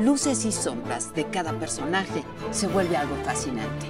[0.00, 3.86] luces y sombras de cada personaje se vuelve algo fascinante.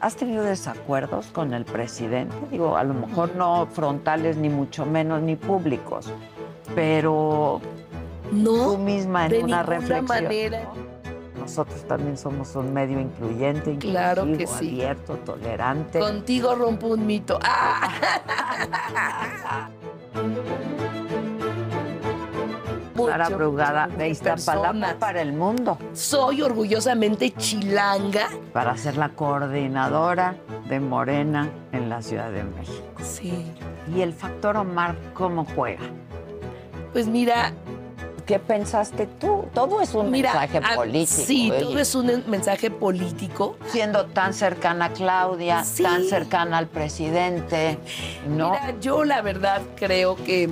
[0.00, 2.34] ¿Has tenido desacuerdos con el presidente?
[2.50, 6.10] Digo, a lo mejor no frontales, ni mucho menos, ni públicos,
[6.74, 7.60] pero
[8.32, 10.06] No, tú misma en de una reflexión.
[10.06, 10.62] manera.
[10.64, 10.89] ¿no?
[11.40, 14.68] Nosotros también somos un medio incluyente, Claro que sí.
[14.82, 15.98] abierto, tolerante.
[15.98, 17.38] Contigo rompo un mito.
[17.42, 17.88] ¡Ah!
[22.94, 28.28] Clara Brugada de Iztapalapa para el mundo, Soy orgullosamente chilanga.
[28.52, 30.36] para ser la coordinadora
[30.68, 32.84] de Morena en la Ciudad de México.
[33.02, 33.50] Sí.
[33.94, 35.82] ¿Y el factor Omar cómo juega?
[36.92, 37.52] Pues mira,
[38.30, 39.46] ¿Qué pensaste tú?
[39.52, 40.32] Todo es un mira.
[40.32, 41.22] mensaje político.
[41.26, 41.60] Sí, oye.
[41.64, 43.56] todo es un mensaje político.
[43.66, 45.82] Siendo tan cercana a Claudia, Sí.
[45.82, 47.76] tan cercana al presidente,
[48.28, 48.50] ¿no?
[48.52, 50.48] Mira, yo la verdad creo que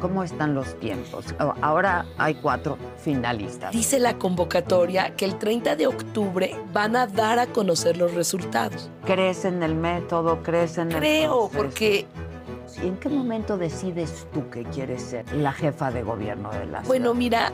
[0.00, 1.24] ¿Cómo están los tiempos?
[1.62, 3.72] Ahora hay cuatro finalistas.
[3.72, 8.90] dice la convocatoria que el 30 de octubre van a dar a conocer los resultados.
[9.06, 10.42] ¿Crees en el método?
[10.42, 12.06] ¿Crees en el Creo, proceso?
[12.82, 16.80] ¿Y en qué momento decides tú que quieres ser la jefa de gobierno de la
[16.82, 17.14] bueno, ciudad?
[17.14, 17.52] mira,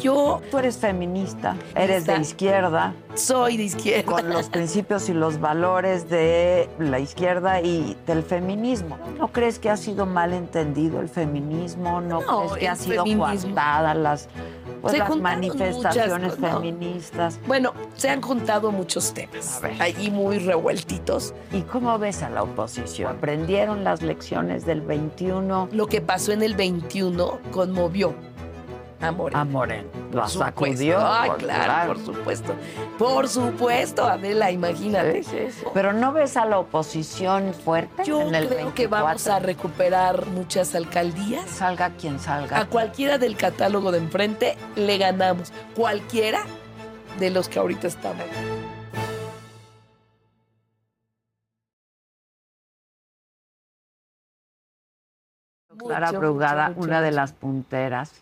[0.00, 4.12] yo Tú eres feminista, eres de izquierda, soy de izquierda.
[4.12, 8.98] con los principios y los valores de la izquierda y del feminismo.
[9.18, 12.00] ¿No crees que ha sido mal entendido el feminismo?
[12.00, 14.28] ¿No, No, crees que ha sido coartada las,
[14.80, 16.60] pues, las manifestaciones muchas cosas, no.
[16.60, 17.40] feministas?
[17.46, 21.34] Bueno, se han juntado muchos temas, allí muy revueltitos.
[21.52, 23.16] ¿Y cómo ves a la oposición?
[23.16, 28.14] ¿Aprendieron las lecciones del 21 Lo que pasó en el 21 conmovió
[29.02, 29.40] a Morena.
[29.40, 29.88] a Moreno?
[29.90, 30.38] Por ¿Lo supuesto.
[30.38, 30.98] sacudió?
[31.00, 32.54] Ay, Por- claro, por supuesto.
[32.98, 35.22] Por supuesto, Adela, imagínate.
[35.22, 35.64] Sí, sí, sí.
[35.74, 39.32] Pero no ves a la oposición fuerte Yo en el creo que vamos 24?
[39.34, 41.48] a recuperar muchas alcaldías.
[41.50, 42.58] Salga quien salga.
[42.58, 45.52] A cualquiera del catálogo de enfrente le ganamos.
[45.74, 46.44] Cualquiera
[47.18, 48.24] de los que ahorita estamos.
[55.78, 58.12] Clara Brugada, una de las punteras,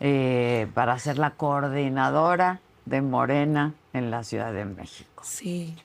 [0.00, 5.22] eh, para ser la coordinadora de Morena en la Ciudad de México.
[5.24, 5.76] Sí.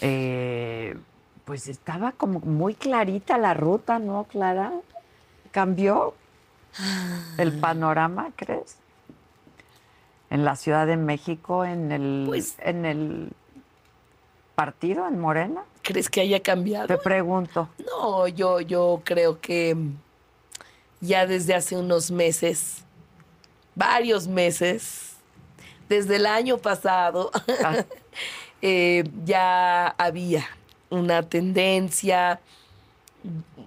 [0.00, 0.96] Eh,
[1.44, 4.72] pues estaba como muy clarita la ruta, ¿no, Clara?
[5.50, 6.14] ¿Cambió
[7.38, 8.76] el panorama, crees?
[10.30, 13.32] En la Ciudad de México, en el, Pues- en el
[14.54, 15.62] partido, en Morena.
[15.82, 16.86] ¿Crees que haya cambiado?
[16.86, 17.68] Te pregunto.
[17.86, 19.76] No, yo, yo creo que
[21.02, 22.84] ya desde hace unos meses,
[23.74, 25.16] varios meses,
[25.88, 27.30] desde el año pasado,
[27.62, 27.84] Ah,
[28.62, 30.46] eh, ya había
[30.90, 32.40] una tendencia,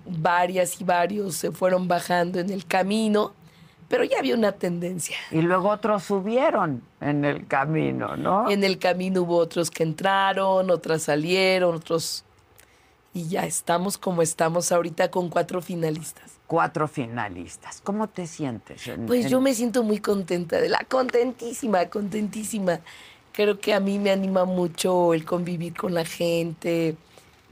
[0.05, 3.33] varias y varios se fueron bajando en el camino,
[3.89, 5.17] pero ya había una tendencia.
[5.29, 8.49] y luego otros subieron en el camino, ¿no?
[8.49, 12.23] En el camino hubo otros que entraron, otras salieron, otros...
[13.13, 16.34] Y ya estamos como estamos ahorita con cuatro finalistas.
[16.47, 17.81] Cuatro finalistas.
[17.83, 18.87] ¿Cómo te sientes?
[18.87, 22.81] en- Pues en- yo me siento muy contenta, de la contentísima, contentísima.
[23.31, 26.95] Creo que a mí me anima mucho el convivir con la gente,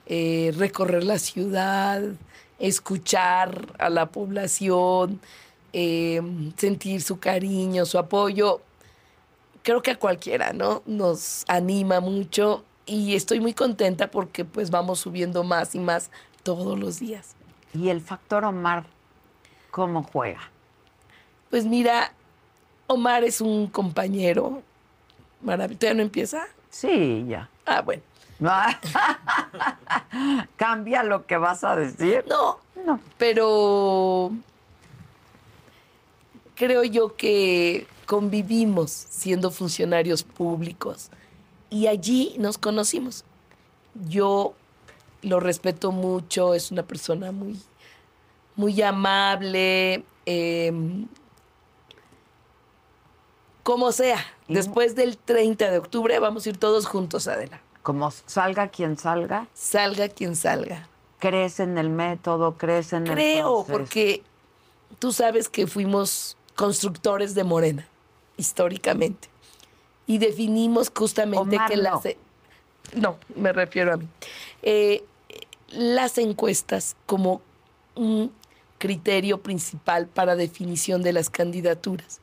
[0.05, 2.01] eh, recorrer la ciudad,
[2.59, 5.19] escuchar a la población,
[5.73, 6.21] eh,
[6.57, 8.61] sentir su cariño, su apoyo.
[9.63, 10.83] Creo que a cualquiera, ¿no?
[10.85, 16.11] Nos anima mucho y estoy muy contenta porque pues vamos subiendo más y más
[16.43, 17.35] todos los días.
[17.73, 18.85] ¿Y el factor Omar
[19.71, 20.39] cómo juega?
[21.49, 22.11] Pues mira,
[22.87, 24.61] Omar es un compañero
[25.41, 25.79] maravilloso.
[25.79, 26.43] ¿Todavía no empieza?
[26.69, 27.49] Sí, ya.
[27.65, 28.01] Ah, bueno.
[30.57, 32.25] Cambia lo que vas a decir.
[32.27, 32.99] No, No.
[33.17, 34.31] pero
[36.55, 41.09] creo yo que convivimos siendo funcionarios públicos
[41.69, 43.23] y allí nos conocimos.
[44.09, 44.53] Yo
[45.23, 47.59] lo respeto mucho, es una persona muy,
[48.55, 50.71] muy amable, eh,
[53.63, 57.61] Como sea, después del 30 de octubre vamos a ir todos juntos, Adela.
[57.81, 59.47] Como salga quien salga.
[59.53, 60.87] Salga quien salga.
[61.19, 62.57] ¿Crees en el método?
[62.57, 64.23] ¿Crees en el Creo, porque
[64.99, 67.87] tú sabes que fuimos constructores de Morena,
[68.35, 69.29] históricamente.
[70.05, 71.83] Y definimos justamente Omar, que no.
[71.83, 72.01] las...
[72.95, 74.07] No, me refiero a mí.
[74.61, 75.03] Eh,
[75.75, 77.41] las encuestas como
[77.95, 78.31] un
[78.77, 82.19] criterio principal para definición de las candidaturas.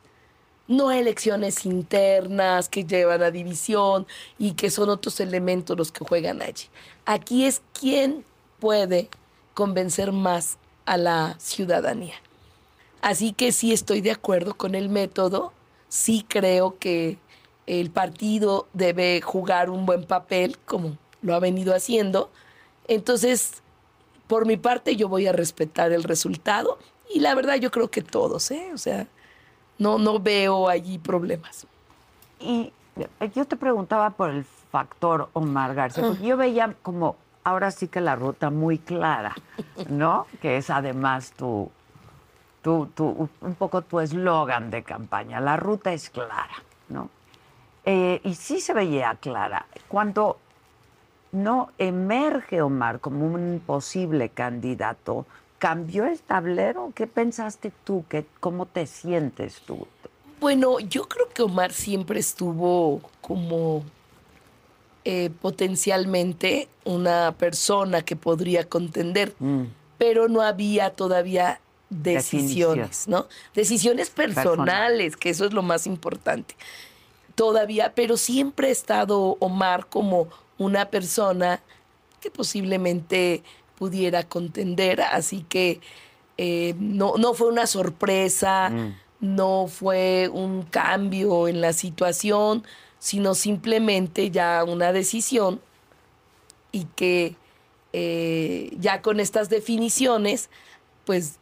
[0.68, 4.06] No elecciones internas que llevan a división
[4.38, 6.66] y que son otros elementos los que juegan allí.
[7.06, 8.24] Aquí es quién
[8.60, 9.08] puede
[9.54, 12.14] convencer más a la ciudadanía.
[13.02, 15.52] Así que sí estoy de acuerdo con el método,
[15.88, 17.18] sí creo que
[17.66, 22.30] el partido debe jugar un buen papel, como lo ha venido haciendo.
[22.94, 23.62] Entonces,
[24.26, 26.78] por mi parte, yo voy a respetar el resultado
[27.14, 28.70] y la verdad yo creo que todos, ¿eh?
[28.74, 29.06] O sea,
[29.78, 31.66] no, no veo allí problemas.
[32.40, 32.72] Y
[33.34, 38.00] yo te preguntaba por el factor Omar García, porque yo veía como ahora sí que
[38.00, 39.36] la ruta muy clara,
[39.88, 40.26] ¿no?
[40.42, 41.70] Que es además tu,
[42.62, 45.38] tu, tu- un poco tu eslogan de campaña.
[45.40, 47.08] La ruta es clara, ¿no?
[47.84, 49.64] Eh, y sí se veía clara.
[49.88, 50.38] Cuando
[51.32, 55.26] no emerge Omar como un posible candidato,
[55.58, 56.92] ¿cambió el tablero?
[56.94, 58.04] ¿Qué pensaste tú?
[58.08, 59.86] ¿Qué, ¿Cómo te sientes tú?
[60.40, 63.84] Bueno, yo creo que Omar siempre estuvo como
[65.04, 69.64] eh, potencialmente una persona que podría contender, Mm.
[69.98, 71.60] pero no había todavía
[71.90, 73.26] decisiones, ¿no?
[73.54, 76.54] Decisiones personales, que eso es lo más importante.
[77.34, 80.28] Todavía, pero siempre ha estado Omar como
[80.60, 81.60] una persona
[82.20, 83.42] que posiblemente
[83.78, 85.80] pudiera contender, así que
[86.36, 88.94] eh, no, no fue una sorpresa, Mm.
[89.20, 92.62] no fue un cambio en la situación,
[92.98, 95.60] sino simplemente ya una decisión
[96.72, 97.36] y que
[97.94, 100.50] eh, ya con estas definiciones,
[101.06, 101.38] pues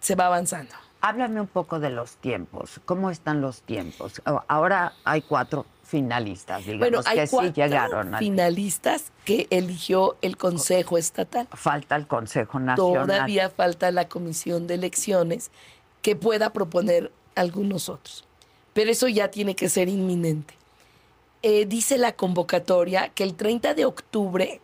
[0.00, 0.74] se va avanzando.
[1.00, 2.80] Háblame un poco de los tiempos.
[2.84, 4.20] ¿Cómo están los tiempos?
[4.48, 8.14] Ahora hay cuatro finalistas, digamos, Bueno, hay que sí llegaron.
[8.14, 11.48] al- finalistas que eligió el Consejo Estatal.
[11.52, 13.06] Falta el Consejo Nacional.
[13.06, 15.50] Todavía falta la Comisión de Elecciones
[16.02, 18.24] que pueda proponer algunos otros.
[18.74, 20.54] Pero eso ya tiene que ser inminente.
[21.42, 24.60] Eh, dice la convocatoria que el 30 de octubre,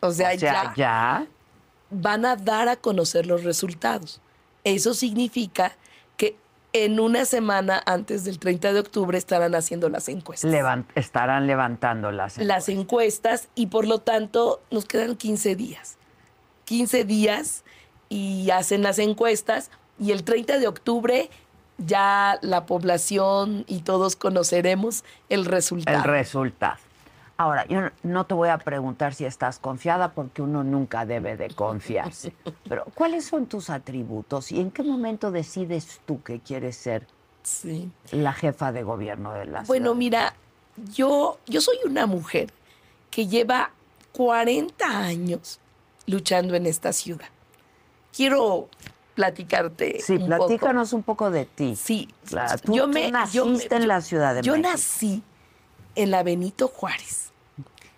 [0.00, 1.26] o sea, o sea, ya, ya.
[1.90, 4.20] van a dar a conocer los resultados.
[4.64, 5.76] Eso significa
[6.72, 10.50] en una semana antes del 30 de octubre estarán haciendo las encuestas.
[10.94, 12.38] estarán levantando las.
[12.38, 15.98] las encuestas y por lo tanto nos quedan 15 días.
[16.64, 17.64] 15 días
[18.08, 21.30] y hacen las encuestas y el 30 de octubre
[21.78, 25.98] ya la población y todos conoceremos el resultado.
[25.98, 26.78] el resultado.
[27.38, 31.48] Ahora, yo no- te voy a preguntar si estás confiada porque uno nunca debe de
[31.50, 32.34] confiarse.
[32.68, 37.06] Pero, ¿cuáles son tus atributos y en qué momento decides tú que quieres ser
[37.42, 37.90] Sí.
[38.12, 39.96] la jefa de gobierno de la Bueno, ciudad?
[39.96, 40.34] mira,
[40.94, 42.52] yo, yo soy una mujer
[43.10, 43.70] que lleva
[44.12, 45.58] 40 años
[46.06, 47.26] luchando en esta ciudad.
[48.14, 48.68] Quiero
[49.14, 50.46] platicarte Sí, un poco.
[50.46, 51.76] platícanos un poco de ti.
[51.76, 54.68] Sí, Claro, tú- yo tú me naciste yo me- en la Ciudad de Yo México.
[54.70, 55.22] nací
[55.94, 57.30] en la Benito Juárez,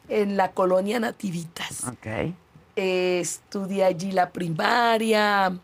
[0.08, 1.84] en la colonia Nativitas.
[1.88, 2.34] Ok.
[2.76, 5.56] Eh, estudié allí la primaria,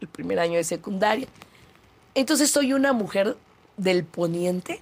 [0.00, 1.28] el primer año de secundaria.
[2.14, 3.36] Entonces soy una mujer
[3.76, 4.80] del poniente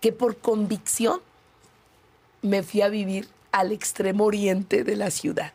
[0.00, 1.20] que por convicción
[2.42, 5.52] me fui a vivir al extremo oriente de la ciudad.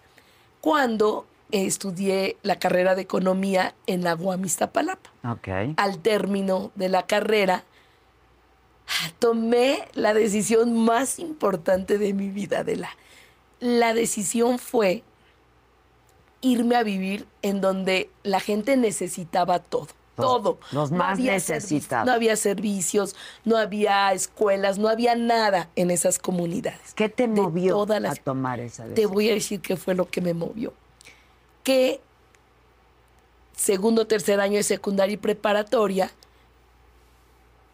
[0.61, 5.47] Cuando eh, estudié la carrera de economía en la UAM Iztapalapa Ok.
[5.75, 7.63] al término de la carrera,
[9.20, 12.89] tomé la decisión más importante de mi vida, de la,
[13.60, 15.04] la decisión fue
[16.42, 19.88] irme a vivir en donde la gente necesitaba todo.
[20.18, 20.60] Los- todo.
[20.72, 22.08] los más había necesitados.
[22.08, 26.94] No había servicios, no había escuelas, no había nada en esas comunidades.
[26.96, 29.13] ¿Qué te movió a tomar esa Te decisión?
[29.13, 30.74] voy a decir qué fue lo que me movió.
[31.63, 32.00] Que
[33.56, 36.12] segundo, tercer año de secundaria y preparatoria,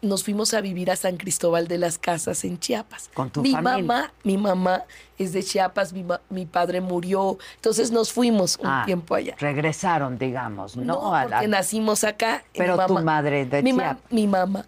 [0.04, 3.10] nos fuimos a vivir a San Cristóbal de las Casas en Chiapas.
[3.14, 3.82] Con tu mi familia.
[3.82, 4.84] mamá, mi mamá
[5.18, 9.34] es de Chiapas, mi, mi padre murió, entonces nos fuimos un Ah, tiempo allá.
[9.38, 10.84] Regresaron, digamos, ¿no?
[10.84, 12.44] No, A la- porque nacimos acá.
[12.54, 14.12] Pero tu madre de mi, ma- Chiapas.
[14.12, 14.66] mi mamá.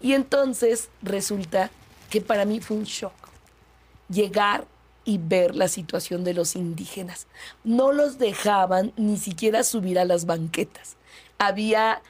[0.00, 1.70] Y entonces resulta
[2.10, 3.12] que para mí fue un shock
[4.08, 4.64] llegar
[5.04, 7.26] y ver la situación de los indígenas.
[7.64, 10.96] No los dejaban ni siquiera subir a las banquetas.
[11.38, 12.02] Había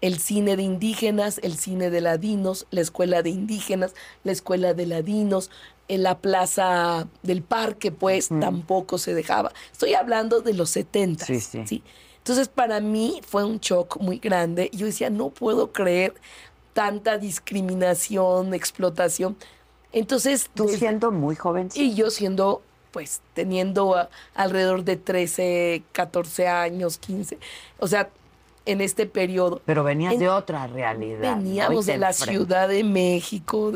[0.00, 4.86] el cine de indígenas, el cine de ladinos, la escuela de indígenas, la escuela de
[4.86, 5.50] ladinos,
[5.88, 9.52] en la plaza del parque, pues tampoco se dejaba.
[9.70, 11.26] Estoy hablando de los 70.
[11.26, 11.82] Sí, sí.
[12.18, 14.68] Entonces, para mí fue un shock muy grande.
[14.72, 16.14] Yo decía, no puedo creer
[16.72, 19.36] tanta discriminación, explotación.
[19.92, 20.50] Entonces.
[20.52, 21.68] Tú siendo muy joven.
[21.74, 27.38] Y yo siendo, pues, teniendo alrededor de 13, 14 años, 15.
[27.78, 28.10] O sea,
[28.66, 29.62] en este periodo.
[29.64, 31.36] Pero venías de otra realidad.
[31.36, 33.72] Veníamos de la Ciudad de México.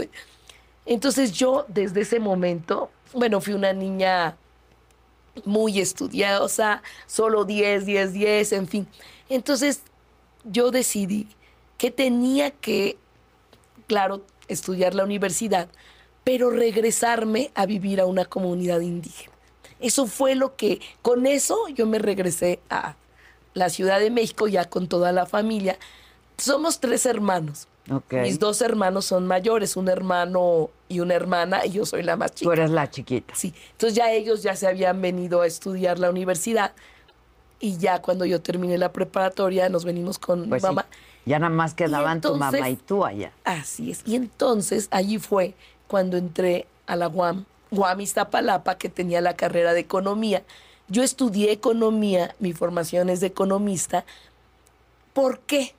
[0.85, 4.37] Entonces yo desde ese momento, bueno, fui una niña
[5.45, 8.87] muy estudiosa, solo 10, 10, 10, en fin.
[9.29, 9.83] Entonces
[10.45, 11.29] yo decidí
[11.79, 12.99] que tenía que,
[13.87, 15.69] claro, estudiar la universidad,
[16.25, 19.33] pero regresarme a vivir a una comunidad indígena.
[19.79, 22.97] Eso fue lo que, con eso yo me regresé a
[23.55, 25.79] la Ciudad de México ya con toda la familia.
[26.39, 27.69] Somos tres hermanos.
[28.11, 32.33] Mis dos hermanos son mayores, un hermano y una hermana, y yo soy la más
[32.33, 32.49] chica.
[32.49, 33.35] Tú eres la chiquita.
[33.35, 33.53] Sí.
[33.73, 36.73] Entonces ya ellos ya se habían venido a estudiar la universidad
[37.59, 40.87] y ya cuando yo terminé la preparatoria nos venimos con pues mamá.
[41.27, 43.33] Ya nada más quedaban tu mamá y tú allá.
[43.45, 44.03] Así es.
[44.07, 45.55] Y entonces allí fue
[45.87, 50.43] cuando entré a la UAM, UAM Iztapalapa, que tenía la carrera de economía.
[50.91, 54.05] Yo estudié economía, mi formación es de economista.
[55.13, 55.73] ¿Por qué?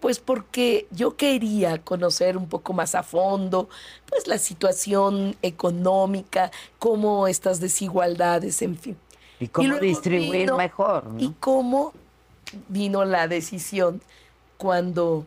[0.00, 3.68] Pues porque yo quería conocer un poco más a fondo,
[4.08, 8.96] pues la situación económica, cómo estas desigualdades, en fin.
[9.40, 11.04] Y cómo distribuir mejor.
[11.18, 11.92] Y cómo
[12.68, 14.00] vino la decisión
[14.56, 15.26] cuando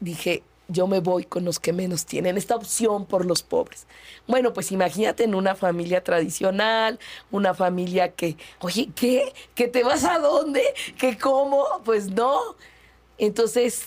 [0.00, 3.86] dije, yo me voy con los que menos tienen, esta opción por los pobres.
[4.26, 6.98] Bueno, pues imagínate en una familia tradicional,
[7.30, 9.32] una familia que, oye, ¿qué?
[9.54, 10.62] ¿Que te vas a dónde?
[10.98, 11.66] ¿Que cómo?
[11.84, 12.40] Pues no.
[13.18, 13.84] Entonces,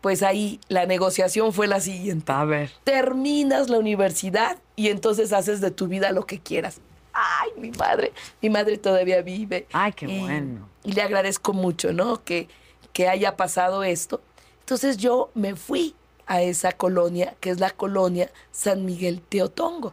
[0.00, 2.30] pues ahí la negociación fue la siguiente.
[2.32, 2.70] A ver.
[2.84, 6.80] Terminas la universidad y entonces haces de tu vida lo que quieras.
[7.12, 9.66] Ay, mi madre, mi madre todavía vive.
[9.72, 10.68] Ay, qué bueno.
[10.84, 12.22] Y le agradezco mucho, ¿no?
[12.24, 12.48] Que,
[12.92, 14.20] que haya pasado esto.
[14.60, 15.94] Entonces yo me fui
[16.30, 19.92] a esa colonia, que es la colonia San Miguel Teotongo.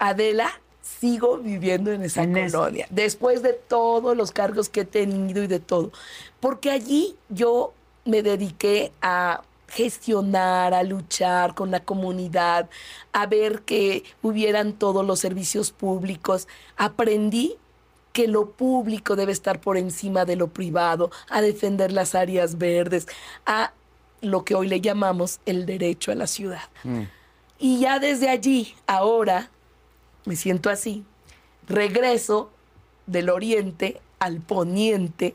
[0.00, 0.50] Adela,
[0.82, 5.60] sigo viviendo en esa colonia, después de todos los cargos que he tenido y de
[5.60, 5.92] todo,
[6.40, 7.72] porque allí yo
[8.04, 12.68] me dediqué a gestionar, a luchar con la comunidad,
[13.12, 16.48] a ver que hubieran todos los servicios públicos.
[16.76, 17.56] Aprendí
[18.12, 23.06] que lo público debe estar por encima de lo privado, a defender las áreas verdes,
[23.46, 23.72] a
[24.20, 26.68] lo que hoy le llamamos el derecho a la ciudad.
[26.84, 27.02] Mm.
[27.58, 29.50] Y ya desde allí, ahora,
[30.24, 31.04] me siento así,
[31.68, 32.50] regreso
[33.06, 35.34] del oriente al poniente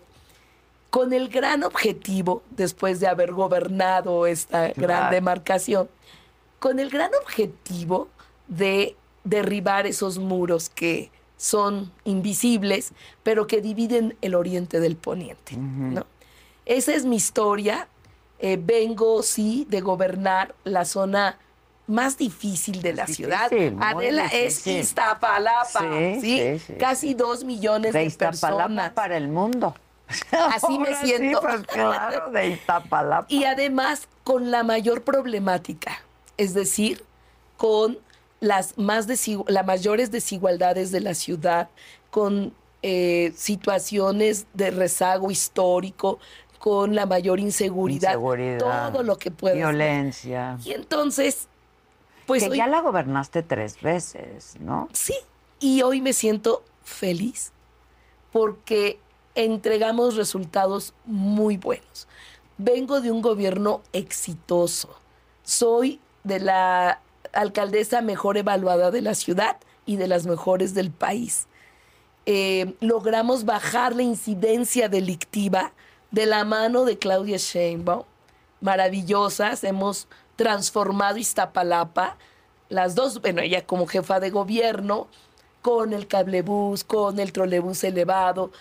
[0.90, 5.90] con el gran objetivo, después de haber gobernado esta gran demarcación,
[6.60, 8.08] con el gran objetivo
[8.48, 15.58] de derribar esos muros que son invisibles, pero que dividen el oriente del poniente.
[15.58, 16.06] ¿no?
[16.66, 17.90] Esa es mi historia,
[18.40, 21.38] eh, vengo, sí, de gobernar la zona
[21.88, 23.52] más difícil de la ciudad.
[23.80, 25.82] Adela es Iztapalapa,
[26.20, 28.92] sí, casi dos millones de, de personas.
[28.94, 29.76] para el mundo.
[30.32, 31.42] Así me siento.
[31.42, 33.28] Pues, claro, de Iztapalapa.
[33.30, 36.02] Y además con la mayor problemática,
[36.38, 37.04] es decir,
[37.58, 38.00] con
[38.40, 39.08] las, más
[39.48, 41.70] las mayores desigualdades de la ciudad,
[42.10, 46.20] con eh, situaciones de rezago histórico,
[46.66, 48.16] con la mayor inseguridad,
[48.58, 50.58] todo lo que puede Violencia.
[50.66, 51.48] Y entonces,
[52.26, 52.50] pues...
[52.50, 54.90] Que ya la gobernaste tres veces, ¿no?
[54.92, 55.14] Sí,
[55.60, 57.52] y hoy me siento feliz
[58.32, 58.98] porque
[59.36, 62.08] entregamos resultados muy buenos.
[62.58, 64.90] Vengo de un gobierno exitoso.
[65.44, 67.00] Soy de la
[67.32, 71.46] alcaldesa mejor evaluada de la ciudad y de las mejores del país.
[72.26, 75.72] Eh, logramos bajar la incidencia delictiva
[76.16, 78.04] de la mano de Claudia Sheinbaum,
[78.62, 80.08] maravillosas, hemos
[80.38, 82.16] transformado Iztapalapa,
[82.70, 85.10] las dos, bueno, ella como jefa de gobierno,
[85.62, 88.52] con el cablebús, con el trolebús elevado,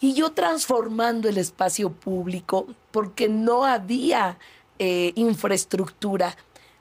[0.00, 4.38] y yo transformando el espacio público porque no había
[4.78, 6.34] eh, infraestructura.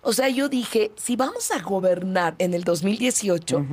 [0.04, 3.66] O sea, yo dije, si vamos a gobernar en el 2018,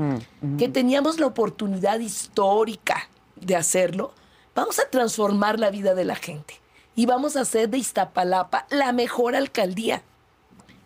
[0.58, 4.12] que teníamos la oportunidad histórica de hacerlo,
[4.58, 6.54] Vamos a transformar la vida de la gente
[6.96, 10.02] y vamos a hacer de Iztapalapa la mejor alcaldía.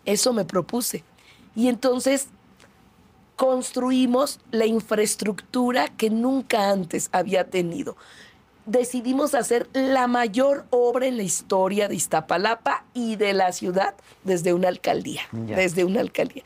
[0.05, 1.03] Eso me propuse.
[1.55, 2.27] Y entonces
[3.35, 7.97] construimos la infraestructura que nunca antes había tenido.
[8.67, 14.53] decidimos hacer la mayor obra en la historia de Iztapalapa y de la ciudad desde
[14.53, 15.55] una alcaldía, Ya.
[15.55, 16.43] desde una alcaldía.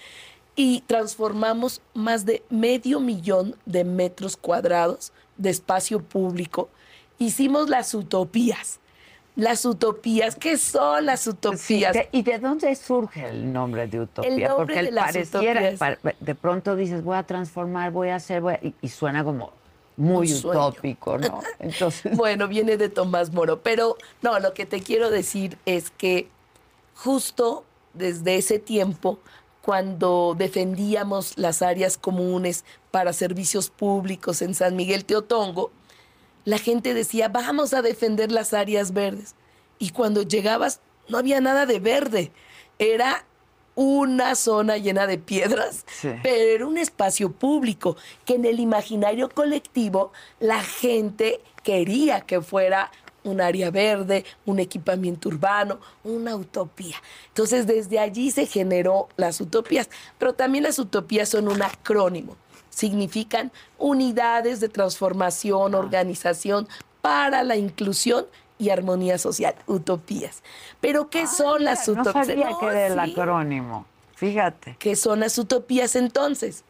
[0.56, 6.70] Y transformamos más de medio millón de metros cuadrados de espacio público.
[7.20, 8.80] Hicimos las utopías.
[9.36, 11.96] Las utopías, ¿qué son las utopías?
[12.12, 14.32] ¿Y de dónde surge el nombre de utopía?
[14.32, 18.42] El nombre Porque de las pareciera, de pronto dices, voy a transformar, voy a hacer,
[18.42, 19.52] voy a- y, y suena como
[19.96, 21.42] muy utópico, ¿no?
[21.60, 26.30] Entonces, Bueno, viene de Tomás Moro, pero no, lo que te quiero decir es que
[26.96, 29.20] justo desde ese tiempo,
[29.62, 35.72] cuando defendíamos las áreas comunes para servicios públicos en San Miguel Teotongo,
[36.48, 39.36] la gente decía, vamos a defender las áreas verdes.
[39.80, 42.32] Y cuando llegabas, no había nada de verde.
[42.80, 43.26] Era
[43.76, 46.10] una zona llena de piedras, Sí.
[46.24, 52.92] pero era un espacio público que en el imaginario colectivo la gente quería que fuera
[53.26, 56.96] un área verde, un equipamiento urbano, una utopía.
[57.28, 62.38] Entonces desde allí se generó las utopías, pero también las utopías son un acrónimo.
[62.82, 66.68] Significan unidades de transformación, organización
[67.02, 68.28] para la inclusión
[68.60, 70.44] y armonía social, utopías.
[70.80, 72.28] Pero ¿qué son las no utopías?
[72.28, 73.12] sabía No, que era el sí.
[73.20, 73.88] acrónimo.
[74.14, 74.76] Fíjate.
[74.78, 76.64] ¿Qué son las utopías entonces?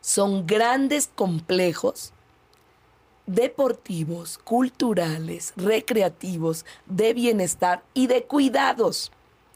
[0.00, 2.12] Son grandes complejos
[3.26, 9.10] deportivos, culturales, recreativos, de bienestar y de cuidados.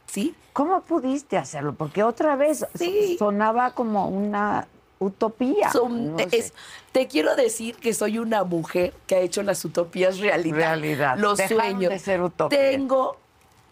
[0.07, 0.35] ¿Sí?
[0.53, 1.75] ¿Cómo pudiste hacerlo?
[1.75, 3.15] Porque otra vez Sí.
[3.21, 4.67] sonaba como una
[4.99, 5.71] utopía.
[5.71, 6.29] Son- no sé.
[6.37, 6.53] es-
[6.93, 10.57] te quiero decir que soy una mujer que ha hecho las utopías realidad.
[10.57, 11.19] Realidad.
[11.19, 11.91] Los Dejaron sueños.
[11.91, 12.61] de ser utopías.
[12.61, 13.17] Tengo,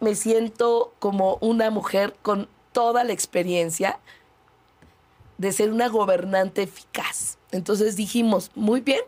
[0.00, 3.98] me siento como una mujer con toda la experiencia
[5.38, 7.38] de ser una gobernante eficaz.
[7.50, 9.00] Entonces dijimos, muy bien,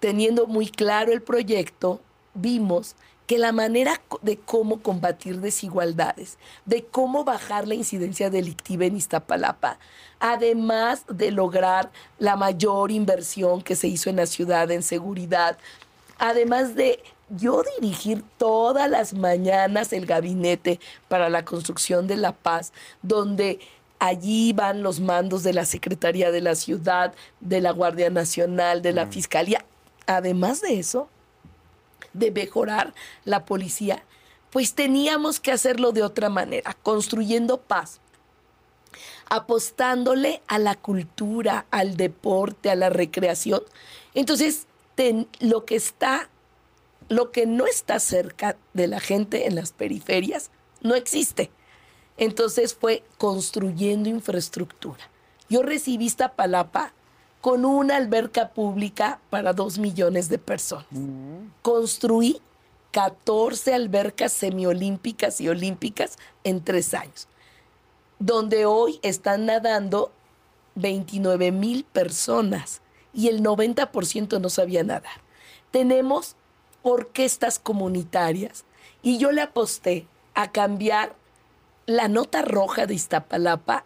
[0.00, 2.00] teniendo muy claro el proyecto,
[2.34, 2.94] vimos
[3.26, 9.78] que la manera de cómo combatir desigualdades, de cómo bajar la incidencia delictiva en Iztapalapa,
[10.20, 15.58] además de lograr la mayor inversión que se hizo en la ciudad en seguridad,
[16.18, 22.72] además de yo dirigir todas las mañanas el gabinete para la construcción de la paz,
[23.02, 23.58] donde
[23.98, 28.92] allí van los mandos de la Secretaría de la Ciudad, de la Guardia Nacional, de
[28.92, 29.64] la Fiscalía.
[30.06, 31.08] Además de eso,
[32.18, 34.04] de mejorar la policía,
[34.50, 38.00] pues teníamos que hacerlo de otra manera, construyendo paz,
[39.28, 43.62] apostándole a la cultura, al deporte, a la recreación.
[44.14, 44.66] Entonces,
[45.40, 46.30] lo que está,
[47.08, 50.50] lo que no está cerca de la gente en las periferias,
[50.80, 51.50] no existe.
[52.16, 55.10] Entonces fue construyendo infraestructura.
[55.48, 56.92] Yo recibí esta palapa
[57.46, 60.88] con una alberca pública para dos millones de personas.
[61.62, 62.42] Construí
[62.90, 67.28] 14 albercas semiolímpicas y olímpicas en tres años,
[68.18, 70.10] donde hoy están nadando
[70.74, 72.82] 29 mil personas
[73.14, 75.20] y el 90% no sabía nadar.
[75.70, 76.34] Tenemos
[76.82, 78.64] orquestas comunitarias
[79.04, 81.14] y yo le aposté a cambiar
[81.86, 83.84] la nota roja de Iztapalapa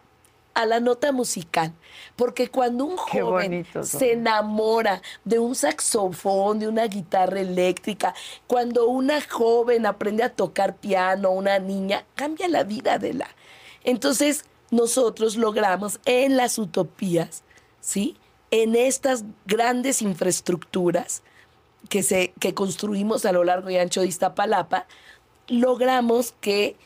[0.53, 1.73] a la nota musical,
[2.15, 8.13] porque cuando un joven se enamora de un saxofón, de una guitarra eléctrica,
[8.47, 13.27] cuando una joven aprende a tocar piano, una niña, cambia la vida de la.
[13.83, 17.43] Entonces, nosotros logramos en las utopías,
[17.79, 18.17] ¿sí?
[18.51, 21.23] En estas grandes infraestructuras
[21.89, 24.87] que, se, que construimos a lo largo y ancho de Iztapalapa,
[25.47, 26.77] logramos que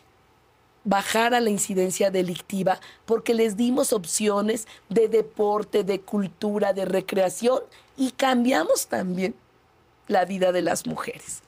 [0.85, 7.59] bajara la incidencia delictiva porque les dimos opciones de deporte, de cultura, de recreación
[7.97, 9.35] y cambiamos también
[10.07, 11.41] la vida de las mujeres.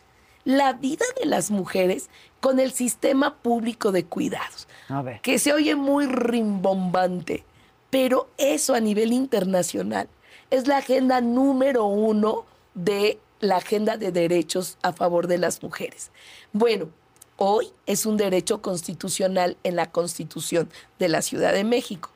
[0.43, 5.21] La vida de las mujeres con el sistema público de cuidados, A ver.
[5.21, 7.43] que se oye muy rimbombante,
[7.89, 10.07] pero eso a nivel internacional
[10.49, 16.11] es la agenda número uno de la agenda de derechos a favor de las mujeres.
[16.53, 16.89] Bueno,
[17.37, 20.69] hoy es un derecho constitucional en la Constitución
[20.99, 22.09] de la Ciudad de México,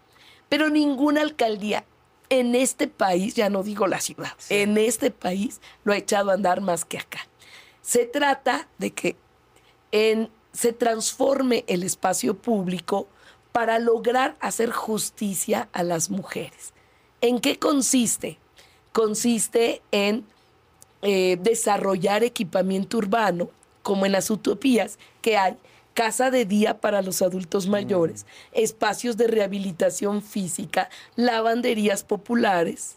[0.49, 1.85] pero ninguna alcaldía
[2.29, 6.33] en este país, ya no digo la ciudad, en este país lo ha echado a
[6.33, 7.19] andar más que acá.
[7.81, 9.15] Se trata de que
[9.91, 13.07] en- se transforme el espacio público
[13.51, 16.73] para lograr hacer justicia a las mujeres.
[17.21, 18.37] ¿En qué consiste?
[18.91, 20.25] Consiste en
[21.03, 23.49] eh, desarrollar equipamiento urbano,
[23.81, 25.57] como en las utopías, que hay
[25.93, 32.95] casa de día para los adultos mayores, espacios de rehabilitación física, lavanderías populares,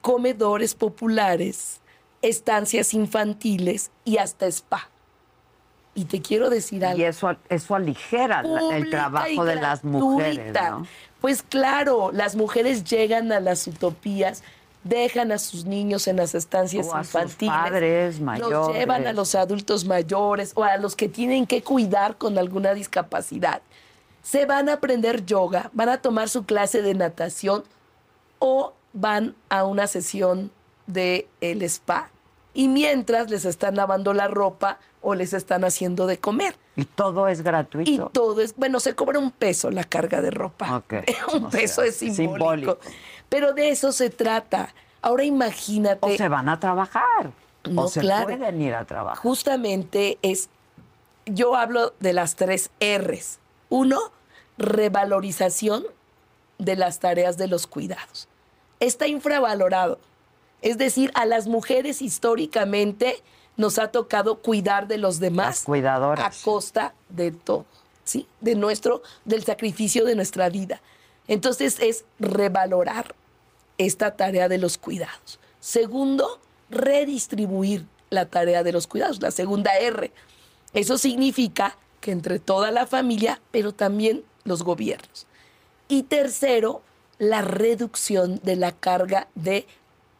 [0.00, 1.80] comedores populares,
[2.22, 4.88] estancias infantiles y hasta spa.
[5.94, 7.00] Y te quiero decir algo.
[7.00, 10.54] Y eso, eso aligera el trabajo de las mujeres.
[10.54, 10.86] ¿no?
[11.20, 14.44] Pues claro, las mujeres llegan a las utopías,
[14.84, 17.54] dejan a sus niños en las estancias O a sus infantiles.
[17.54, 18.76] padres Los mayores.
[18.76, 23.60] llevan a los adultos mayores o a los que tienen que cuidar con alguna discapacidad.
[24.22, 27.64] Se van a aprender yoga, van a tomar su clase de natación
[28.38, 30.50] o van a una sesión
[30.86, 32.10] de el spa.
[32.52, 36.56] Y mientras les están lavando la ropa o les están haciendo de comer.
[36.76, 38.10] Y todo es Y gratuito.
[38.12, 40.76] todo es, bueno, se cobra un peso la carga de ropa.
[40.78, 40.94] Ok.
[41.34, 42.34] un O peso sea, es simbólico.
[42.34, 42.78] simbólico.
[43.30, 44.74] Pero de eso se trata.
[45.00, 47.32] Ahora imagínate, o se van a trabajar.
[47.64, 48.26] No, o se claro.
[48.26, 49.18] pueden ir a trabajar.
[49.18, 50.50] justamente es,
[51.24, 53.38] yo hablo de las tres R's.
[53.70, 53.98] Uno,
[54.58, 55.84] revalorización
[56.58, 58.28] de las tareas de los cuidados.
[58.80, 59.98] Está infravalorado.
[60.60, 63.22] Es decir, a las mujeres históricamente
[63.56, 67.66] nos ha tocado cuidar de los demás a costa de todo,
[68.04, 68.26] ¿sí?
[68.40, 70.80] De nuestro, del sacrificio de nuestra vida.
[71.28, 73.14] Entonces es revalorar
[73.86, 75.40] esta tarea de los cuidados.
[75.58, 80.12] Segundo, redistribuir la tarea de los cuidados, la segunda R.
[80.74, 85.26] Eso significa que entre toda la familia, pero también los gobiernos.
[85.88, 86.82] Y tercero,
[87.18, 89.66] la reducción de la carga de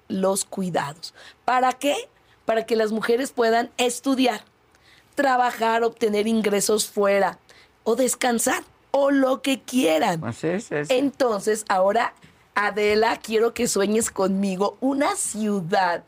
[0.08, 1.14] los cuidados.
[1.44, 2.08] ¿Para qué?
[2.46, 4.42] Para que las mujeres puedan estudiar,
[5.14, 7.38] trabajar, obtener ingresos fuera
[7.84, 10.22] o descansar o lo que quieran.
[10.88, 12.14] Entonces, ahora,
[12.66, 16.04] Adela, quiero que sueñes conmigo una ciudad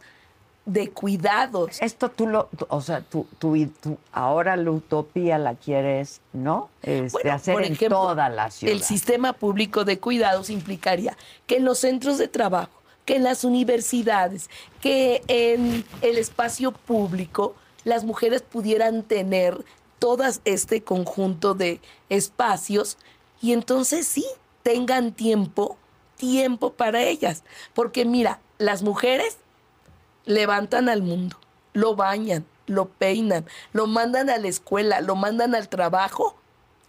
[0.66, 1.80] de cuidados.
[1.80, 6.68] Esto tú lo, o sea, tú, tú, tú ahora la utopía la quieres, ¿no?
[6.82, 8.72] Este, Bueno, hacer por en toda la ciudad.
[8.72, 13.44] El sistema público de cuidados implicaría que en los centros de trabajo, que en las
[13.44, 19.64] universidades, que en el espacio público, las mujeres pudieran tener
[19.98, 22.98] todo este conjunto de espacios
[23.40, 24.26] y entonces sí,
[24.62, 25.76] tengan tiempo,
[26.22, 27.42] tiempo para ellas.
[27.74, 29.38] Porque mira, las mujeres
[30.24, 31.36] levantan al mundo,
[31.72, 36.36] lo bañan, lo peinan, lo mandan a la escuela, lo mandan al trabajo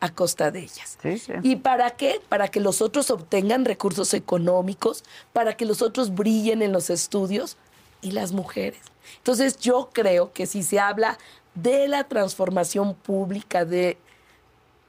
[0.01, 0.99] a costa de ellas.
[1.01, 1.33] Sí, sí.
[1.41, 2.21] ¿Y para qué?
[2.29, 7.57] Para que los otros obtengan recursos económicos, para que los otros brillen en los estudios
[8.03, 8.81] y las mujeres.
[9.17, 11.17] Entonces yo creo que si se habla
[11.55, 13.97] de la transformación pública, de,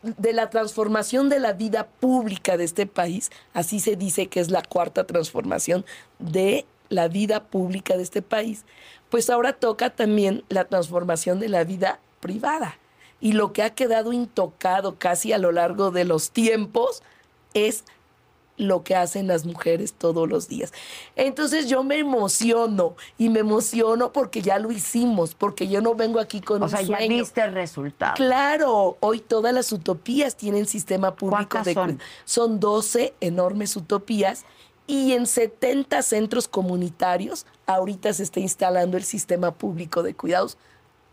[0.05, 4.51] de la transformación de la vida pública de este país, así se dice que es
[4.51, 5.85] la cuarta transformación
[6.19, 8.64] de la vida pública de este país,
[9.11, 12.79] pues ahora toca también la transformación de la vida privada.
[13.21, 17.03] Y lo que ha quedado intocado casi a lo largo de los tiempos
[17.55, 17.85] es
[18.57, 20.73] lo que hacen las mujeres todos los días.
[21.17, 26.21] Entonces yo me emociono y me emociono porque ya lo hicimos, porque yo no vengo
[26.21, 28.14] aquí con o un sea, ya viste el resultado.
[28.14, 32.01] Claro, hoy todas las utopías tienen sistema público ¿Cuántas de son?
[32.25, 34.45] Son 12 enormes utopías
[34.87, 40.59] y en 70 centros comunitarios ahorita se está instalando el sistema público de cuidados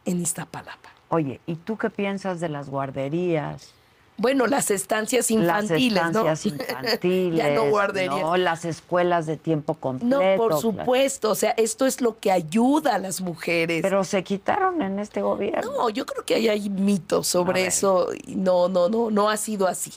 [0.05, 0.89] en Iztapalapa.
[1.09, 3.73] Oye, ¿y tú qué piensas de las guarderías?
[4.21, 6.63] Bueno, las estancias infantiles, las estancias ¿no?
[6.63, 8.21] infantiles, ya no guarderías.
[8.21, 8.37] ¿no?
[8.37, 10.21] las escuelas de tiempo completo.
[10.21, 10.61] No, por claro.
[10.61, 13.81] supuesto, o sea, esto es lo que ayuda a las mujeres.
[13.81, 15.71] Pero se quitaron en este gobierno.
[15.71, 18.09] No, yo creo que ahí hay mitos sobre eso.
[18.27, 19.91] No, no, no, no ha sido así.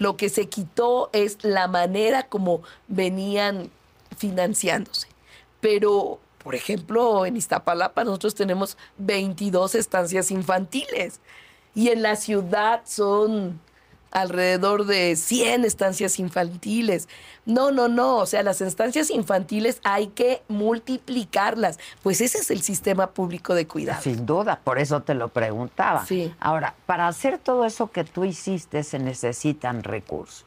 [0.00, 3.70] Lo que se quitó es la manera como venían
[4.16, 5.06] financiándose.
[5.60, 11.20] Pero, por ejemplo, en Iztapalapa nosotros tenemos 22 estancias infantiles
[11.76, 13.60] y en la ciudad son
[14.10, 17.08] alrededor de 100 estancias infantiles.
[17.44, 22.62] No, no, no, o sea, las estancias infantiles hay que multiplicarlas, pues ese es el
[22.62, 24.02] sistema público de cuidado.
[24.02, 26.04] Sin duda, por eso te lo preguntaba.
[26.06, 26.32] Sí.
[26.40, 30.44] Ahora, para hacer todo eso que tú hiciste se necesitan recursos.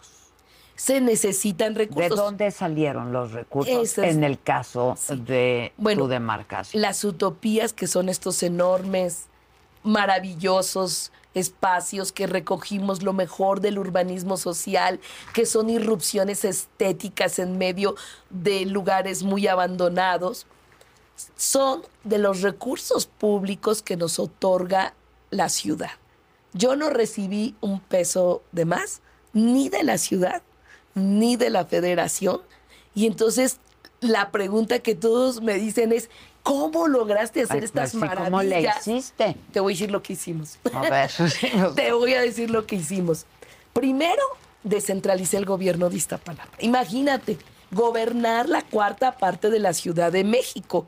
[0.76, 2.17] Se necesitan ¿De recursos.
[2.17, 5.15] dónde salieron los recursos en el caso Sí.
[5.15, 6.82] de Bueno, tu demarcación?
[6.82, 9.26] Las utopías que son estos enormes,
[9.84, 15.00] maravillosos espacios que recogimos lo mejor del urbanismo social,
[15.34, 17.96] que son irrupciones estéticas en medio
[18.30, 20.46] de lugares muy abandonados,
[21.36, 24.94] son de los recursos públicos que nos otorga
[25.30, 25.91] la ciudad.
[26.54, 29.02] Yo no recibí un peso de más,
[29.34, 30.41] ni de la ciudad,
[30.96, 32.41] ni de la federación.
[32.94, 33.58] Y entonces
[34.02, 36.10] la pregunta que todos me dicen es,
[36.44, 38.30] ¿cómo lograste hacer estas pues sí, maravillas?
[38.30, 39.36] ¿Cómo le hiciste?
[39.52, 40.58] Te voy a decir lo que hicimos.
[40.74, 41.12] A ver.
[41.76, 43.26] Te voy a decir lo que hicimos.
[43.74, 44.22] Primero,
[44.64, 46.58] descentralicé el gobierno de Iztapalapa.
[46.60, 47.38] Imagínate,
[47.72, 50.86] gobernar la cuarta parte de la Ciudad de México.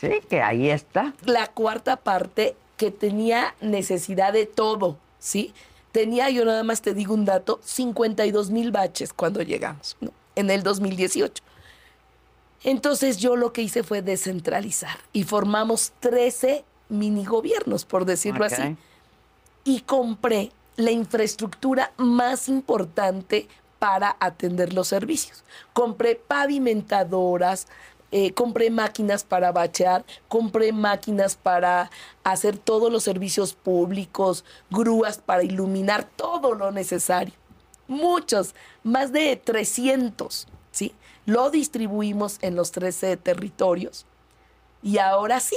[0.00, 1.14] Sí, que ahí está.
[1.24, 5.54] La cuarta parte que tenía necesidad de todo, ¿sí?
[5.92, 10.10] Tenía, yo nada más te digo un dato, 52 mil baches cuando llegamos, ¿no?
[10.34, 11.42] En el 2018.
[12.64, 18.76] Entonces yo lo que hice fue descentralizar y formamos 13 mini gobiernos, por decirlo así.
[19.64, 23.48] Y compré la infraestructura más importante
[23.78, 25.44] para atender los servicios.
[25.74, 27.68] Compré pavimentadoras,
[28.12, 31.90] eh, compré máquinas para bachear, compré máquinas para
[32.22, 37.34] hacer todos los servicios públicos, grúas para iluminar todo lo necesario.
[37.88, 40.94] Muchos, más de 300, ¿sí?
[41.26, 44.06] Lo distribuimos en los 13 territorios.
[44.82, 45.56] Y ahora sí,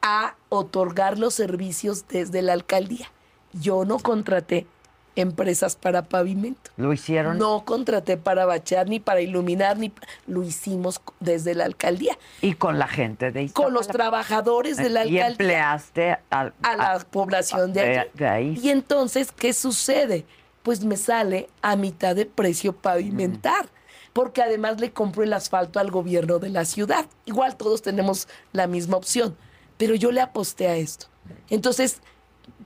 [0.00, 3.10] a otorgar los servicios desde la alcaldía.
[3.52, 4.66] Yo no contraté
[5.14, 6.70] empresas para pavimento.
[6.78, 7.38] Lo hicieron.
[7.38, 9.92] No contraté para bachear, ni para iluminar, ni
[10.26, 12.18] lo hicimos desde la alcaldía.
[12.40, 14.24] Y con la gente de Con los Iztapalapa.
[14.24, 18.10] trabajadores de la Y alcaldía empleaste al- a la población de de- allí.
[18.14, 18.58] de ahí.
[18.60, 20.24] Y entonces, ¿qué sucede?
[20.62, 23.68] Pues me sale a mitad de precio pavimentar.
[24.12, 27.06] Porque además le compro el asfalto al gobierno de la ciudad.
[27.24, 29.36] Igual todos tenemos la misma opción.
[29.78, 31.06] Pero yo le aposté a esto.
[31.48, 32.00] Entonces,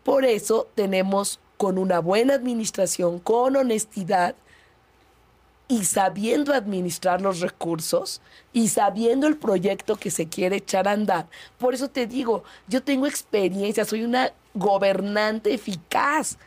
[0.02, 4.34] por eso tenemos con una buena administración, con honestidad
[5.68, 8.20] y sabiendo administrar los recursos
[8.52, 11.26] y sabiendo el proyecto que se quiere echar a andar.
[11.58, 16.38] Por eso te digo, yo tengo experiencia, soy una gobernante eficaz,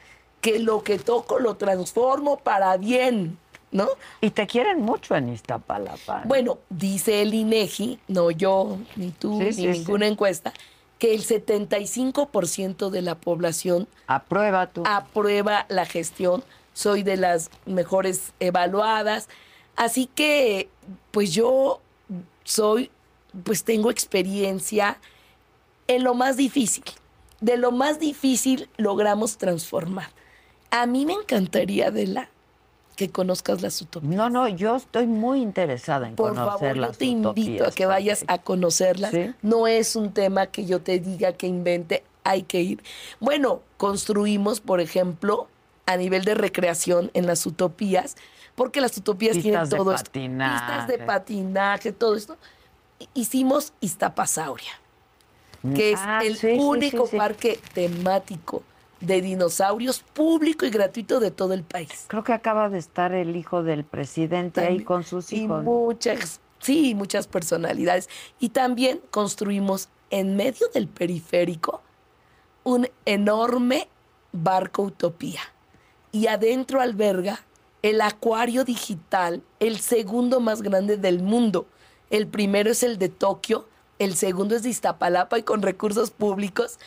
[0.41, 3.37] que lo que toco lo transformo para bien,
[3.71, 3.87] ¿no?
[4.21, 6.21] Y te quieren mucho en Iztapalapa.
[6.21, 6.27] ¿no?
[6.27, 10.11] Bueno, dice el INEGI, no yo, ni tú, Sí, ni sí, ninguna sí.
[10.13, 10.53] encuesta,
[10.97, 14.83] que el 75% de la población Aprueba tú.
[14.85, 19.29] aprueba la gestión, soy de las mejores evaluadas,
[19.75, 20.69] así que
[21.11, 21.79] pues yo
[22.43, 22.91] soy,
[23.43, 24.97] pues tengo experiencia
[25.87, 26.83] en lo más difícil.
[27.41, 30.09] De lo más difícil logramos transformar.
[30.71, 32.29] A mí me encantaría, Adela,
[32.99, 34.13] que conozcas las utopías.
[34.13, 37.85] No, no, yo estoy muy interesada en Por conocer favor, yo te invito a que
[37.85, 39.11] vayas a conocerlas.
[39.11, 39.33] Sí.
[39.41, 42.83] No es un tema que yo te diga que invente, hay que ir.
[43.21, 45.47] Bueno, construimos, por ejemplo,
[45.85, 48.17] a nivel de recreación en las utopías,
[48.55, 50.11] porque las utopías Pistas tienen todo esto.
[50.11, 52.35] Pistas de patinaje, todo esto.
[53.13, 54.73] Hicimos Iztapasauria,
[55.73, 57.15] que es Ah, el sí, único sí.
[57.15, 58.61] parque temático
[59.01, 62.05] de dinosaurios público y gratuito de todo el país.
[62.07, 65.63] Creo que acaba de estar el hijo del presidente ahí con sus Y hijos.
[65.63, 68.09] muchas, sí, muchas personalidades.
[68.39, 71.81] Y también construimos en medio del periférico
[72.63, 73.87] un enorme
[74.31, 75.41] barco utopía.
[76.11, 77.39] Y adentro alberga
[77.81, 81.67] el acuario digital, el segundo más grande del mundo.
[82.09, 83.67] El primero es el de Tokio,
[83.99, 86.79] el segundo es de Iztapalapa y con recursos públicos.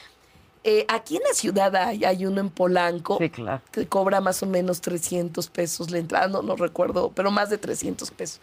[0.64, 3.60] Eh, aquí en la ciudad hay, hay uno en Polanco Sí, claro.
[3.72, 7.58] que cobra más o menos 300 pesos la entrada, no, no recuerdo, pero más de
[7.58, 8.40] 300 pesos.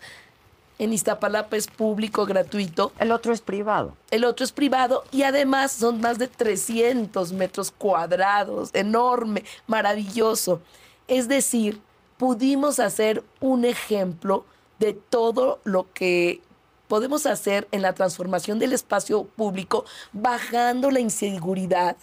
[0.79, 2.93] En Iztapalapa es público, gratuito.
[2.99, 3.95] El otro es privado.
[4.12, 10.62] El otro es privado y además son más de 300 metros cuadrados, enorme, maravilloso.
[11.10, 11.82] Es decir,
[12.17, 14.45] pudimos hacer un ejemplo
[14.79, 16.41] de todo lo que
[16.89, 21.95] podemos hacer en la transformación del espacio público, bajando la inseguridad.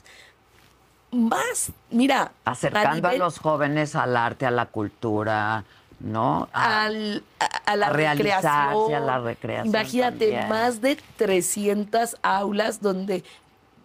[1.11, 5.64] Más, mira, Acercando a, nivel- los jóvenes al arte, a la cultura,
[6.01, 6.49] ¿no?
[6.53, 8.94] A- al- a, a la a recreación.
[8.94, 10.49] a la recreación Imagínate, también.
[10.49, 13.25] más de 300 aulas donde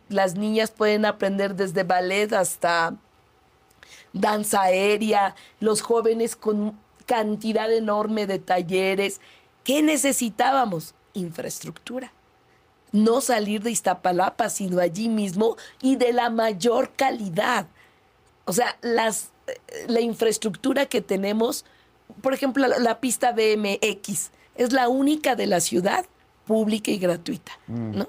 [0.09, 2.93] las niñas pueden aprender desde ballet hasta
[4.13, 9.19] danza aérea, los jóvenes con cantidad enorme de talleres.
[9.63, 10.95] ¿Qué necesitábamos?
[11.13, 12.11] Infraestructura.
[12.91, 17.67] No salir de Iztapalapa, sino allí mismo y de la mayor calidad.
[18.45, 21.65] O sea, las, eh, la infraestructura que tenemos,
[22.21, 26.05] por ejemplo, la, la pista BMX, es la única de la ciudad
[26.45, 27.53] pública y gratuita.
[27.67, 28.07] ¿no?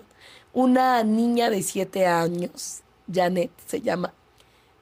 [0.53, 2.81] Una niña de siete años,
[3.13, 4.13] Janet se llama,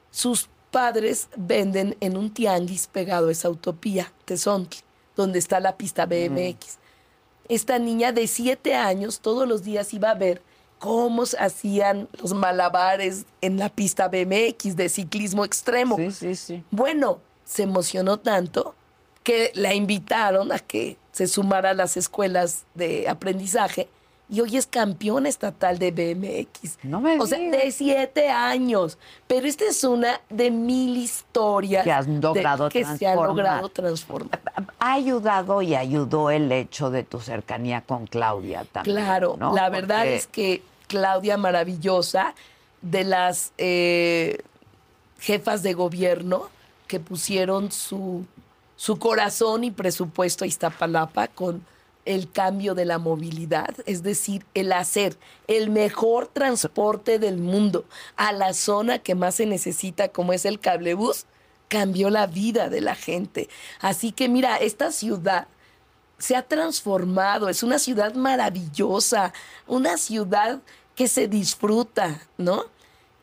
[0.09, 4.79] sus padres venden en un tianguis pegado a esa utopía, Tezontli,
[5.15, 6.77] donde está la pista BMX.
[7.47, 10.41] Esta niña de siete años todos los días iba a ver
[10.79, 15.97] cómo se hacían los malabares en la pista BMX de ciclismo extremo.
[15.97, 16.63] Sí, sí, sí.
[16.71, 18.75] Bueno, se emocionó tanto
[19.23, 23.89] que la invitaron a que se sumara a las escuelas de aprendizaje
[24.31, 26.77] y hoy es campeón estatal de BMX.
[26.83, 28.97] No me o sea, de siete años.
[29.27, 34.39] Pero esta es una de mil historias Que de- se ha logrado transformar.
[34.79, 38.95] ha ayudado y ayudó el hecho de tu cercanía con Claudia también.
[38.95, 39.53] Claro, ¿no?
[39.53, 42.33] la verdad Porque- es que Claudia maravillosa,
[42.81, 44.39] de las eh,
[45.19, 46.47] jefas de gobierno
[46.87, 48.25] que pusieron su,
[48.75, 51.63] su corazón y presupuesto a Iztapalapa con
[52.05, 57.85] el cambio de la movilidad, es decir, el hacer el mejor transporte del mundo
[58.15, 61.25] a la zona que más se necesita, como es el cablebús,
[61.67, 63.49] cambió la vida de la gente.
[63.79, 65.47] Así que mira, esta ciudad
[66.17, 69.33] se ha transformado, es una ciudad maravillosa,
[69.67, 70.61] una ciudad
[70.95, 72.65] que se disfruta, ¿no?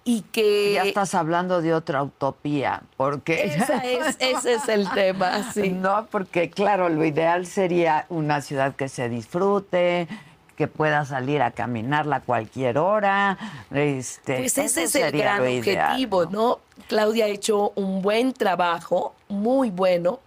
[0.09, 0.73] Y que...
[0.73, 3.45] Ya estás hablando de otra utopía, porque...
[3.45, 5.69] Esa es, ese es el tema, sí.
[5.69, 10.09] No, porque claro, lo ideal sería una ciudad que se disfrute,
[10.57, 13.37] que pueda salir a caminarla a cualquier hora.
[13.71, 16.61] Este, Pues ese es el gran ideal, objetivo, ¿no?
[16.87, 20.21] Claudia ha hecho un buen trabajo, muy bueno,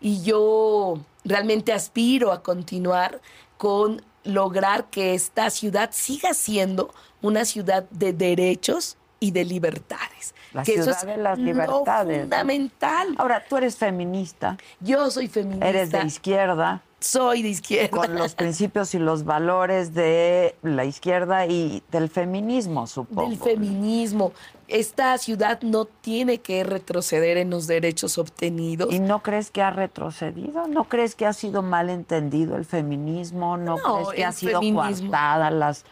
[0.00, 3.20] y yo realmente aspiro a continuar
[3.58, 10.34] con lograr que esta ciudad siga siendo una ciudad de derechos y de libertades.
[10.52, 12.22] La que eso ciudad es de las lo libertades, ¿no?
[12.22, 13.14] fundamental.
[13.18, 15.68] Ahora, tú eres feminista, Yo soy feminista.
[15.68, 17.90] eres de izquierda, Soy de izquierda.
[17.96, 23.28] con los principios y los valores de la izquierda y del feminismo, supongo.
[23.28, 24.32] del feminismo.
[24.68, 28.92] Esta ciudad no tiene que retroceder en los derechos obtenidos.
[28.92, 30.66] ¿Y no crees que ha retrocedido?
[30.68, 33.56] ¿No crees que ha sido mal entendido el feminismo?
[33.56, 35.84] ¿No, No, crees que ha sido coartada las,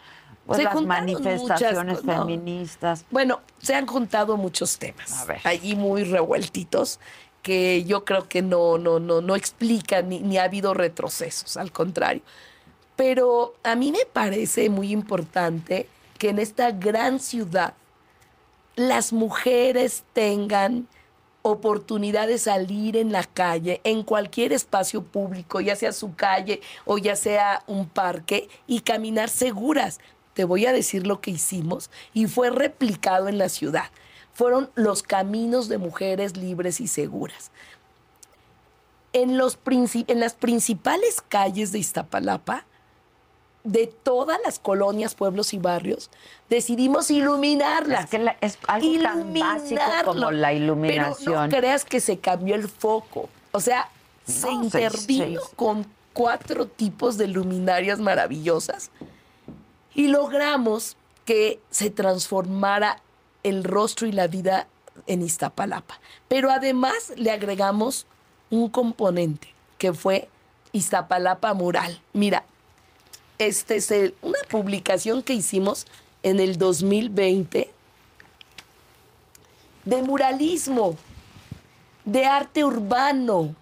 [0.45, 2.19] pues, Se las manifestaciones muchas no.
[2.19, 3.05] feministas?
[3.11, 5.41] Bueno, se han juntado muchos temas A ver.
[5.43, 6.99] allí muy revueltitos
[7.41, 11.71] que yo creo que no, no, no, no explican ni, ni ha habido retrocesos, al
[11.71, 12.23] contrario.
[12.95, 17.73] Pero a mí me parece muy importante que en esta gran ciudad
[18.75, 20.87] las mujeres tengan
[21.41, 26.97] oportunidad de salir en la calle, en cualquier espacio público, ya sea su calle o
[26.97, 29.99] ya sea un parque, y caminar seguras.
[30.35, 33.85] Te voy a decir lo que hicimos y fue replicado en la ciudad.
[34.33, 37.51] Fueron los caminos de mujeres libres y seguras.
[39.13, 39.57] En, los
[40.07, 42.65] en las principales calles de Iztapalapa,
[43.63, 46.11] de todas las colonias, pueblos y barrios,
[46.49, 48.03] decidimos iluminarlas.
[48.03, 51.17] Es que la- es algo tan básico como la iluminación.
[51.25, 53.29] Pero no creas que se cambió el foco.
[53.53, 53.89] O sea,
[54.27, 58.91] se No, se- intervino con cuatro tipos de luminarias maravillosas
[59.95, 63.01] y logramos que se transformara
[63.43, 64.67] el rostro y la vida
[65.07, 65.99] en Iztapalapa.
[66.27, 68.05] Pero además le agregamos
[68.51, 70.29] un componente que fue
[70.71, 71.99] Iztapalapa Mural.
[72.13, 72.43] Mira,
[73.39, 75.87] este es el- una publicación que hicimos
[76.23, 77.71] en el 2020
[79.83, 80.95] de muralismo,
[82.05, 83.55] de arte urbano.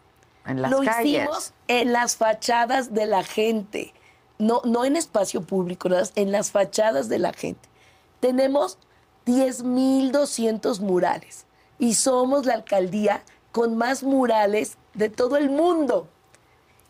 [0.45, 1.05] En las Lo calles.
[1.23, 3.93] hicimos en las fachadas de la gente,
[4.37, 7.69] no, no en espacio público, en las fachadas de la gente.
[8.19, 8.77] Tenemos
[9.25, 11.45] 10.200 murales
[11.79, 16.07] y somos la alcaldía con más murales de todo el mundo.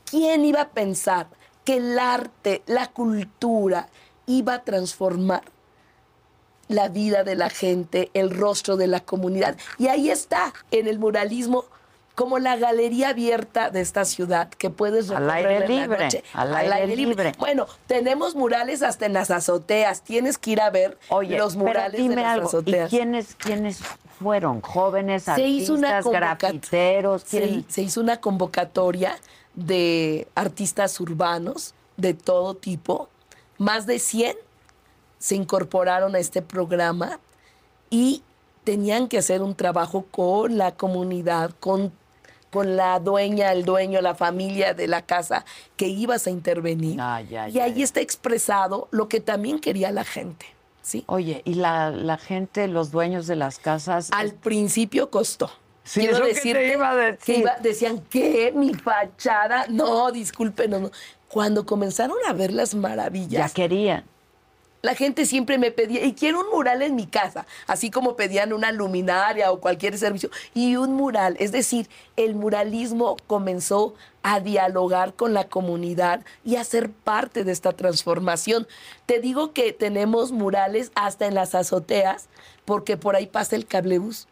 [0.05, 1.27] ¿Quién iba a pensar
[1.63, 3.89] que el arte, la cultura
[4.25, 5.43] iba a transformar
[6.67, 9.57] la vida de la gente, el rostro de la comunidad?
[9.77, 11.65] Y ahí está, en el muralismo,
[12.15, 16.03] como la galería abierta de esta ciudad que puedes Al recorrer aire en la libre,
[16.05, 16.23] noche.
[16.33, 17.31] al aire libre.
[17.39, 20.01] Bueno, tenemos murales hasta en las azoteas.
[20.03, 22.93] Tienes que ir a ver Oye, los pero murales dime de las algo, azoteas.
[22.93, 23.79] ¿y quiénes, quiénes
[24.19, 24.61] fueron?
[24.61, 27.23] ¿Jóvenes, se artistas, hizo una grafiteros?
[27.23, 27.65] se, ¿Quién?
[27.67, 29.17] se hizo una convocatoria
[29.55, 33.09] de artistas urbanos de todo tipo.
[33.57, 34.35] Más de 100
[35.17, 37.19] se incorporaron a este programa
[37.89, 38.21] y
[38.63, 41.91] tenían que hacer un trabajo con la comunidad, con,
[42.53, 45.43] con la dueña, el dueño, la familia de la casa
[45.75, 46.97] que ibas a intervenir.
[47.01, 47.83] Ah, ya, y ya, ahí ya.
[47.83, 50.45] está expresado lo que también quería la gente.
[50.81, 51.03] ¿sí?
[51.07, 54.09] Oye, ¿y la, la gente, los dueños de las casas?
[54.13, 55.49] Al principio costó.
[55.85, 57.19] Sí, Quiero que te decirte iba a decir.
[57.25, 58.53] que iba- decían, ¿qué?
[58.55, 59.65] ¿Mi fachada?
[59.67, 60.91] No, disculpen, no, no.
[61.27, 64.05] Cuando comenzaron a ver las ya maravillas, querían.
[64.83, 68.51] La gente siempre me pedía, y quiero un mural en mi casa, así como pedían
[68.51, 71.37] una luminaria o cualquier servicio, y un mural.
[71.39, 77.53] Es decir, el muralismo comenzó a dialogar con la comunidad y a ser parte de
[77.53, 78.67] esta transformación.
[79.05, 82.27] Te digo que tenemos murales hasta en las azoteas,
[82.65, 84.27] porque por ahí pasa el cablebús.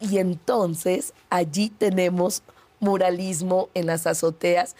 [0.00, 2.42] Y entonces allí tenemos
[2.80, 4.74] muralismo en las azoteas.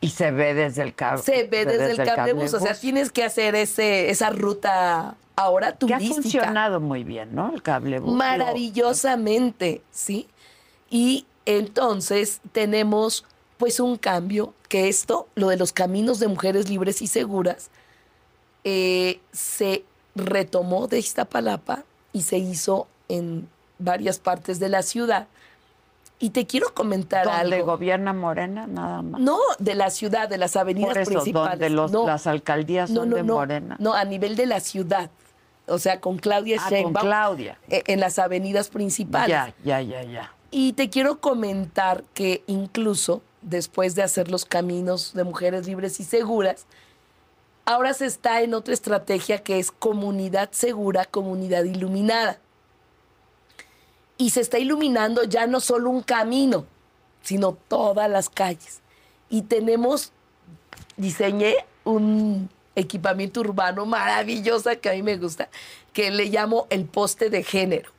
[0.00, 1.22] Y se ve desde el cable.
[1.22, 2.54] Se ve desde, el cablebús.
[2.54, 6.22] O sea, tienes que hacer ese, esa ruta ahora Que ha turística.
[6.22, 7.52] funcionado muy bien, ¿no?
[7.52, 8.14] El cablebús.
[8.14, 10.28] Maravillosamente, ¿sí?
[10.90, 13.24] Y entonces tenemos
[13.56, 17.70] pues un cambio, que esto, lo de los caminos de mujeres libres y seguras,
[18.64, 19.84] eh, se
[20.14, 25.26] retomó de Iztapalapa y se hizo en varias partes de la ciudad.
[26.20, 27.66] Y te quiero comentar ¿Dónde algo.
[27.72, 29.20] gobierna Morena nada más?
[29.20, 31.50] No, de la ciudad, de las avenidas Por eso, principales.
[31.60, 33.76] donde los- no, las alcaldías no, son no, de no, Morena.
[33.78, 35.10] No, a nivel de la ciudad.
[35.68, 36.92] O sea, con Claudia Ah, con.
[36.94, 37.58] Claudia.
[37.68, 39.28] eh, En las avenidas principales.
[39.28, 40.32] Ya, ya, ya, ya.
[40.50, 46.04] Y te quiero comentar que incluso después de hacer los caminos de mujeres libres y
[46.04, 46.66] seguras,
[47.66, 52.38] ahora se está en otra estrategia que es comunidad segura, comunidad iluminada.
[54.18, 56.66] Y se está iluminando ya no solo un camino,
[57.22, 58.80] sino todas las calles.
[59.30, 60.12] Y tenemos,
[60.96, 65.48] diseñé un equipamiento urbano maravilloso que a mí me gusta,
[65.92, 67.90] que le llamo el poste de género.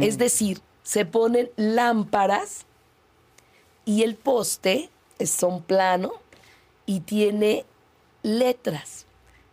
[0.00, 2.66] Es decir, se ponen lámparas
[3.84, 6.12] y el poste es son plano
[6.86, 7.64] y tiene
[8.22, 9.06] letras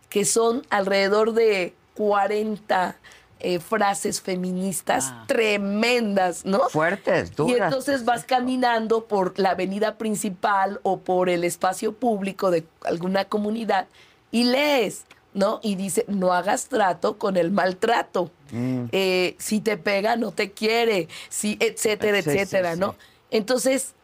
[0.08, 2.96] que son alrededor de 40
[3.42, 5.24] eh, frases feministas Ah.
[5.26, 6.68] tremendas, ¿no?
[6.68, 7.58] Fuertes, duras.
[7.58, 13.24] Y entonces vas caminando por la avenida principal o por el espacio público de alguna
[13.26, 13.86] comunidad
[14.30, 15.60] y lees, ¿no?
[15.62, 18.30] Y dice, no hagas trato con el maltrato.
[18.50, 18.84] Mm.
[18.92, 22.80] Eh, si te pega, no te quiere, si, etcétera, Sí, etcétera, sí.
[22.80, 22.94] ¿no?
[23.30, 23.94] Entonces,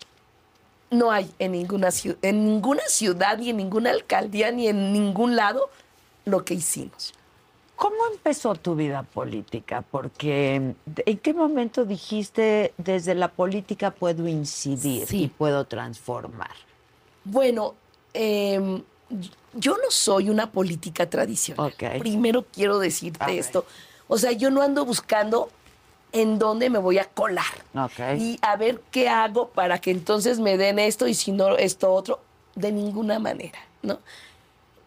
[0.91, 1.91] no hay en ninguna,
[2.23, 5.69] en ninguna ciudad, ni en ninguna alcaldía, ni en ningún lado
[6.25, 7.15] lo que hicimos.
[7.79, 9.85] ¿Cómo empezó tu vida política?
[9.89, 10.75] Porque
[11.07, 15.23] ¿en qué momento dijiste desde la política puedo incidir Sí.
[15.23, 16.51] y puedo transformar?
[17.23, 17.77] Bueno,
[18.15, 18.83] em,
[19.55, 21.73] yo no soy una política tradicional.
[22.01, 23.65] Primero quiero decirte esto.
[24.09, 25.49] O sea, yo no ando buscando
[26.11, 27.45] en dónde me voy a colar.
[28.19, 31.93] Y a ver qué hago para que entonces me den esto y si no esto
[31.93, 32.19] otro.
[32.57, 34.01] De ninguna manera, ¿no?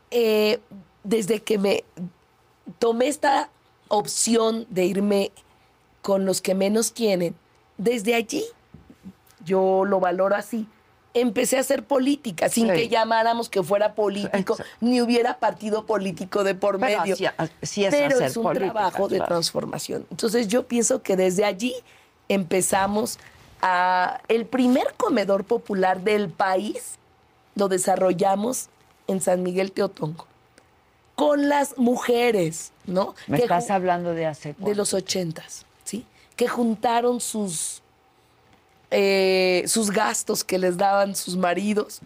[0.10, 0.60] Eh,
[1.06, 1.86] desde que me
[2.80, 3.50] tomé esta
[3.88, 5.32] opción de irme
[6.02, 7.36] con los que menos tienen,
[7.78, 8.44] desde allí,
[9.46, 10.68] yo lo valoro así,
[11.14, 12.74] empecé a hacer política, sin Sí.
[12.74, 14.64] que llamáramos que fuera político, Exacto.
[14.80, 17.14] ni hubiera partido político de por Pero medio.
[17.16, 17.26] así-
[17.62, 19.28] así es Pero hacer es un política, trabajo de claro.
[19.30, 20.06] transformación.
[20.10, 21.74] Entonces yo pienso que desde allí
[22.30, 23.20] empezamos
[23.62, 24.22] a...
[24.30, 26.96] El primer comedor popular del país
[27.56, 28.70] lo desarrollamos
[29.08, 30.26] en San Miguel Teotongo,
[31.16, 33.16] con las mujeres, ¿no?
[33.28, 36.05] Me Que estás hablando de hace de los ochentas, ¿sí?
[36.36, 37.82] Que juntaron sus,
[38.89, 42.01] eh, sus gastos que les daban sus maridos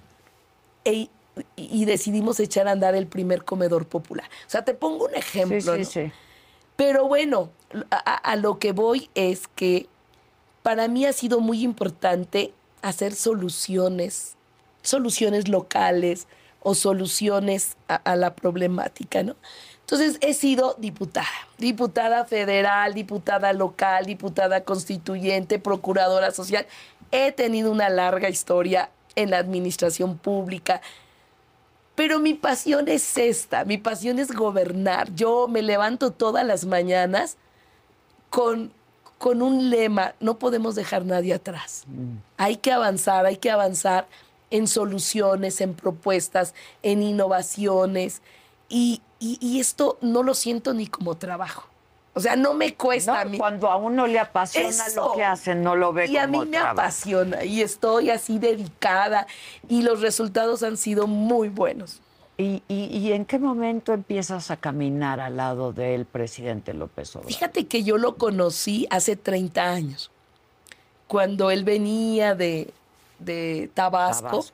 [0.83, 1.09] e-
[1.55, 4.29] y decidimos echar a andar el primer comedor popular.
[4.47, 6.07] O sea, te pongo un ejemplo, Sí, sí, ¿no?
[6.07, 6.11] sí.
[6.77, 7.49] Pero bueno,
[7.89, 9.87] a lo que voy es que
[10.61, 14.35] para mí ha sido muy importante hacer soluciones,
[14.81, 16.27] soluciones locales
[16.65, 19.35] o soluciones a, a la problemática, ¿no?
[19.81, 21.27] Entonces he sido diputada,
[21.59, 26.65] diputada federal, diputada local, diputada constituyente, procuradora social.
[27.11, 30.81] He tenido una larga historia en la administración pública,
[31.93, 35.13] pero mi pasión es esta, mi pasión es gobernar.
[35.13, 37.37] Yo me levanto todas las mañanas
[38.31, 38.71] con,
[39.19, 41.85] con un lema, no podemos dejar nadie atrás.
[42.37, 44.07] Hay que avanzar, hay que avanzar
[44.51, 48.21] en soluciones, en propuestas, en innovaciones.
[48.69, 51.67] Y, y- y esto no lo siento ni como trabajo.
[52.17, 53.37] O sea, no me cuesta No, a mí.
[53.37, 55.09] cuando a uno le apasiona Eso.
[55.09, 56.79] lo que hace, no lo ve Y a mí como me trabajo.
[56.79, 59.27] apasiona y estoy así dedicada
[59.67, 61.99] y los resultados han sido muy buenos.
[62.37, 67.31] ¿Y, y, y en qué momento empiezas a caminar al lado del presidente López Obrador?
[67.33, 70.09] Fíjate que yo lo conocí hace 30 años,
[71.07, 72.73] cuando él venía de,
[73.19, 74.53] de Tabasco, Tabasco.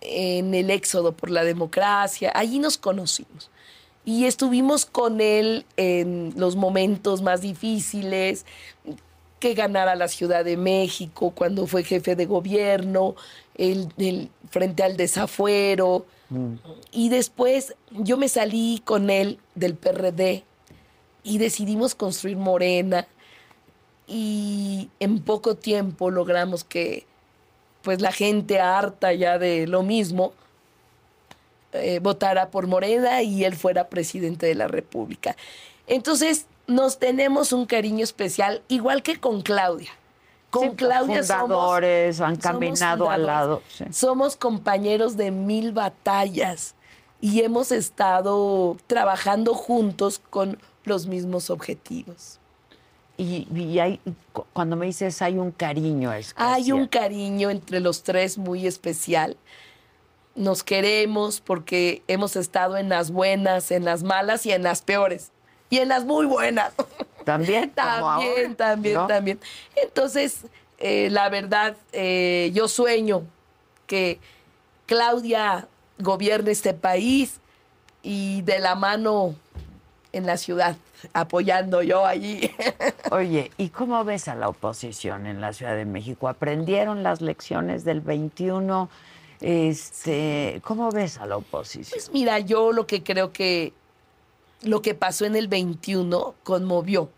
[0.00, 2.32] en el éxodo por la democracia.
[2.34, 3.50] Allí nos conocimos.
[4.04, 8.46] Y estuvimos con él en los momentos más difíciles,
[9.40, 13.16] que ganara la Ciudad de México cuando fue jefe de gobierno,
[13.56, 16.06] el, el- frente al desafuero.
[16.92, 20.44] Y después yo me salí con él del PRD
[21.22, 23.06] y decidimos construir Morena.
[24.06, 27.06] Y en poco tiempo logramos que
[27.86, 30.32] pues la gente harta ya de lo mismo
[31.72, 35.36] eh, votara por Morena y él fuera presidente de la República.
[35.86, 39.90] Entonces nos tenemos un cariño especial, igual que con Claudia.
[40.50, 43.62] Con Sí, Claudia somos- fundadores, han somos caminado al lado.
[43.68, 43.84] sí.
[43.92, 46.74] Somos compañeros de mil batallas
[47.20, 52.40] y hemos estado trabajando juntos con los mismos objetivos.
[53.18, 54.00] Y, y hay,
[54.32, 56.52] cu- cuando me dices hay un cariño especial.
[56.54, 59.36] Hay un cariño entre los tres muy especial.
[60.34, 65.30] Nos queremos porque hemos estado en las buenas, en las malas y en las peores.
[65.70, 66.72] Y en las muy buenas.
[67.24, 69.06] También, También, ahora, también, ¿no?
[69.06, 69.40] también.
[69.76, 70.42] Entonces,
[70.78, 73.22] eh, la verdad, eh, yo sueño
[73.86, 74.20] que
[74.84, 75.66] Claudia
[75.98, 77.40] gobierne este país
[78.02, 79.34] y de la mano
[80.12, 80.76] en la ciudad,
[81.12, 82.50] apoyando yo allí.
[83.10, 86.28] Oye, ¿y cómo ves a la oposición en la Ciudad de México?
[86.28, 88.88] ¿Aprendieron las lecciones del 21?
[89.40, 91.98] Este, ¿Cómo ves a la oposición?
[91.98, 93.72] Pues mira, yo lo que creo que
[94.62, 97.10] lo que pasó en el 21 conmovió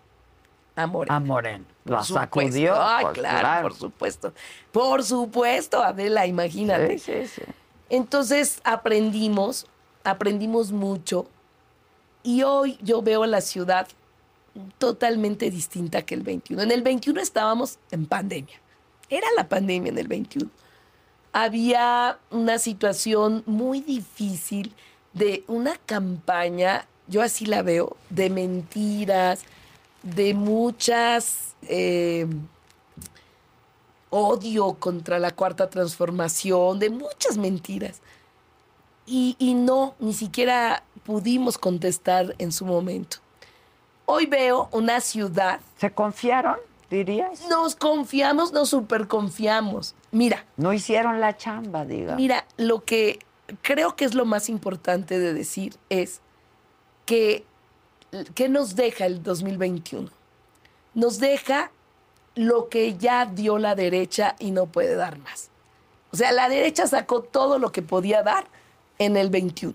[0.77, 1.17] a Morena.
[1.17, 1.65] A Moreno.
[1.85, 2.15] Supuesto.
[2.15, 2.75] sacudió.
[2.77, 4.33] Ay, pues, claro, por supuesto.
[4.71, 6.99] Por supuesto, Adela, imagínate.
[6.99, 7.43] Sí, sí, sí.
[7.89, 9.67] Entonces aprendimos,
[10.05, 11.29] aprendimos mucho
[12.29, 13.89] y hoy yo veo la ciudad
[14.77, 16.63] totalmente distinta que el 21.
[16.63, 18.61] En el 21 estábamos en pandemia.
[19.09, 20.51] Era la pandemia en el 21.
[21.33, 24.75] Había una situación muy difícil
[25.15, 29.45] de una campaña, yo así la veo, de mentiras,
[30.03, 31.55] de muchas...
[31.63, 32.27] eh,
[34.11, 38.03] odio contra la cuarta transformación, de muchas mentiras.
[39.07, 43.17] Y, y no, ni siquiera pudimos contestar en su momento.
[44.05, 46.59] Hoy veo una ciudad, ¿Se confiaron,
[46.91, 47.49] dirías?
[47.49, 49.95] nos confiamos, nos superconfiamos.
[50.11, 52.15] Mira, No hicieron la chamba, diga.
[52.15, 53.21] Mira, lo que
[53.63, 56.21] creo que es lo más importante de decir es
[57.07, 57.47] que
[58.35, 60.11] ¿qué nos deja el 2021?
[60.93, 61.71] Nos deja
[62.35, 65.49] lo que ya dio la derecha y no puede dar más.
[66.13, 68.47] O sea, la derecha sacó todo lo que podía dar
[68.99, 69.75] en el 21.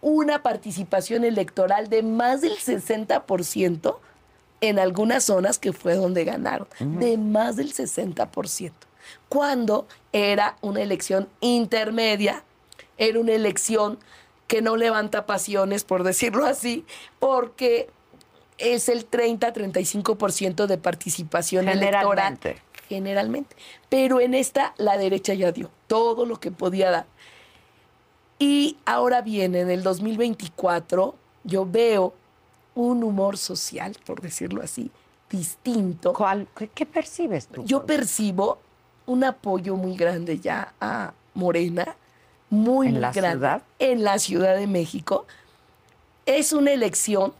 [0.00, 3.96] Una participación electoral de más del 60%
[4.60, 8.72] en algunas zonas que fue donde ganaron, de más del 60%.
[9.28, 12.44] Cuando era una elección intermedia,
[12.98, 13.98] era una elección
[14.46, 16.84] que no levanta pasiones, por decirlo así,
[17.18, 17.88] porque
[18.58, 22.36] es el 30-35% de participación electoral.
[22.38, 22.56] Generalmente.
[22.88, 23.56] Generalmente.
[23.88, 27.06] Pero en esta la derecha ya dio todo lo que podía dar.
[28.40, 31.14] Y ahora viene, en el 2024,
[31.44, 32.14] yo veo
[32.74, 34.90] un humor social, por decirlo así,
[35.30, 36.14] distinto.
[36.14, 37.62] ¿Cuál- qué, qué percibes tú?
[37.64, 38.58] Yo percibo
[39.06, 41.94] un apoyo muy grande ya a Morena,
[42.48, 43.62] muy, ¿En muy la grande, ciudad?
[43.78, 45.26] en la Ciudad de México.
[46.26, 47.32] Es una elección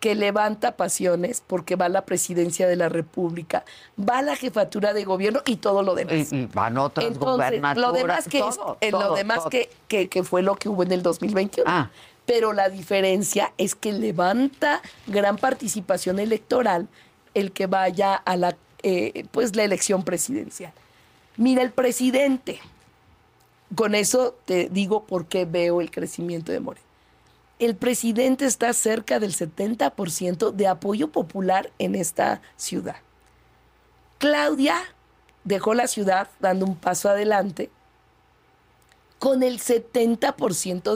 [0.00, 3.64] que levanta pasiones porque va la presidencia de la República,
[3.98, 6.32] va la jefatura de gobierno y todo lo demás.
[6.32, 10.08] Y, y van otras Entonces, lo demás, que, es- todo, todo, lo demás que, que-
[10.08, 11.64] que fue lo que hubo en el 2021.
[11.70, 11.90] Ah.
[12.26, 16.88] Pero la diferencia es que levanta gran participación electoral
[17.34, 20.72] el que vaya a la, eh, pues, la elección presidencial.
[21.36, 22.60] Mira, el presidente,
[23.74, 26.85] con eso te digo por qué veo el crecimiento de Morena.
[27.58, 32.96] El presidente está cerca del 70% de apoyo popular en esta ciudad.
[34.18, 34.82] Claudia
[35.44, 37.70] dejó la ciudad dando un paso adelante
[39.18, 40.94] con el 70%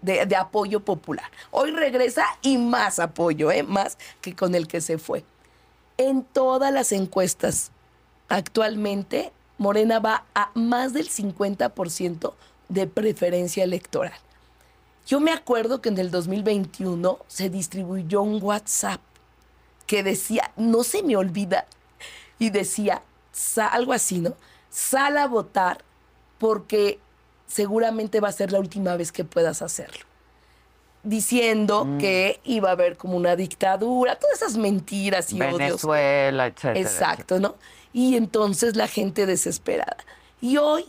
[0.00, 1.30] de, apoyo popular.
[1.50, 3.62] Hoy regresa y más apoyo, ¿eh?
[3.62, 5.24] más que con el que se fue.
[5.98, 7.70] En todas las encuestas,
[8.30, 12.32] actualmente, Morena va a más del 50%
[12.70, 14.18] de preferencia electoral.
[15.06, 19.00] Yo me acuerdo que en el 2021 se distribuyó un WhatsApp
[19.86, 21.66] que decía, no se me olvida,
[22.38, 23.02] y decía
[23.70, 24.34] algo así, ¿no?
[24.70, 25.84] Sal a votar
[26.38, 26.98] porque
[27.46, 30.04] seguramente va a ser la última vez que puedas hacerlo.
[31.04, 35.58] Diciendo que iba a haber como una dictadura, todas esas mentiras y odios.
[35.58, 36.80] Venezuela, etcétera.
[36.80, 37.54] Exacto, ¿no?
[37.92, 39.98] Y entonces la gente desesperada.
[40.40, 40.84] Y hoy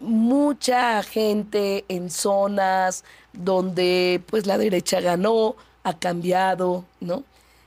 [0.00, 7.24] mucha gente en zonas donde pues la derecha ganó, ha cambiado, ¿no?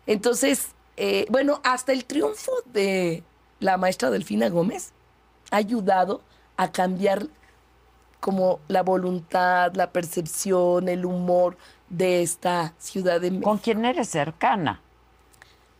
[0.08, 3.24] Entonces, eh, bueno, hasta el triunfo de
[3.60, 4.92] la maestra Delfina Gómez
[5.52, 6.22] ha ayudado
[6.58, 7.28] a cambiar
[8.20, 11.56] como la voluntad, la percepción, el etcétera,
[11.90, 13.50] de esta ciudad de México.
[13.50, 14.82] ¿Con quién eres cercana?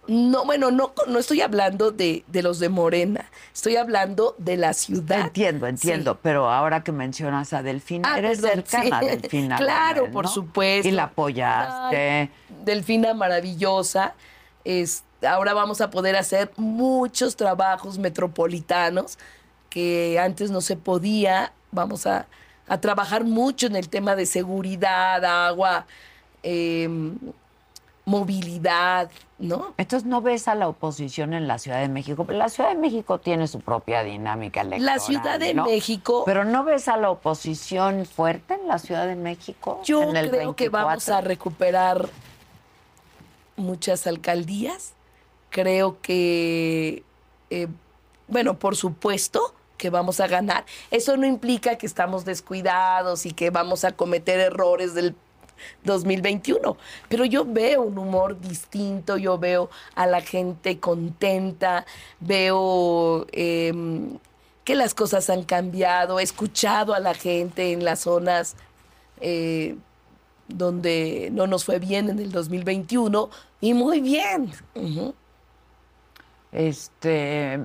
[0.10, 4.74] No, bueno, no, no estoy hablando de, de los de Morena, estoy hablando de la
[4.74, 5.28] ciudad.
[5.28, 9.02] Entiendo, entiendo, pero ahora que mencionas a Delfina, Ah, eres perdón, cercana a.
[9.02, 9.58] Delfina.
[9.60, 10.32] Claro, por ¿no?
[10.32, 10.88] supuesto.
[10.88, 11.98] Y la apoyaste.
[11.98, 12.32] Ay,
[12.66, 14.16] Delfina maravillosa.
[14.66, 19.20] Es, ahora vamos a poder hacer muchos trabajos metropolitanos
[19.70, 21.54] que antes no se podía.
[21.72, 22.26] Vamos a,
[22.68, 25.86] a trabajar mucho en el tema de seguridad, agua,
[26.42, 26.90] eh,
[28.10, 29.74] movilidad, ¿no?
[29.78, 32.26] Entonces no ves a la oposición en la Ciudad de México.
[32.30, 34.96] La Ciudad de México tiene su propia dinámica electoral.
[34.96, 35.66] La Ciudad de ¿no?
[35.66, 36.24] México.
[36.26, 39.82] Pero no ves a la oposición fuerte en la Ciudad de México.
[39.86, 41.16] Yo en el creo que vamos 24?
[41.16, 42.10] a recuperar
[43.58, 44.94] muchas alcaldías.
[45.52, 47.04] Creo que,
[47.52, 47.68] eh,
[48.28, 50.66] bueno, por supuesto que vamos a ganar.
[50.90, 55.16] Eso no implica que estamos descuidados y que vamos a cometer errores del
[55.84, 56.78] 2021.
[57.08, 61.86] Pero yo veo un humor distinto, yo veo a la gente contenta,
[62.20, 64.18] veo em,
[64.64, 68.56] que las cosas han cambiado, he escuchado a la gente en las zonas
[69.22, 69.76] eh,
[70.48, 73.30] donde no nos fue bien en el 2021
[73.62, 74.52] y muy bien.
[76.52, 77.58] Este,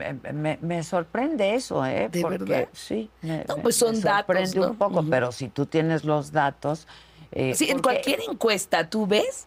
[0.61, 2.11] me, sorprende eso, ¿eh?
[2.13, 2.69] ¿De Porque, verdad?
[2.73, 3.09] Sí.
[3.23, 4.71] Me, No, pues son me datos, sorprende ¿no?
[4.73, 6.87] un poco, pero si tú tienes los datos.
[7.35, 9.47] Eh, Sí, en cualquier encuesta tú ves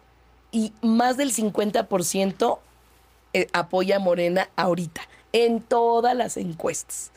[0.51, 2.59] y más del 50%
[3.33, 5.01] eh, apoya a Morena ahorita,
[5.33, 7.11] en todas las encuestas.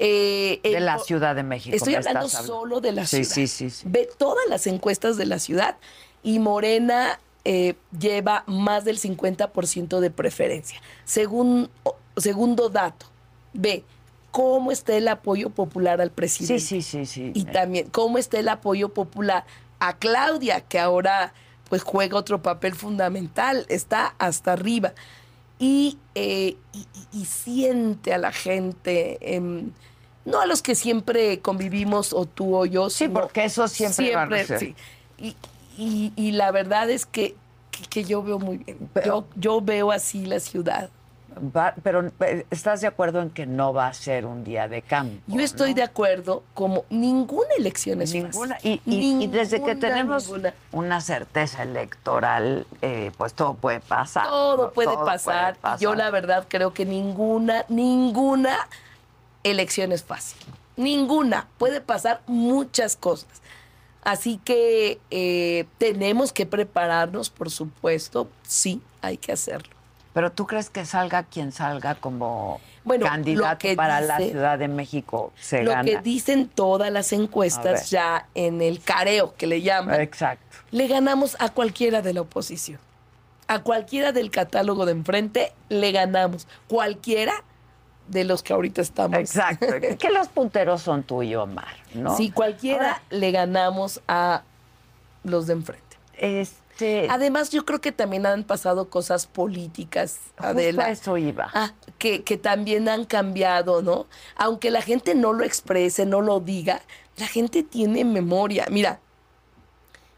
[0.00, 1.74] Eh, De la Ciudad de México.
[1.74, 3.34] Estoy hablando solo de la Sí, ciudad.
[3.34, 3.84] sí, sí, sí.
[3.88, 5.76] Ve todas las encuestas de la ciudad
[6.22, 10.80] y Morena eh, lleva más del 50% de preferencia.
[11.04, 11.70] Según,
[12.16, 13.06] segundo dato,
[13.54, 13.82] ve
[14.30, 16.60] cómo está el apoyo popular al Sí, presidente.
[16.60, 17.32] sí, sí, sí.
[17.34, 19.44] Y también cómo está el apoyo popular
[19.80, 21.32] a Claudia, que ahora
[21.68, 24.92] pues juega otro papel fundamental, está hasta arriba.
[25.58, 26.56] Y, eh,
[27.12, 29.18] y- siente a la gente,
[30.24, 32.88] no a los que siempre convivimos, o tú o yo.
[32.90, 34.58] Sí, porque eso siempre van a ser.
[34.60, 34.74] sí.
[35.18, 35.36] Y,
[35.76, 37.34] y- y la verdad es que,
[37.70, 38.88] que, que yo veo muy bien.
[38.94, 40.90] Pero- yo, yo veo así la ciudad.
[41.38, 44.82] Va- pero eh, ¿estás de acuerdo en que no va a ser un día de
[44.82, 45.20] campo?
[45.26, 45.76] Yo estoy ¿no?
[45.76, 48.56] de acuerdo, como ninguna elección es Ninguna.
[48.56, 48.80] fácil.
[48.84, 50.54] Y, y- y desde que tenemos ninguna.
[50.72, 54.26] una certeza electoral, eh, pues todo puede pasar.
[54.28, 54.72] Todo ¿no?
[54.72, 55.56] puede Todo pasar.
[55.56, 58.56] puede Yo la verdad creo que ninguna, ninguna
[59.44, 60.38] elección es fácil.
[60.76, 61.46] Ninguna.
[61.58, 63.28] Puede pasar muchas cosas.
[64.02, 68.28] Así que eh, tenemos que prepararnos, por supuesto.
[68.42, 69.76] Sí, hay que hacerlo.
[70.18, 74.66] Pero tú crees que salga quien salga como Bueno, candidato que para la Ciudad de
[74.66, 75.84] México se Lo gana.
[75.84, 80.56] que dicen todas las encuestas ya en el careo que le llaman, Exacto.
[80.72, 82.80] le ganamos a cualquiera de la oposición.
[83.46, 86.48] A cualquiera del catálogo de enfrente le ganamos.
[86.66, 87.44] Cualquiera
[88.08, 89.20] de los que ahorita estamos.
[89.20, 89.66] Exacto.
[90.00, 92.16] que los punteros son tú y Omar, ¿no?
[92.16, 94.42] Si cualquiera Ahora, le ganamos a
[95.22, 95.96] los de enfrente.
[96.14, 96.67] este,
[97.10, 100.90] Además, yo creo que también han pasado cosas políticas, justo a Adela.
[100.90, 101.50] eso iba.
[101.54, 104.06] Ah, que, que también han cambiado, ¿no?
[104.36, 106.82] Aunque la gente no lo exprese, no lo diga,
[107.16, 108.66] la gente tiene memoria.
[108.70, 109.00] Mira,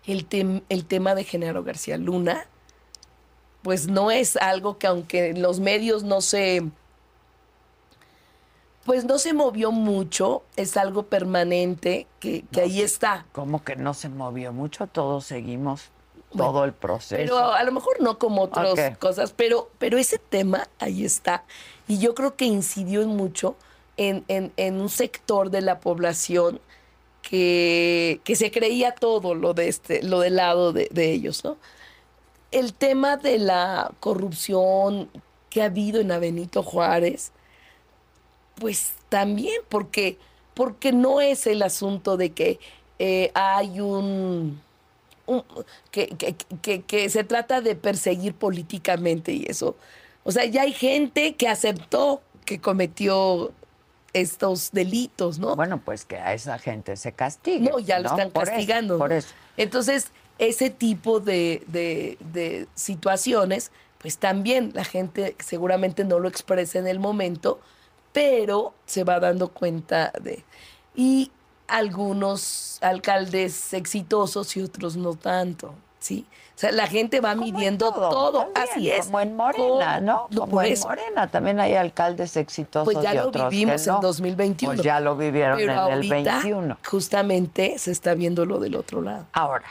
[0.06, 2.46] el, tem- el tema de Genaro García Luna,
[3.62, 6.62] pues no es algo que aunque en los medios no se,
[8.84, 13.26] pues no se movió mucho, es algo permanente que, que ahí está.
[13.32, 15.90] Como que no se movió mucho, todos seguimos
[16.36, 17.20] todo el proceso.
[17.22, 21.44] Pero a lo mejor no como otras cosas, pero, pero ese tema ahí está.
[21.88, 23.56] Y yo creo que incidió en mucho
[23.96, 26.60] en, en- en un sector de la población
[27.22, 31.56] que, que se creía todo lo de este, lo del lado de, de ellos, ¿no?
[32.50, 35.10] El tema de la corrupción
[35.50, 37.32] que ha habido en Avenito Juárez,
[38.56, 40.18] pues también, porque,
[40.54, 42.58] porque no es el asunto de que
[42.98, 44.60] eh, hay un,
[45.30, 45.44] un-
[45.90, 49.76] que, que- que- que se trata de perseguir políticamente y eso.
[50.24, 53.52] O sea, ya hay gente que aceptó que cometió
[54.12, 55.54] estos delitos, ¿no?
[55.56, 57.70] Bueno, pues que a esa gente se castigue.
[57.70, 58.16] No, ya lo ¿no?
[58.16, 58.98] están Por eso, castigando.
[58.98, 59.28] por eso.
[59.56, 60.08] Entonces,
[60.38, 66.86] ese tipo de, de- de situaciones, pues también la gente seguramente no lo expresa en
[66.88, 67.60] el momento,
[68.12, 70.42] pero se va dando cuenta de...
[70.96, 71.30] Y
[71.70, 76.26] algunos alcaldes exitosos y otros no tanto, ¿sí?
[76.56, 79.06] O sea, la gente va Como midiendo todo, también, así es.
[79.06, 80.26] Como en Morena, Como- ¿no?
[80.30, 80.88] no, Como en eso.
[80.88, 84.00] Morena también hay alcaldes exitosos Pues ya y lo otros que vivimos en no.
[84.02, 84.74] 2021.
[84.74, 86.76] Pues ya lo vivieron Pero en el ahorita, 21.
[86.86, 89.24] justamente, se está viendo lo del otro lado.
[89.32, 89.64] Ahora,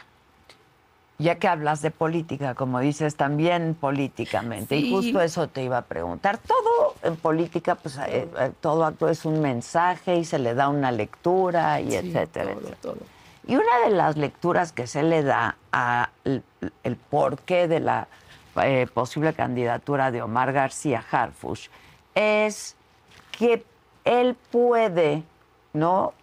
[1.19, 5.81] ya que hablas de política, como dices, también políticamente, y justo eso te iba a
[5.81, 6.37] preguntar.
[6.37, 10.69] Todo en política, pues eh, eh, todo acto es un mensaje y se le da
[10.69, 12.77] una lectura y Sí, etcétera, todo, etcétera.
[12.81, 12.97] todo.
[13.45, 16.41] Y una de las lecturas que se le da a el,
[16.83, 18.07] el porqué de la
[18.63, 21.67] eh, posible candidatura de Omar García Harfush
[22.15, 22.77] es
[23.37, 23.65] que
[24.05, 25.23] él puede,
[25.73, 26.13] ¿no?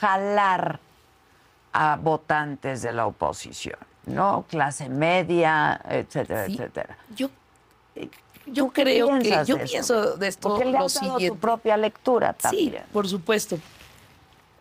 [0.00, 0.80] Jalar
[1.72, 3.89] a votantes de la oposición.
[4.06, 4.44] ¿No?
[4.48, 6.54] Clase media, etcétera, Sí.
[6.54, 6.96] etcétera.
[7.14, 7.28] Yo,
[8.46, 11.18] yo ¿Tú qué creo que yo de pienso de esto Porque le lo has dado
[11.18, 12.82] tu propia lectura Sí, también.
[12.92, 13.58] por supuesto.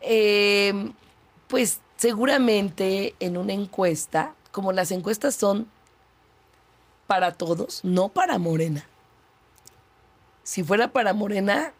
[0.01, 0.91] Eh,
[1.47, 5.67] pues seguramente en una encuesta, como las encuestas son
[7.07, 8.85] para todos, no para Morena.
[10.43, 11.73] Si fuera para Morena,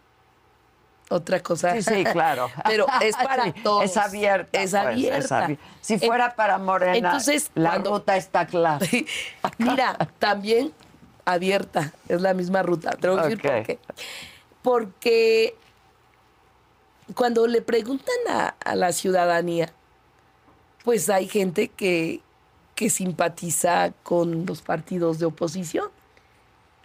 [1.10, 1.74] otra cosa.
[1.74, 2.50] Sí, sí, claro.
[2.66, 3.84] Pero es para Sí, todos.
[3.84, 4.62] Es abierta.
[4.62, 5.48] Es pues, abierta.
[5.48, 8.86] abi- Si fuera para Morena, Entonces, la cuando- ruta está clara.
[9.58, 10.72] Mira, también
[11.26, 12.92] abierta, es la misma ruta.
[12.92, 13.80] Te voy a decir por qué.
[14.62, 15.56] Porque
[17.16, 19.72] cuando le preguntan a, a la ciudadanía,
[20.84, 22.22] pues hay gente que,
[22.76, 25.90] que simpatiza con los partidos de oposición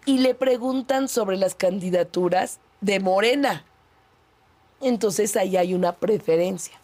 [0.06, 3.64] y le preguntan sobre las candidaturas de Morena.
[4.84, 6.78] Entonces ahí hay una preferencia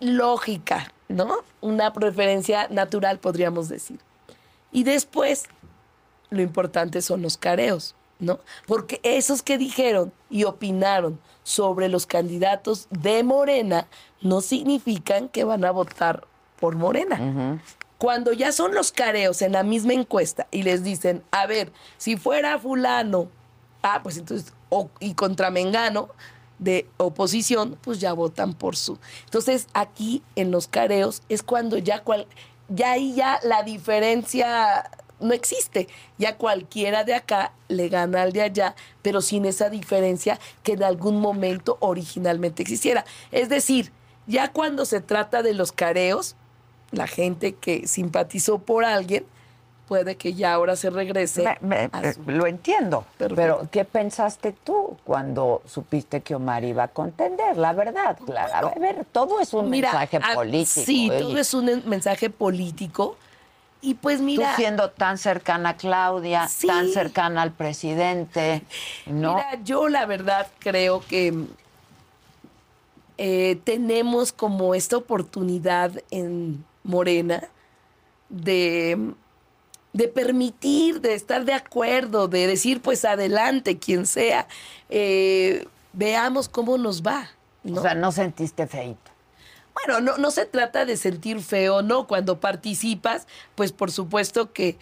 [0.00, 1.36] lógica, ¿no?
[1.60, 3.98] Una preferencia natural, podríamos decir.
[4.72, 5.44] Y después,
[6.30, 8.40] lo importante son los careos, ¿no?
[8.66, 13.86] Porque esos que dijeron y opinaron sobre los candidatos de Morena
[14.20, 16.26] no significan que van a votar
[16.60, 17.60] por Morena.
[17.98, 22.16] Cuando ya son los careos en la misma encuesta y les dicen, a ver, si
[22.16, 23.28] fuera fulano,
[23.82, 26.08] ah, pues entonces, o- y contra Mengano
[26.58, 28.98] de oposición, pues ya votan por su.
[29.24, 32.26] Entonces, aquí en los careos es cuando ya cual,
[32.68, 34.90] ya ahí ya la diferencia
[35.20, 35.88] no existe.
[36.18, 40.82] Ya cualquiera de acá le gana al de allá, pero sin esa diferencia que en
[40.82, 43.04] algún momento originalmente existiera.
[43.32, 43.92] Es decir,
[44.26, 46.36] ya cuando se trata de los careos,
[46.90, 49.26] la gente que simpatizó por alguien
[49.88, 51.42] puede que ya ahora se regrese.
[51.42, 53.34] Me- me- a su- lo entiendo, Perfecto.
[53.34, 57.56] pero ¿qué pensaste tú cuando supiste que Omar iba a contender?
[57.56, 58.58] La verdad, Clara.
[58.58, 60.80] a ver, todo es un Mira, mensaje ah, político.
[60.86, 61.18] Sí, ¿eh?
[61.20, 63.16] todo es un en- mensaje político.
[63.82, 66.66] Y pues mira, Tú siendo tan cercana a Claudia, Sí.
[66.66, 68.62] tan cercana al presidente,
[69.06, 69.34] ¿no?
[69.34, 71.34] Mira, yo la verdad creo que
[73.18, 77.44] eh, tenemos como esta oportunidad en Morena
[78.28, 79.12] de,
[79.94, 84.48] de permitir, de estar de acuerdo, de decir, pues adelante, quien sea,
[84.90, 87.30] eh, veamos cómo nos va.
[87.62, 87.80] ¿no?
[87.80, 89.12] O sea, no sentiste feito.
[89.72, 92.08] Bueno, no, no se trata de sentir feo, ¿no?
[92.08, 94.76] Cuando participas, pues por supuesto que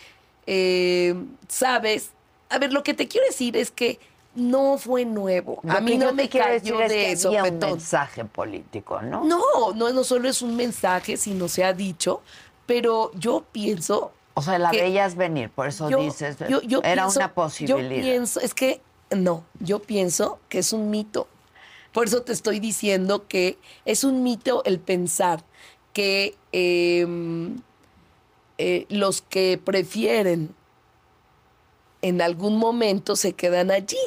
[0.47, 1.15] eh,
[1.47, 2.11] sabes.
[2.49, 3.99] A ver, lo que te quiero decir es que
[4.35, 5.61] no fue nuevo.
[5.63, 9.25] Lo a mí no me cayó decir es de que había un mensaje político, ¿no?
[9.25, 12.23] No, no, no solo es un mensaje, sino se ha dicho,
[12.67, 17.03] pero yo pienso O sea, la veías venir, por eso yo- dices, yo- yo era
[17.05, 17.79] pienso- una posibilidad.
[17.97, 18.81] Yo pienso, es que
[19.11, 21.29] no, yo pienso que es un mito.
[21.93, 25.45] Por eso te estoy diciendo que es un mito el pensar
[25.93, 27.07] que eh,
[28.59, 30.55] eh, los que prefieren
[32.01, 33.99] en algún momento se quedan allí.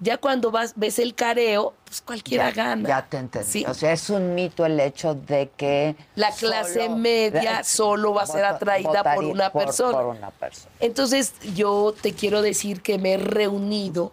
[0.00, 2.88] Ya cuando vas, ves el careo, pues cualquiera ya, gana.
[2.88, 3.50] Ya te entendí.
[3.50, 3.64] Sí.
[3.66, 8.22] O sea, es un mito el hecho de que La clase solo- media solo va
[8.22, 9.92] a ser atraída por una persona.
[9.92, 10.70] Por una persona.
[10.80, 14.12] Entonces yo te quiero decir que me he reunido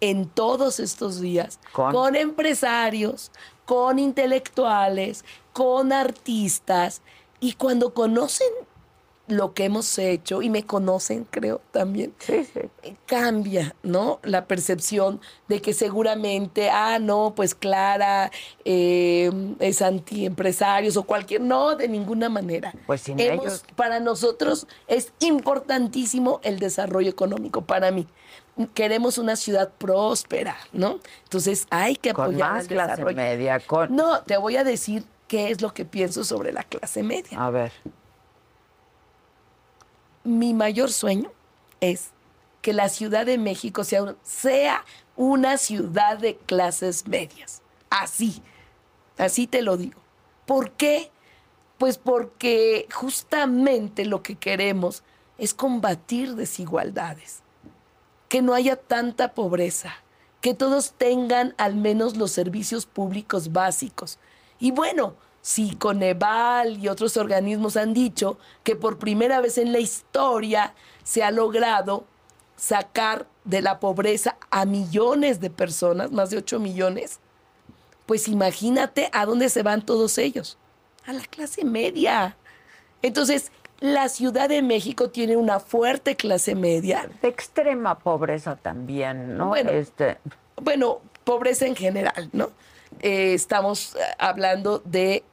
[0.00, 1.92] en todos estos días ¿Con?
[1.92, 3.30] con, empresarios,
[3.64, 7.02] con intelectuales, con artistas
[7.40, 8.48] y cuando conocen
[9.28, 12.60] lo que hemos hecho y me conocen, creo también, Sí, sí.
[12.82, 14.20] eh, cambia, ¿no?
[14.22, 18.30] La percepción de que seguramente, ah, no, pues Clara
[18.64, 22.72] eh, es antiempresarios o cualquier, no, de ninguna manera.
[22.86, 28.06] Pues sin Hemos- ellos- Para nosotros es importantísimo el desarrollo económico, para mí.
[28.74, 30.98] Queremos una ciudad próspera, ¿no?
[31.24, 33.16] Entonces hay que Con apoyar más el clase desarrollo.
[33.16, 33.94] media, con...
[33.94, 37.38] No, te voy a decir qué es lo que pienso sobre la clase media.
[37.44, 37.70] A ver,
[40.24, 41.30] mi mayor sueño
[41.80, 42.10] es
[42.62, 44.84] que la Ciudad de México sea, un- sea
[45.16, 47.62] una ciudad de clases medias.
[47.90, 48.42] Así,
[49.16, 50.00] así te lo digo.
[50.46, 51.10] ¿Por qué?
[51.78, 55.02] Pues porque justamente lo que queremos
[55.38, 57.42] es combatir desigualdades,
[58.28, 59.94] que no haya tanta pobreza,
[60.40, 64.18] que todos tengan al menos los servicios públicos básicos.
[64.58, 65.14] Y bueno,
[65.48, 70.74] si Coneval y otros organismos han dicho que por primera vez en la historia
[71.04, 72.04] se ha logrado
[72.56, 77.18] sacar de la pobreza a millones de personas, más de 8 millones,
[78.04, 80.58] pues imagínate a dónde se van todos ellos,
[81.06, 82.36] a la clase media.
[83.00, 89.48] Entonces, la Ciudad de México tiene una fuerte clase media, de extrema pobreza también, ¿no?
[89.48, 89.70] Bueno.
[89.70, 90.18] Este,
[90.56, 92.50] bueno, pobreza en general, ¿no?
[93.00, 95.24] Eh, estamos eh, hablando de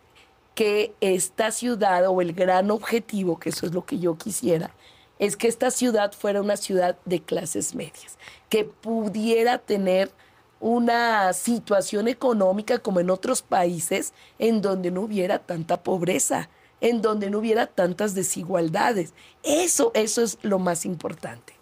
[0.56, 4.72] que esta ciudad o el gran objetivo, que eso es lo que yo quisiera,
[5.20, 8.18] es que esta ciudad fuera una ciudad de clases medias,
[8.50, 10.12] que pudiera tener
[10.60, 16.50] una situación económica como en otros países en donde no hubiera tanta pobreza,
[16.82, 19.14] en donde no hubiera tantas desigualdades.
[19.44, 21.55] Eso, eso es lo más importante.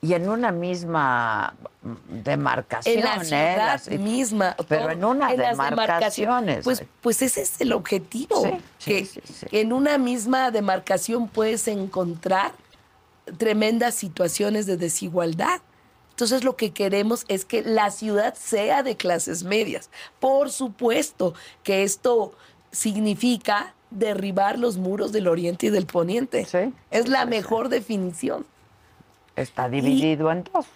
[0.00, 1.54] Y en una misma
[2.08, 3.24] demarcación, en la ¿eh?
[3.24, 4.56] ciudad misma.
[4.68, 6.64] Pero en una demarcaciones.
[6.64, 8.58] Pues, pues ese es el objetivo.
[8.84, 9.08] que
[9.50, 12.52] en una misma demarcación puedes encontrar
[13.36, 15.60] tremendas situaciones de desigualdad.
[16.10, 19.90] Entonces lo que queremos es que la ciudad sea de clases medias.
[20.18, 22.32] Por supuesto que esto
[22.72, 26.46] significa derribar los muros del oriente y del poniente.
[26.90, 28.46] es la mejor definición.
[29.38, 30.66] Está dividido en dos.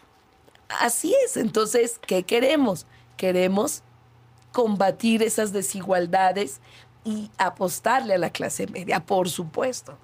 [0.81, 1.37] Así es.
[1.37, 2.87] Entonces, ¿qué queremos?
[3.17, 3.83] Queremos
[4.53, 6.61] combatir esas desigualdades
[7.05, 9.95] y apostarle a la clase media, por supuesto.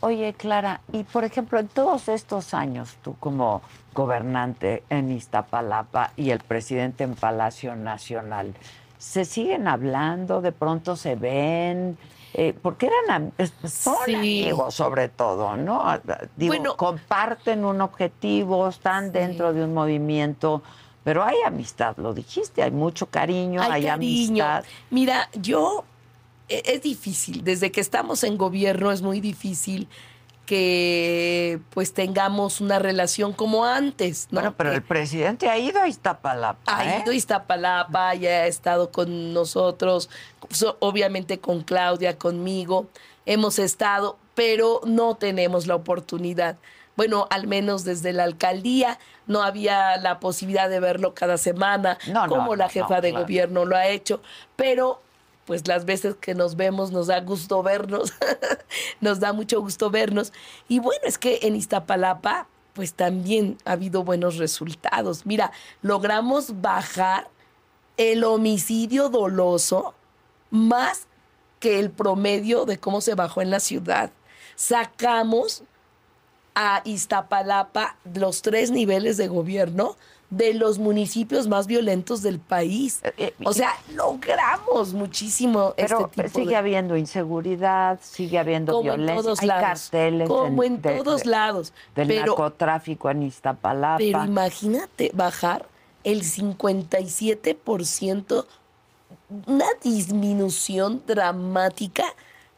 [0.00, 3.60] Oye, Clara, y por ejemplo, en todos estos años, tú como
[3.94, 8.54] gobernante en Iztapalapa y el presidente en Palacio Nacional,
[8.98, 10.40] ¿se siguen hablando?
[10.40, 11.98] ¿De pronto se ven?
[12.32, 13.32] Eh, porque eran
[13.64, 15.82] son amigos sobre todo, ¿no?
[16.36, 20.62] Digo, comparten un objetivo, están dentro de un movimiento,
[21.02, 24.64] pero hay amistad, lo dijiste, hay mucho cariño, hay, amistad.
[24.90, 25.84] Mira, yo
[26.48, 29.88] e, es difícil, desde que estamos en gobierno es muy difícil
[30.50, 34.26] que pues tengamos una relación como antes.
[34.32, 34.40] ¿no?
[34.40, 36.60] Bueno, pero el presidente ha ido a Iztapalapa.
[36.66, 37.02] Ha ¿eh?
[37.04, 40.10] ido a Iztapalapa, ya ha estado con nosotros,
[40.80, 42.88] obviamente con Claudia, conmigo,
[43.26, 46.56] hemos estado, pero no tenemos la oportunidad.
[46.96, 48.98] Bueno, al menos desde la alcaldía
[49.28, 51.96] no había la posibilidad de verlo cada semana,
[52.28, 54.20] como la jefa de gobierno lo ha hecho,
[54.56, 55.00] pero
[55.50, 58.12] pues las veces que nos vemos nos da gusto vernos,
[59.00, 60.32] nos da mucho gusto vernos.
[60.68, 65.26] Y bueno, es que en Iztapalapa, pues también ha habido buenos resultados.
[65.26, 65.50] Mira,
[65.82, 67.28] logramos bajar
[67.96, 69.96] el homicidio doloso
[70.50, 71.08] más
[71.58, 74.12] que el promedio de cómo se bajó en la ciudad.
[74.54, 75.64] Sacamos
[76.62, 79.96] a Iztapalapa los tres niveles de gobierno
[80.28, 83.00] de los municipios más violentos del país.
[83.02, 89.32] Eh, eh, o sea, logramos muchísimo pero, este tipo sigue habiendo inseguridad, sigue habiendo violencia,
[89.40, 93.96] hay carteles como en, todos lados del narcotráfico en Iztapalapa.
[93.96, 95.64] Pero imagínate bajar
[96.04, 98.44] el 57%,
[99.46, 102.04] una disminución dramática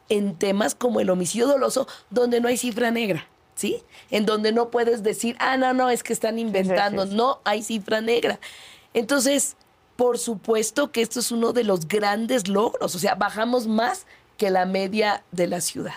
[0.08, 3.28] en temas como el homicidio doloso, donde no hay cifra negra.
[3.54, 3.82] ¿Sí?
[4.10, 7.06] En donde no puedes decir, ah, no, no, es que están inventando.
[7.06, 8.38] No, hay cifra negra.
[8.94, 9.56] Entonces,
[9.96, 12.94] por supuesto que esto es uno de los grandes logros.
[12.94, 15.94] O sea, bajamos más que la media de la ciudad.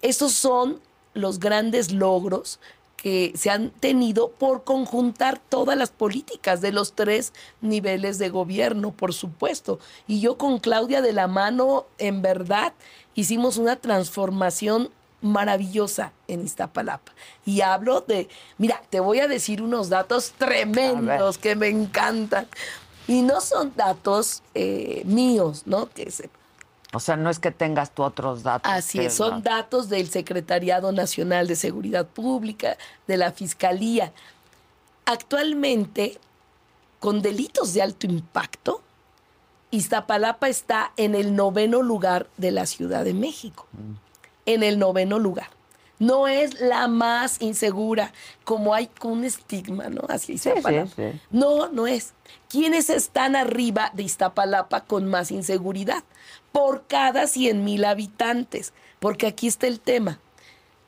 [0.00, 0.80] Estos son
[1.14, 2.58] los grandes logros
[2.96, 8.92] que se han tenido por conjuntar todas las políticas de los tres niveles de gobierno,
[8.92, 9.80] por supuesto.
[10.06, 12.72] Y yo con Claudia de la mano, en verdad,
[13.16, 14.90] hicimos una transformación
[15.22, 17.12] maravillosa en Iztapalapa.
[17.46, 22.46] Y hablo de, mira, te voy a decir unos datos tremendos que me encantan.
[23.08, 25.88] Y no son datos eh, míos, ¿no?
[25.88, 26.30] Que se,
[26.92, 28.70] o sea, no es que tengas tú otros datos.
[28.70, 34.12] Así es, son datos del Secretariado Nacional de Seguridad Pública, de la Fiscalía.
[35.06, 36.18] Actualmente,
[37.00, 38.82] con delitos de alto impacto,
[39.70, 43.66] Iztapalapa está en el noveno lugar de la Ciudad de México.
[43.72, 44.11] Mm
[44.46, 45.48] en el noveno lugar.
[45.98, 48.12] No es la más insegura,
[48.42, 50.02] como hay un estigma, ¿no?
[50.08, 50.90] Así Iztapalapa.
[51.30, 52.12] No, no es.
[52.48, 56.02] ¿Quiénes están arriba de Iztapalapa con más inseguridad?
[56.50, 58.72] Por cada 100 mil habitantes.
[58.98, 60.18] Porque aquí está el tema.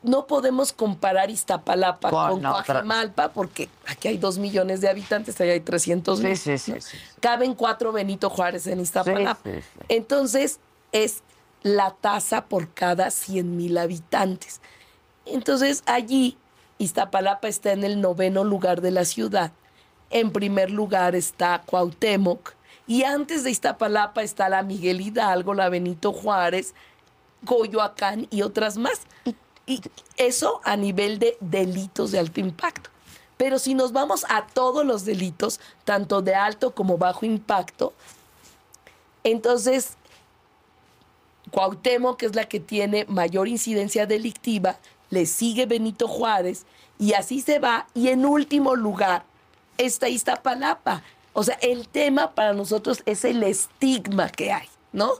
[0.03, 5.61] No podemos comparar Iztapalapa con, con porque aquí hay 2 millones de habitantes, allá hay
[5.61, 6.37] 300 mil.
[6.37, 9.39] Sí, sí, sí, Caben cuatro Benito Juárez en Iztapalapa.
[9.89, 10.59] Entonces,
[10.91, 11.23] es
[11.65, 14.61] la tasa por cada 100 mil habitantes.
[15.27, 16.37] Entonces allí
[16.79, 19.51] Iztapalapa está en el noveno lugar de la ciudad.
[20.11, 22.53] En primer lugar está Cuauhtémoc
[22.87, 26.75] y antes de Iztapalapa está la Miguel Hidalgo, la Benito Juárez,
[27.47, 29.01] Coyoacán y otras más.
[29.67, 29.81] Y
[30.19, 32.91] eso a nivel de delitos de alto impacto.
[33.39, 37.95] Pero si nos vamos a todos los delitos, tanto de alto como bajo impacto,
[39.25, 39.97] entonces
[41.55, 44.77] Cuauhtémoc, que es la que tiene mayor incidencia delictiva,
[45.11, 46.67] le sigue Benito Juárez
[46.99, 47.87] y así se va.
[47.95, 49.23] Y en último lugar
[49.79, 51.03] está Iztapalapa.
[51.33, 55.13] O sea, el tema para nosotros es el estigma que hay, ¿no?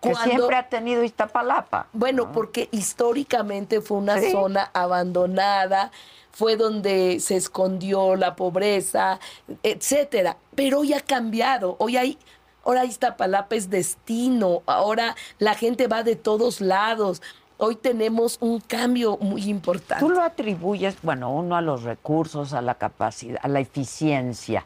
[0.00, 1.88] que siempre ha tenido Iztapalapa.
[1.92, 5.90] Bueno, porque históricamente fue una zona abandonada,
[6.32, 9.20] fue donde se escondió la pobreza,
[9.62, 10.38] etcétera.
[10.54, 12.18] Pero hoy ha cambiado, hoy hay
[12.64, 17.22] Ahora Iztapalapa es destino, ahora la gente va de todos lados.
[17.56, 20.04] Hoy tenemos un cambio muy importante.
[20.04, 24.64] Tú lo atribuyes, bueno, uno a los recursos, a la capacidad, a la eficiencia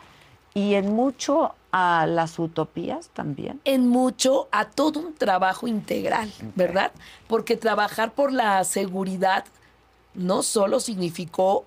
[0.55, 3.61] y en mucho a las utopías también.
[3.65, 6.93] En mucho a todo un trabajo integral, ¿verdad?
[7.27, 9.45] Porque trabajar por la seguridad
[10.15, 11.65] no solo significó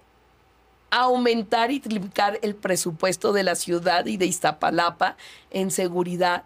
[0.89, 5.17] aumentar y triplicar el presupuesto de la ciudad y de Iztapalapa
[5.51, 6.43] en seguridad,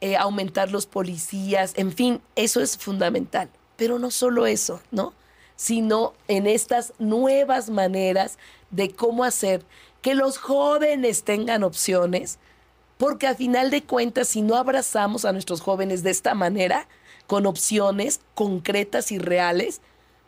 [0.00, 3.48] eh, aumentar los policías, en fin, eso es fundamental.
[3.76, 5.14] Pero no solo eso, ¿no?
[5.56, 8.38] Sino en estas nuevas maneras
[8.70, 9.64] de cómo hacer
[10.02, 12.38] que los jóvenes tengan opciones,
[12.98, 16.88] porque a final de cuentas, si no abrazamos a nuestros jóvenes de esta manera,
[17.26, 19.80] con opciones concretas y reales,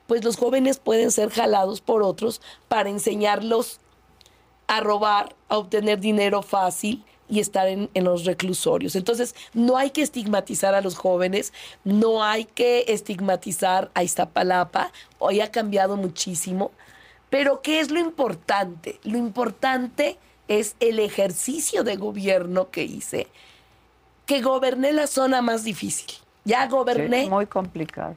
[0.09, 3.79] pues los jóvenes pueden ser jalados por otros para enseñarlos
[4.67, 8.97] a robar, a obtener dinero fácil y estar en, los reclusorios.
[8.97, 11.53] Entonces, no hay que estigmatizar a los jóvenes,
[11.85, 16.73] no hay que estigmatizar a Iztapalapa, hoy ha cambiado muchísimo,
[17.29, 18.99] pero ¿qué es lo importante?
[19.05, 20.17] Lo importante
[20.49, 23.27] es el ejercicio de gobierno que hice,
[24.25, 26.17] que goberné la zona más difícil.
[26.47, 27.29] Ya goberné.
[27.29, 28.17] muy complicado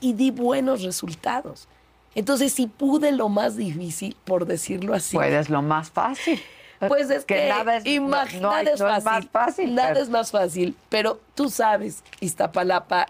[0.00, 1.68] y di buenos resultados.
[2.14, 5.16] Entonces, si pude lo más difícil, por decirlo así.
[5.16, 6.40] Puedes lo más fácil.
[6.88, 8.00] Pues es que, nada es, fácil.
[8.00, 9.74] más fácil.
[9.74, 10.74] Nada es más fácil.
[10.88, 13.06] Pero tú sabes, Iztapalapa,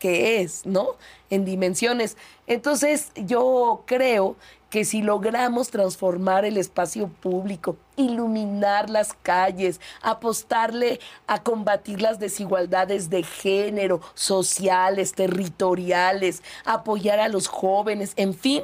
[0.00, 0.96] qué es, ¿no?
[1.30, 2.16] En dimensiones.
[2.48, 4.36] Entonces, yo creo
[4.72, 13.10] que si logramos transformar el espacio público, iluminar las calles, apostarle a combatir las desigualdades
[13.10, 18.62] de género, sociales, territoriales, apoyar a los jóvenes, en fin,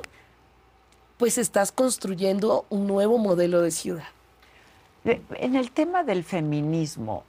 [1.19, 4.09] pues estás construyendo un nuevo modelo de ciudad.
[5.05, 7.25] En el tema del feminismo,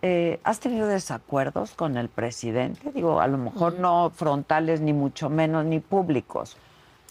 [0.00, 2.92] eh, ¿has tenido desacuerdos con el presidente?
[2.92, 6.56] Digo, a lo mejor no frontales, ni mucho menos, ni públicos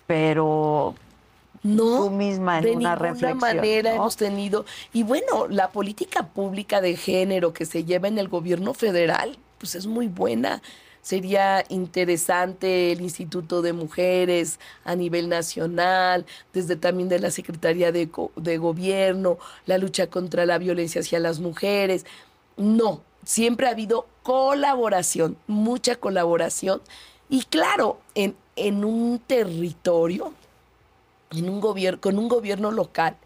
[0.07, 0.95] pero
[1.63, 4.65] no, tú misma en de una ninguna manera hemos tenido.
[4.93, 9.75] Y bueno, la política pública de género que se lleva en el gobierno federal, pues
[9.75, 10.61] es muy buena.
[11.01, 18.09] Sería interesante el Instituto de Mujeres a nivel nacional, desde también de la Secretaría de,
[18.35, 22.05] de Gobierno, la lucha contra la violencia hacia las mujeres.
[22.57, 26.81] No, siempre ha habido colaboración, mucha colaboración.
[27.29, 30.33] Y claro, en, en un territorio,
[31.31, 33.17] en un gobierno, con un gobierno local,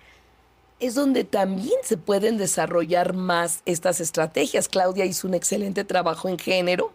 [0.80, 4.70] es donde también se pueden desarrollar más estas estrategias.
[4.70, 6.94] Claudia hizo un excelente trabajo en género.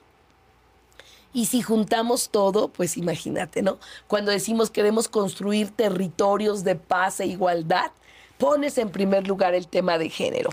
[1.33, 3.79] Y si juntamos todo, pues imagínate, ¿no?
[4.07, 7.91] Cuando decimos queremos construir territorios de paz e igualdad,
[8.39, 10.51] pones en primer lugar el tema de género.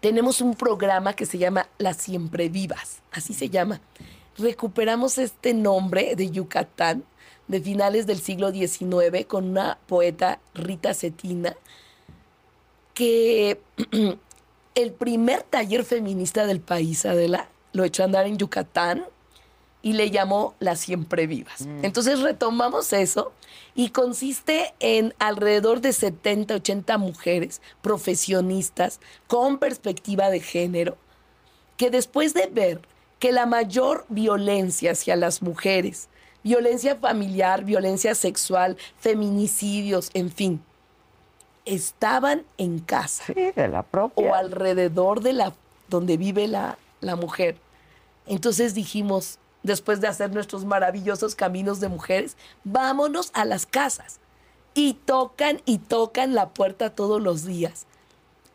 [0.00, 3.80] Tenemos un programa que se llama Las Siempre Vivas, así se llama
[4.36, 7.04] recuperamos este nombre de Yucatán
[7.48, 11.56] de finales del siglo XIX con una poeta, Rita Cetina,
[12.94, 13.60] que
[14.74, 19.04] el primer taller feminista del país, Adela, lo echó a andar en Yucatán
[19.82, 21.66] y le llamó Las Siempre Vivas.
[21.66, 21.84] Mm.
[21.84, 23.32] Entonces retomamos eso
[23.74, 30.96] y consiste en alrededor de 70, 80 mujeres profesionistas con perspectiva de género
[31.76, 32.80] que después de ver
[33.18, 36.08] que la mayor violencia hacia las mujeres,
[36.42, 40.62] violencia familiar, violencia sexual, feminicidios, en fin,
[41.64, 43.24] estaban en casa.
[43.32, 44.30] de la propia.
[44.30, 45.54] O alrededor de la
[45.88, 47.56] donde vive la, la mujer.
[48.26, 54.18] Entonces dijimos, después de hacer nuestros maravillosos caminos de mujeres, vámonos a las casas.
[54.74, 57.86] Y tocan y tocan la puerta todos los días.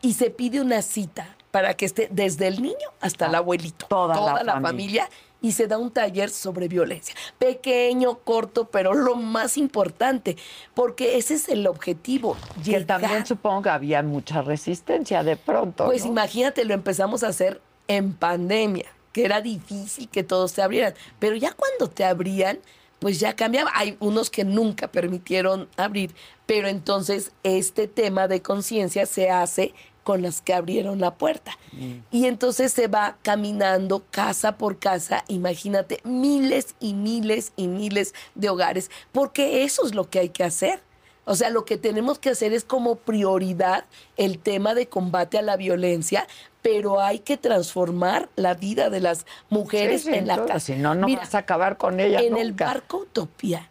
[0.02, 4.44] Y se pide una cita para que esté desde el niño hasta el abuelito, toda,
[4.44, 5.10] la, familia.
[5.42, 7.16] y se da un taller sobre violencia.
[7.38, 10.38] Pequeño, corto, pero lo más importante,
[10.74, 12.38] porque ese es el objetivo.
[12.64, 15.86] Que también supongo que había mucha resistencia de pronto.
[15.86, 20.94] Pues imagínate, lo empezamos a hacer en pandemia, que era difícil que todos se abrieran,
[21.18, 22.60] pero ya cuando te abrían,
[23.00, 23.72] pues ya cambiaba.
[23.74, 26.14] Hay unos que nunca permitieron abrir,
[26.46, 29.74] pero entonces este tema de conciencia se hace
[30.10, 31.56] con las que abrieron la puerta.
[31.72, 31.98] Mm.
[32.10, 38.50] Y entonces se va caminando casa por casa, imagínate, miles y miles y miles de
[38.50, 40.82] hogares, porque eso es lo que hay que hacer.
[41.26, 43.86] O sea, lo que tenemos que hacer es como prioridad
[44.18, 46.26] el tema de combate a la violencia,
[46.64, 50.60] pero hay que transformar la vida de las mujeres Sí, sí, en la casa.
[50.60, 53.70] Si no, no Mira, vas a acabar con ella en el barco Utopía,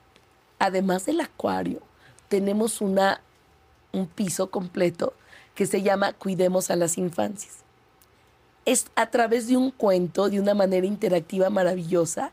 [0.61, 1.81] además del acuario,
[2.29, 3.23] tenemos una,
[3.91, 5.15] un piso completo
[5.59, 7.65] que se llama Cuidemos a las Infancias.
[8.65, 12.31] Es a través de un cuento, de una manera interactiva maravillosa,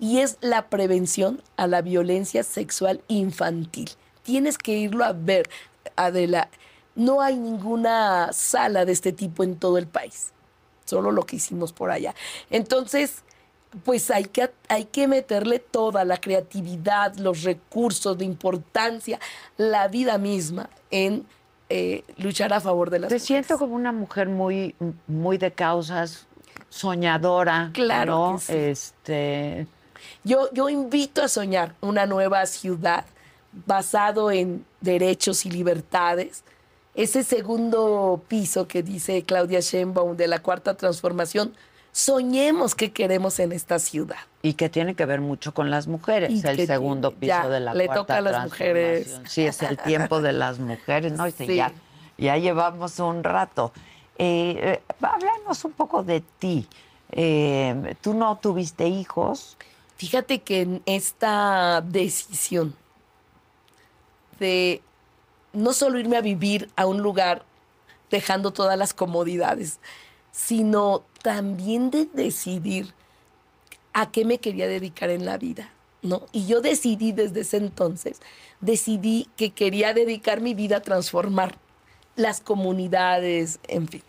[0.00, 3.92] y es la prevención a la violencia sexual infantil.
[4.24, 5.48] Tienes que irlo a ver,
[5.94, 6.48] Adela.
[6.96, 10.32] No hay ninguna sala de este tipo en todo el país,
[10.84, 12.12] solo lo que hicimos por allá.
[12.50, 13.22] Entonces,
[13.84, 19.20] pues hay que, hay que meterle toda la creatividad, los recursos de importancia,
[19.58, 21.24] la vida misma en
[21.68, 23.26] eh, luchar a favor de las Te mujeres.
[23.26, 24.74] siento como una mujer muy,
[25.06, 26.26] muy de causas,
[26.68, 27.70] soñadora.
[27.72, 28.52] Claro sí.
[28.54, 29.66] Este,
[30.24, 33.04] Yo, yo invito a soñar una nueva ciudad
[33.66, 36.44] basado en derechos y libertades.
[36.94, 41.54] Ese segundo piso que dice Claudia Sheinbaum de la cuarta transformación,
[41.94, 44.16] soñemos qué queremos en esta ciudad.
[44.42, 47.60] y que tiene que ver mucho con las mujeres, Y el segundo piso ya, de
[47.60, 49.20] la le cuarta toca a las mujeres.
[49.26, 51.30] Sí, es el tiempo de las mujeres, ¿no?
[51.30, 51.56] Sí.
[52.18, 53.72] ya llevamos un rato.
[54.18, 56.66] Eh, eh, háblanos un poco de ti.
[57.12, 59.56] Eh, Tú no tuviste hijos.
[59.96, 62.74] Fíjate que en esta decisión
[64.40, 64.82] de
[65.52, 67.44] no solo irme a vivir a un lugar
[68.10, 69.78] dejando todas las comodidades,
[70.32, 72.92] sino también de decidir
[73.94, 75.70] a qué me quería dedicar en la vida,
[76.02, 76.26] ¿no?
[76.32, 78.20] Y yo decidí desde ese entonces,
[78.60, 81.56] decidí que quería dedicar mi vida a transformar
[82.14, 84.02] las comunidades, en fin.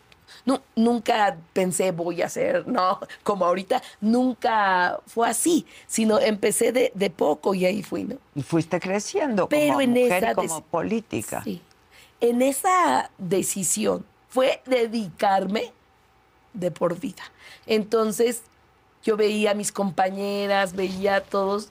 [0.44, 6.92] Nu- nunca pensé voy a hacer, no, como ahorita, nunca fue así, sino empecé de,
[6.96, 8.18] de poco y ahí fui, ¿no?
[8.36, 11.44] Y fuiste creciendo Pero como en mujer esa y como política.
[11.46, 11.62] Sí.
[12.20, 15.72] En esa decisión fue dedicarme
[16.56, 17.24] de por vida.
[17.68, 18.42] Entonces,
[19.04, 21.70] yo veía a mis compañeras, veía a todos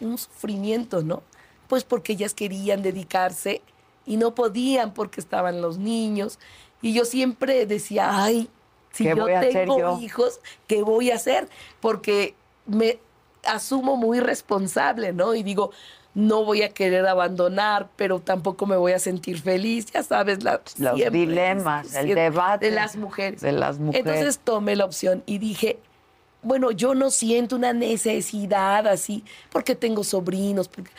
[0.00, 1.22] un sufrimiento, ¿no?
[1.68, 3.62] Pues porque ellas querían dedicarse
[4.06, 6.38] y no podían porque estaban los niños.
[6.80, 8.48] Y yo siempre decía, ay,
[8.92, 9.98] si ¿Qué yo tengo yo?
[10.00, 11.48] hijos, ¿qué voy a hacer?
[11.80, 12.34] Porque
[12.66, 12.98] me
[13.44, 15.34] asumo muy responsable, ¿no?
[15.34, 15.72] Y digo,
[16.16, 20.62] no voy a querer abandonar, pero tampoco me voy a sentir feliz, ya sabes, la,
[20.78, 23.42] Los siempre, dilemas, el debate de las mujeres.
[23.42, 24.06] de las mujeres.
[24.06, 25.78] Entonces tomé la opción y dije,
[26.42, 30.90] bueno, yo no siento una necesidad así, porque tengo sobrinos, porque-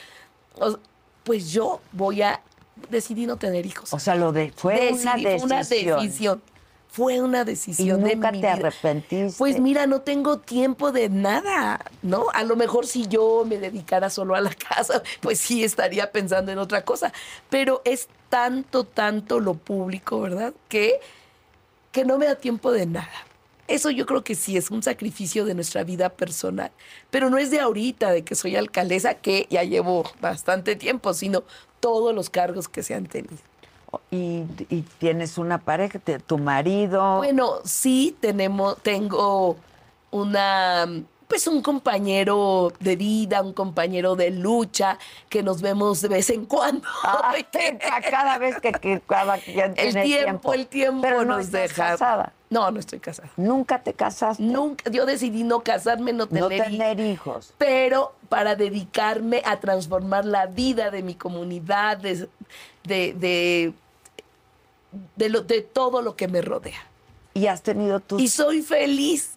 [1.23, 2.39] pues yo voy a
[2.91, 3.91] decidir no tener hijos.
[3.91, 5.41] O sea, lo de fue una decisión.
[5.43, 6.41] una decisión.
[6.89, 8.53] Fue una Y decisión de nunca mi te vida.
[8.53, 9.37] arrepentiste.
[9.37, 12.25] Pues mira, no tengo tiempo de nada, ¿no?
[12.33, 16.51] A lo mejor si yo me dedicara solo a la casa, pues sí estaría pensando
[16.51, 17.13] en otra cosa.
[17.49, 20.53] Pero es tanto, tanto lo público, ¿verdad?
[20.69, 20.99] Que,
[21.91, 23.09] que no me da tiempo de nada.
[23.67, 26.71] Eso yo creo que sí es un sacrificio de nuestra vida personal.
[27.09, 31.43] Pero no es de ahorita, de que soy alcaldesa, que ya llevo bastante tiempo, sino
[31.81, 33.37] todos los cargos que se han tenido.
[34.11, 37.17] Y, y tienes una pareja, te- tu marido.
[37.17, 39.57] Bueno, sí tenemos, tengo
[40.11, 40.85] una,
[41.27, 44.97] pues un compañero de vida, un compañero de lucha,
[45.29, 46.87] que nos vemos de vez en cuando.
[47.03, 47.45] Ay,
[47.91, 51.45] a cada vez que, que cada quien el tiene tiempo, el tiempo Pero no nos
[51.45, 51.89] estás deja.
[51.91, 52.33] casada.
[52.49, 53.27] No, no estoy casada.
[53.35, 54.41] Nunca te casaste.
[54.41, 57.53] Nunca, yo decidí no casarme, no tener, no hijos, tener hijos.
[57.57, 62.29] pero para dedicarme a transformar la vida de mi comunidad, de,
[62.85, 63.73] de, de,
[65.15, 66.79] de lo- de todo lo que me rodea.
[67.33, 68.21] Y has tenido tus.
[68.21, 69.31] Y soy feliz.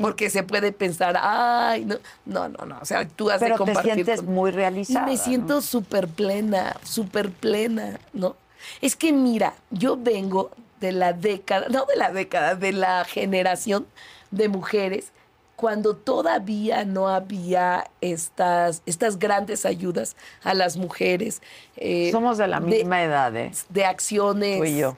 [0.00, 2.78] Porque se puede pensar, ay, no, no, no, no.
[2.80, 5.06] O sea, tú has de pero te compartir sientes con- muy Y realizada.
[5.06, 5.22] me ¿no?
[5.22, 8.34] siento súper plena, súper plena, ¿no?
[8.80, 10.50] Es que mira, yo vengo
[10.80, 13.86] de la década, no de la década, de la generación
[14.32, 15.12] de mujeres
[15.54, 21.40] cuando todavía no había estas, estas grandes ayudas a las mujeres.
[21.76, 23.52] eh, Somos de la misma edad, ¿eh?
[23.68, 24.96] de acciones Tú y yo.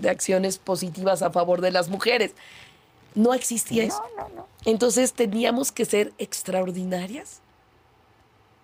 [0.00, 2.32] De acciones positivas a favor de las mujeres.
[3.14, 4.02] No existía eso.
[4.16, 4.46] No, no, no.
[4.64, 7.40] Entonces teníamos que ser extraordinarias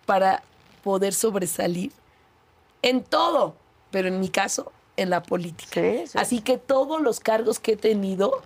[0.04, 0.42] para
[0.84, 1.92] poder sobresalir
[2.82, 3.54] en todo,
[3.90, 5.80] pero en mi caso, en la política.
[5.80, 6.18] Sí, sí.
[6.18, 8.42] Así que todos los cargos que he tenido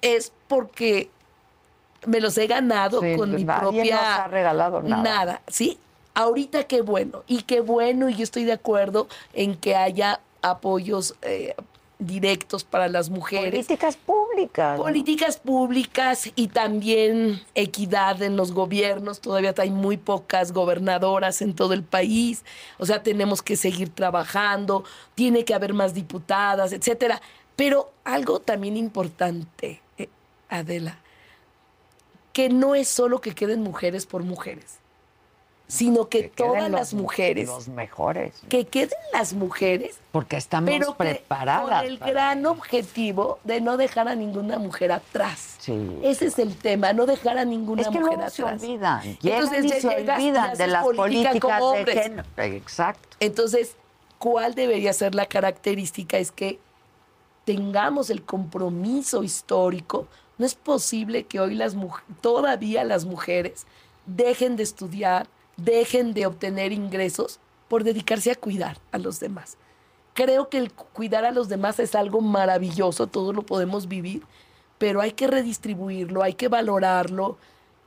[0.00, 1.10] es porque
[2.06, 5.02] me los he ganado Sí, con mi propia nos ha regalado nada.
[5.02, 5.78] Nada, ¿sí?
[6.14, 11.14] Ahorita qué bueno, y qué bueno, y yo estoy de acuerdo en que haya apoyos
[11.22, 11.54] eh,
[11.98, 13.66] directos para las mujeres.
[13.66, 14.78] Políticas públicas.
[14.78, 19.20] Políticas públicas y también equidad en los gobiernos.
[19.20, 22.44] Todavía hay muy pocas gobernadoras en todo el país.
[22.78, 24.84] O sea, tenemos que seguir trabajando,
[25.14, 27.20] tiene que haber más diputadas, etcétera.
[27.56, 30.08] Pero algo también importante, eh,
[30.48, 30.98] Adela,
[32.32, 34.78] que no es solo que queden mujeres por mujeres,
[35.68, 38.32] sino que, todas las mujeres, Los mejores.
[38.48, 41.82] que queden las mujeres, Porque estamos pero preparadas.
[41.82, 45.56] con el para- gran objetivo de no dejar a ninguna mujer atrás.
[45.58, 45.98] Sí.
[46.02, 48.62] Ese es el tema, no dejar a ninguna Es que mujer luego se atrás.
[48.62, 49.18] olvidan.
[49.22, 52.24] Entonces y se llegas olvidan de las política políticas como de género.
[52.38, 53.08] Exacto.
[53.20, 53.76] Entonces,
[54.18, 56.16] ¿cuál debería ser la característica?
[56.16, 56.58] Es que
[57.44, 60.06] tengamos el compromiso histórico.
[60.38, 61.76] No es posible que hoy las
[62.20, 63.66] todavía las mujeres
[64.06, 65.26] dejen de estudiar,
[65.58, 69.58] dejen de obtener ingresos por dedicarse a cuidar a los demás.
[70.14, 74.22] Creo que el cu- cuidar a los demás es algo maravilloso, todos lo podemos vivir,
[74.78, 77.36] pero hay que redistribuirlo, hay que valorarlo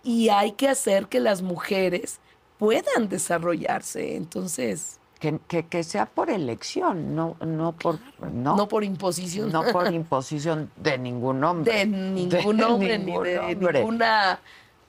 [0.03, 2.19] y hay que hacer que las mujeres
[2.59, 4.15] puedan desarrollarse.
[4.15, 7.99] Entonces, Que, que, que sea por elección, no, no por
[8.33, 9.51] no, no, por imposición.
[9.51, 11.73] no por imposición de ningún hombre.
[11.73, 13.79] de ningún hombre, ni de hombre.
[13.79, 14.39] ninguna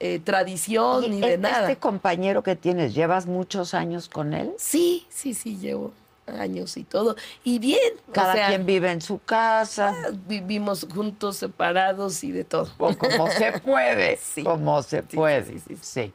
[0.04, 1.76] eh, tradición, Y ni de este nada.
[1.76, 4.52] compañero que tienes, ¿llevas muchos años con él?
[4.58, 5.92] Sí, sí, sí, llevo
[6.26, 7.14] años y todo.
[7.44, 9.94] Y bien, o Cada sea, quien vive en su casa,
[10.26, 12.68] vivimos juntos, separados y de todo.
[12.78, 14.42] o como se puede, Sí.
[14.42, 15.44] como se Sí, puede.
[15.44, 16.12] sí, sí, Sí.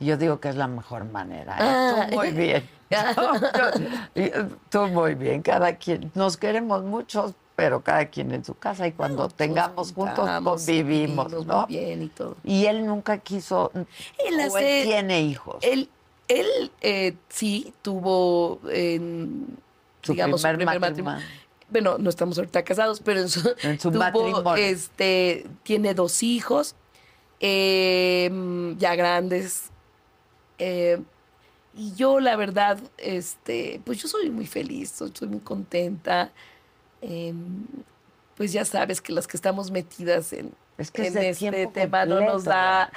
[0.00, 1.52] Yo digo que es la mejor manera.
[1.54, 1.56] ¿eh?
[1.60, 2.06] Ah.
[2.10, 2.68] Tú muy bien.
[4.70, 5.42] Tú muy bien.
[5.42, 9.92] Cada quien, nos queremos muchos, pero cada quien en su casa y cuando Nos tengamos
[9.92, 11.66] juntos convivimos, vivimos ¿no?
[11.66, 12.36] bien y todo.
[12.42, 15.56] Y él nunca quiso, Él o hace- él tiene hijos.
[15.62, 15.88] Él,
[16.28, 19.46] él eh, sí tuvo, en,
[20.02, 21.12] Su digamos, su primer primer matrimonio.
[21.20, 21.44] matrimonio.
[21.70, 24.56] Bueno, no estamos ahorita casados, pero en su, En su tuvo, matrimonio.
[24.56, 26.74] Este, tiene dos hijos,
[27.40, 29.70] eh, ya grandes.
[30.58, 31.00] eh,
[31.76, 36.30] y yo, la verdad, este, pues yo soy muy feliz, soy, soy muy contenta.
[37.06, 37.34] Eh,
[38.36, 41.66] pues ya sabes que las que estamos metidas en, Es que es en de este
[41.68, 42.90] tema no nos da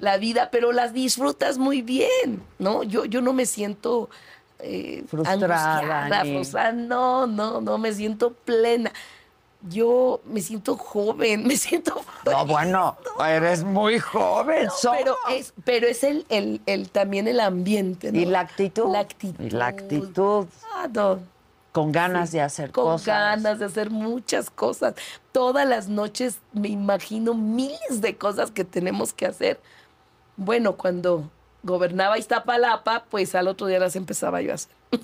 [0.00, 2.82] la vida, pero las disfrutas muy bien, ¿no?
[2.82, 4.08] Yo, yo no me siento
[4.58, 8.92] eh, Frustrada, frustrada, no, no, no, me siento plena.
[9.66, 12.96] Yo me siento joven, me siento No, bueno,
[13.26, 18.18] eres muy joven, no, pero es, pero es el, el, el- también el ambiente, ¿no?
[18.20, 18.90] Y la actitud.
[18.92, 19.42] La actitud.
[19.44, 20.46] Y la actitud.
[20.74, 21.18] Ah, no,
[21.74, 23.06] Con ganas de hacer con cosas.
[23.06, 24.94] ganas de hacer muchas cosas.
[25.32, 29.60] Todas las noches me imagino miles de cosas que tenemos que hacer.
[30.36, 31.28] Bueno, cuando
[31.64, 34.70] gobernaba Iztapalapa, pues al otro día las empezaba yo a hacer.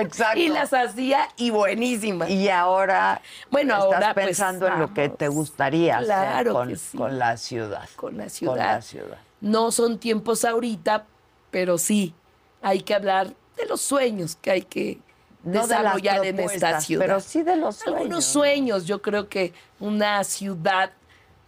[0.00, 0.38] Exacto.
[0.38, 2.30] Y las hacía y buenísimas.
[2.30, 3.20] Y ahora
[3.50, 6.96] Bueno, estás ahora, pues, pensando en lo que te gustaría hacer Claro con, que sí.
[6.96, 7.86] con la ciudad.
[7.96, 8.56] con la Con ciudad.
[8.76, 9.18] la ciudad.
[9.42, 11.04] No son tiempos ahorita,
[11.50, 12.14] pero sí,
[12.62, 14.98] hay que hablar de los sueños que hay que
[15.46, 17.06] No de desarrollar en esta ciudad.
[17.06, 18.00] pero sí de los sueños.
[18.00, 20.90] Algunos sueños, yo creo que una ciudad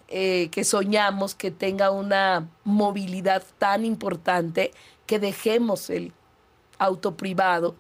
[0.07, 4.73] eh, que soñamos que tenga una movilidad tan importante
[5.05, 6.13] que dejemos el
[6.79, 7.75] auto privado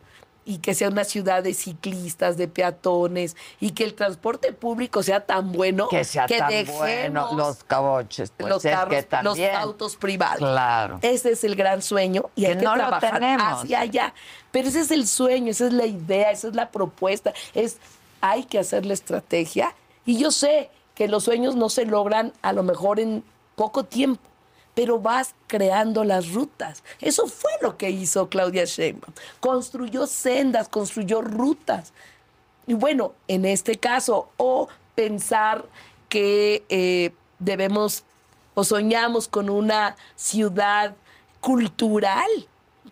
[0.48, 5.20] y que sea una ciudad de ciclistas, de peatones y que el transporte público sea
[5.26, 8.32] tan bueno Que sea tan bueno dejemos los caboches.
[8.34, 9.52] Pues los es carros, que también.
[9.52, 10.38] los autos privados.
[10.38, 11.00] Claro.
[11.02, 13.62] Ese es el gran sueño y Que hay que no lo trabajar tenemos.
[13.62, 14.14] hacia allá.
[14.50, 17.34] Pero ese es el sueño, esa es la idea, esa es la propuesta.
[17.54, 17.76] Es
[18.22, 19.74] hay que hacer la estrategia
[20.06, 23.22] y yo sé que los sueños no se logran a lo mejor en
[23.54, 24.22] poco tiempo,
[24.78, 26.84] pero vas creando las rutas.
[27.00, 29.12] Eso fue lo que hizo Claudia Sheinbaum.
[29.40, 31.92] Construyó sendas, construyó rutas.
[32.68, 35.64] Y bueno, en este caso, o pensar
[36.09, 37.10] que eh,
[37.40, 38.05] debemos
[38.55, 40.94] o soñamos con una ciudad
[41.40, 42.30] cultural.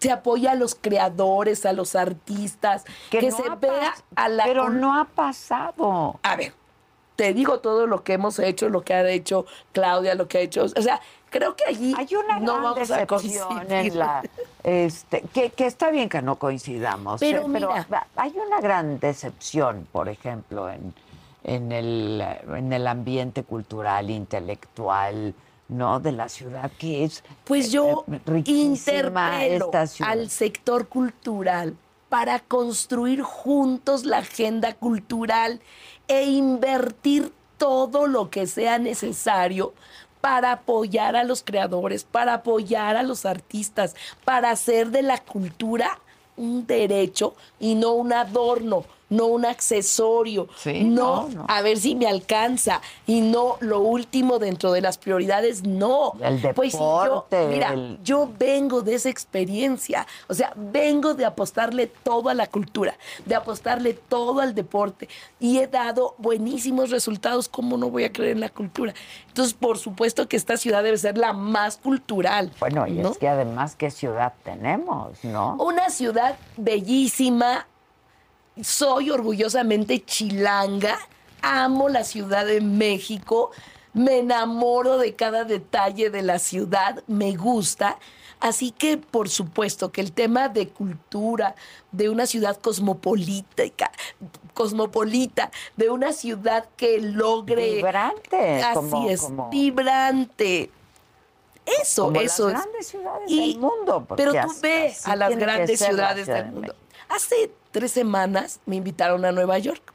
[0.00, 4.42] Se apoya a los creadores, a los artistas, que, no se vea a la...
[4.42, 6.18] Pero no ha pasado.
[6.24, 6.52] A ver,
[7.14, 10.40] te digo todo lo que hemos hecho, lo que ha hecho Claudia, lo que ha
[10.40, 10.64] hecho...
[10.64, 11.00] O sea,
[11.30, 13.72] creo que allí Hay una no gran vamos a decepción coincidir.
[13.72, 14.22] en la,
[14.62, 18.06] este, que, que está bien que no coincidamos, Pero eh, pero mira.
[18.16, 20.94] hay una gran decepción, por ejemplo, en,
[21.44, 25.34] en, el, eh, en el ambiente cultural, intelectual,
[25.68, 26.00] ¿no?
[26.00, 30.12] De la ciudad, que es Pues yo eh, interpelo esta ciudad.
[30.12, 31.76] al sector cultural
[32.08, 35.60] para construir juntos la agenda cultural
[36.08, 39.74] e invertir todo lo que sea necesario
[40.20, 43.94] para apoyar a los creadores, para apoyar a los artistas,
[44.24, 45.98] para hacer de la cultura
[46.36, 51.44] un derecho y no un adorno, no un accesorio, Sí, no, no, no.
[51.48, 56.14] a ver si me alcanza y no lo último dentro de las prioridades, no.
[56.22, 61.14] El Pues si yo, deporte, mira, el- yo vengo de esa experiencia, o sea, vengo
[61.14, 65.08] de apostarle todo a la cultura, de apostarle todo al deporte
[65.38, 68.92] y he dado buenísimos resultados, ¿cómo no voy a creer en la cultura?
[69.28, 72.50] Entonces, por supuesto que esta ciudad debe ser la más cultural.
[72.58, 73.10] Bueno, y ¿no?
[73.10, 75.56] es que además, ¿qué ciudad tenemos, no?
[75.60, 77.66] Una ciudad bellísima,
[78.62, 80.98] soy orgullosamente chilanga,
[81.42, 83.50] amo la Ciudad de México,
[83.92, 87.98] me enamoro de cada detalle de la ciudad, me gusta.
[88.40, 91.54] Así que, por supuesto, que el tema de cultura,
[91.92, 93.62] de una ciudad cosmopolita,
[94.52, 97.76] cosmopolita, de una ciudad que logre...
[97.76, 100.70] Vibrante, Así como- es, como- vibrante.
[101.82, 102.62] Eso, Como eso las es.
[102.64, 104.06] grandes ciudades Y- del mundo.
[104.16, 106.74] Pero tú ves a las grandes la ciudades Ciudad del de mundo.
[106.74, 106.86] México.
[107.08, 109.92] Hace tres semanas me invitaron a Nueva York,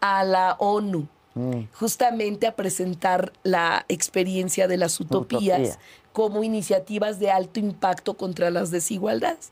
[0.00, 1.62] a la ONU, Mm.
[1.74, 5.78] justamente a presentar la experiencia de las utopías Utopía.
[6.12, 9.50] como iniciativas de alto impacto contra las desigualdades.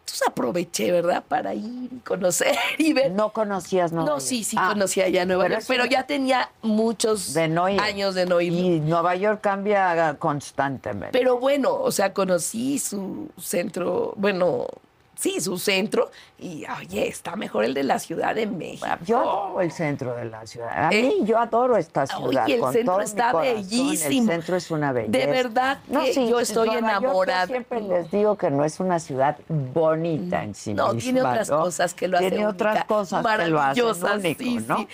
[0.00, 1.22] Entonces aproveché, ¿verdad?
[1.28, 3.12] Para ir y conocer y ver.
[3.12, 4.26] No conocías Nueva No, York.
[4.26, 7.80] sí, sí Ah, conocía ya Nueva pero York, pero ya tenía muchos de no ir.
[7.80, 8.52] años de no ir.
[8.52, 11.16] Y Nueva York cambia constantemente.
[11.16, 14.66] Pero bueno, o sea, conocí su centro, bueno,
[15.16, 18.86] sí, su centro, y oye, está mejor el de la Ciudad de México.
[19.04, 20.86] Yo adoro el centro de la ciudad.
[20.86, 22.44] A Eh, mí yo adoro esta ciudad.
[22.44, 23.54] Oye, el con centro todo mi está corazón.
[23.54, 24.22] bellísimo.
[24.22, 25.18] El centro es una belleza.
[25.18, 27.46] De verdad que yo estoy Nueva York, yo enamorada.
[27.46, 31.50] siempre les digo que no es una ciudad bonita en sí No, misma, tiene otras
[31.50, 31.60] ¿no?
[31.60, 34.76] cosas que lo hacen Tiene otras cosas que lo hacen único, sí, ¿no?
[34.78, 34.88] sí.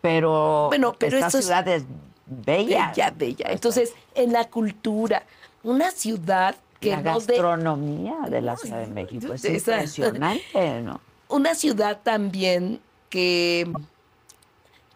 [0.00, 1.84] Pero, Bueno, pero esta esto ciudad es
[2.26, 2.88] bella.
[2.94, 3.46] Bella, bella.
[3.50, 5.22] Entonces, en la cultura,
[5.62, 11.00] una ciudad que la de, gastronomía de la Ciudad de México es impresionante, ¿no?
[11.28, 13.70] una ciudad también que,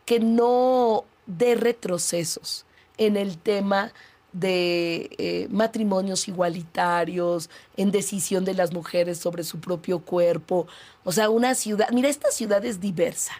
[0.04, 2.66] que no dé retrocesos
[2.98, 3.92] en el tema
[4.32, 10.66] de eh, matrimonios igualitarios, en decisión de las mujeres sobre su propio cuerpo.
[11.04, 13.32] O sea, una ciudad, mira, esta ciudad es diversa.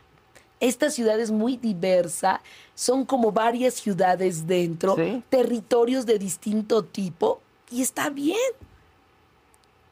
[0.59, 2.41] Esta ciudad es muy diversa,
[2.75, 5.23] son como varias ciudades dentro, Sí.
[5.29, 8.39] territorios de distinto tipo, y está bien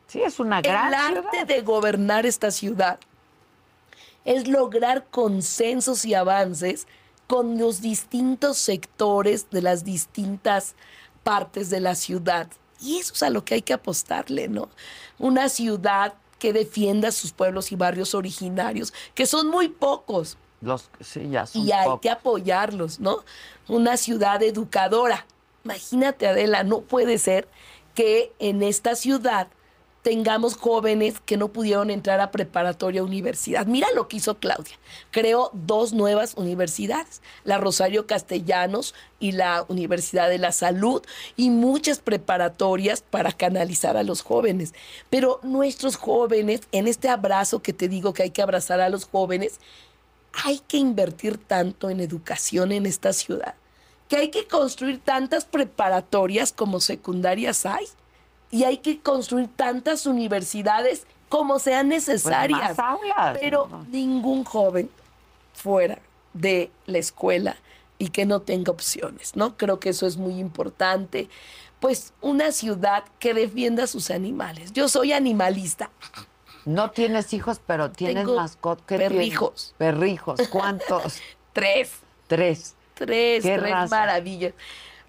[0.06, 1.46] Sí, es una gran el arte ciudad.
[1.46, 2.98] de gobernar esta ciudad
[4.24, 6.86] es lograr consensos y avances
[7.26, 10.74] con los distintos sectores de las distintas
[11.24, 12.48] partes de la ciudad.
[12.80, 14.68] Y eso es a lo que hay que apostarle, ¿no?
[15.18, 21.28] Una ciudad que defienda sus pueblos y barrios originarios, que son muy pocos, Los, sí,
[21.30, 22.01] ya son y hay pocos.
[22.02, 23.24] que apoyarlos, ¿no?
[23.68, 25.26] Una ciudad educadora.
[25.65, 27.49] Imagínate, Adela, no puede ser
[27.95, 29.49] que en esta ciudad
[30.05, 33.65] tengamos jóvenes que no pudieron entrar a preparatoria universidad.
[33.65, 34.78] Mira lo que hizo Claudia.
[35.11, 41.03] Creó dos nuevas universidades, la Rosario Castellanos y la Universidad de la Salud,
[41.36, 44.74] y muchas preparatorias para canalizar a los jóvenes.
[45.09, 49.07] Pero nuestros jóvenes, en este abrazo que te digo que hay que abrazar a los
[49.07, 49.59] jóvenes,
[50.45, 53.55] hay que invertir tanto en educación en esta ciudad,
[54.09, 57.86] que hay que construir tantas preparatorias como secundarias hay,
[58.51, 62.60] y hay que construir tantas universidades como sean necesarias.
[62.60, 63.85] Pues más aulas, Pero ¿no?
[63.90, 64.89] ningún joven
[65.55, 65.98] fuera
[66.35, 67.56] de la escuela
[67.98, 69.56] y que no tenga opciones, ¿no?
[69.56, 71.28] Creo que eso es muy importante.
[71.81, 74.72] Pues una ciudad que defienda a sus animales.
[74.72, 75.90] Yo soy animalista.
[76.64, 78.86] No tienes hijos, pero tienes mascotas.
[78.86, 79.74] ¿Qué perrijos.
[79.76, 79.94] tienes?
[79.97, 80.40] Perrijos.
[80.51, 81.20] ¿Cuántos?
[81.52, 81.90] Tres.
[82.26, 82.74] Tres.
[82.94, 83.96] Tres, ¿Qué tres raza?
[83.96, 84.54] maravillas.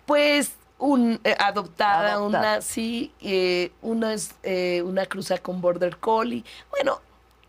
[0.06, 2.58] Pues un eh, adoptada, Adoptada.
[2.58, 6.44] una sí, eh, una es eh, una cruza con border collie.
[6.72, 7.00] Bueno,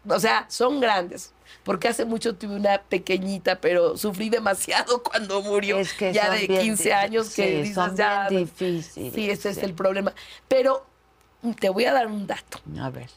[0.08, 1.32] o sea, son grandes.
[1.64, 5.78] Porque hace mucho tuve una pequeñita, pero sufrí demasiado cuando murió.
[5.78, 8.28] Es que ya de bien 15 di- años que sí, dices son ya.
[8.28, 10.12] bien difíciles, Sí, ese es el problema.
[10.48, 10.86] Pero
[11.42, 12.60] mm, te voy a dar un dato.
[12.80, 13.10] A ver.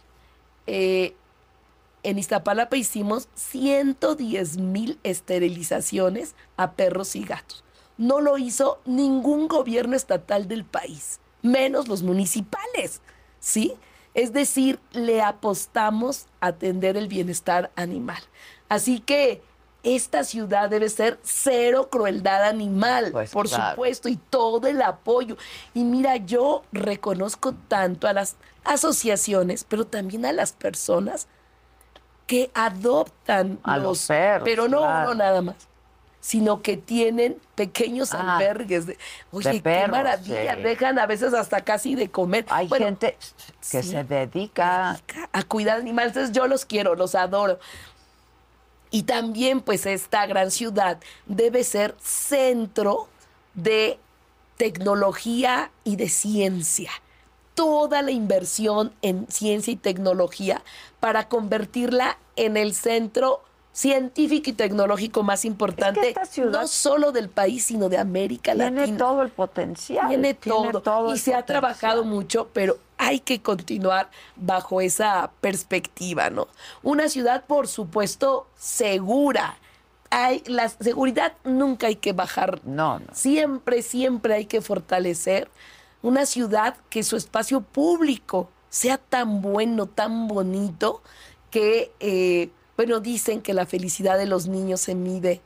[2.03, 7.63] En Iztapalapa hicimos 110 mil esterilizaciones a perros y gatos.
[7.97, 13.01] No lo hizo ningún gobierno estatal del país, menos los municipales,
[13.39, 13.73] ¿sí?
[14.13, 18.21] Es decir, le apostamos a atender el bienestar animal.
[18.69, 19.41] Así que
[19.83, 23.71] esta ciudad debe ser cero crueldad animal, Pues por claro.
[23.71, 25.37] supuesto, y todo el apoyo.
[25.73, 31.27] Y mira, yo reconozco tanto a las asociaciones, pero también a las personas
[32.29, 35.11] que adoptan A los perros, pero no claro.
[35.11, 35.55] uno nada más,
[36.21, 38.85] sino que tienen pequeños Ah, albergues.
[38.85, 38.99] De,
[39.31, 40.61] Oye, qué perros, maravilla, sí.
[40.61, 42.45] dejan a veces hasta casi de comer.
[42.49, 43.17] Hay Bueno, gente
[43.71, 43.89] que sí.
[43.89, 44.99] se dedica.
[45.33, 46.11] a cuidar animales.
[46.11, 47.57] Entonces yo los quiero, los adoro.
[48.91, 53.07] Y también pues esta gran ciudad debe ser centro
[53.55, 53.97] de
[54.57, 56.91] tecnología y de ciencia.
[57.59, 60.63] Toda la inversión en ciencia y tecnología
[61.01, 66.15] para convertirla en el centro científico y tecnológico más importante,
[66.51, 68.83] no solo del país, sino de América Latina.
[68.83, 70.07] Tiene todo el potencial.
[70.07, 71.13] Tiene, todo.
[71.13, 76.47] y se ha trabajado mucho, pero hay que continuar bajo esa perspectiva, ¿no?
[76.81, 79.57] Una ciudad, por supuesto, segura.
[80.11, 82.61] Hay, la seguridad nunca hay que bajar.
[82.65, 83.05] No, no.
[83.13, 85.49] Siempre, siempre hay que fortalecer
[86.01, 91.01] una ciudad que su espacio público sea tan bueno, tan bonito,
[91.51, 95.41] que eh, bueno, dicen que la felicidad de los niños se mide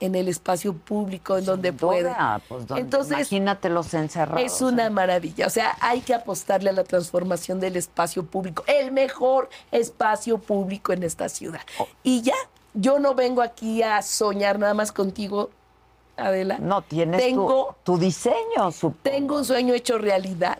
[0.00, 2.14] en el espacio público, en donde puede.
[2.48, 4.40] Pues, Entonces, imagínate los encerrados.
[4.40, 4.90] Es una ¿eh?
[4.90, 5.46] maravilla.
[5.46, 10.92] O sea, hay que apostarle a la transformación del espacio público, el mejor espacio público
[10.92, 11.60] en esta ciudad.
[11.78, 11.88] Oh.
[12.02, 12.36] Y ya,
[12.74, 15.50] yo no vengo aquí a soñar nada más contigo,
[16.18, 16.58] Adela.
[16.58, 18.70] No, tienes tengo, tu, diseño.
[18.72, 18.98] Supongo.
[19.02, 20.58] Tengo un sueño hecho realidad.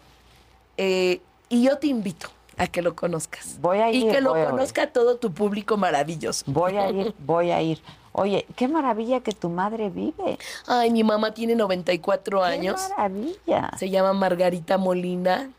[0.77, 3.59] Eh, y yo te invito a que lo conozcas.
[3.61, 4.07] Voy a ir.
[4.07, 6.45] Y que lo conozca todo tu público maravilloso.
[6.47, 7.81] Voy a ir, voy a ir.
[8.13, 10.39] Oye, qué maravilla que tu madre vive.
[10.67, 12.81] Ay, mi mamá tiene 94 años.
[12.81, 13.71] Qué maravilla.
[13.79, 15.51] Se llama Margarita Molina.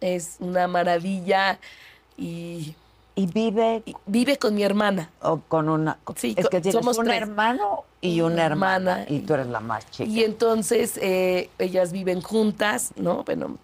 [0.00, 1.58] Es una maravilla
[2.16, 2.74] y
[3.14, 7.84] y vive vive con mi hermana o con una sí, es que somos un hermano
[8.00, 12.92] y una, hermana, y tú eres la más chica y entonces eh, ellas viven juntas
[12.96, 13.58] no bueno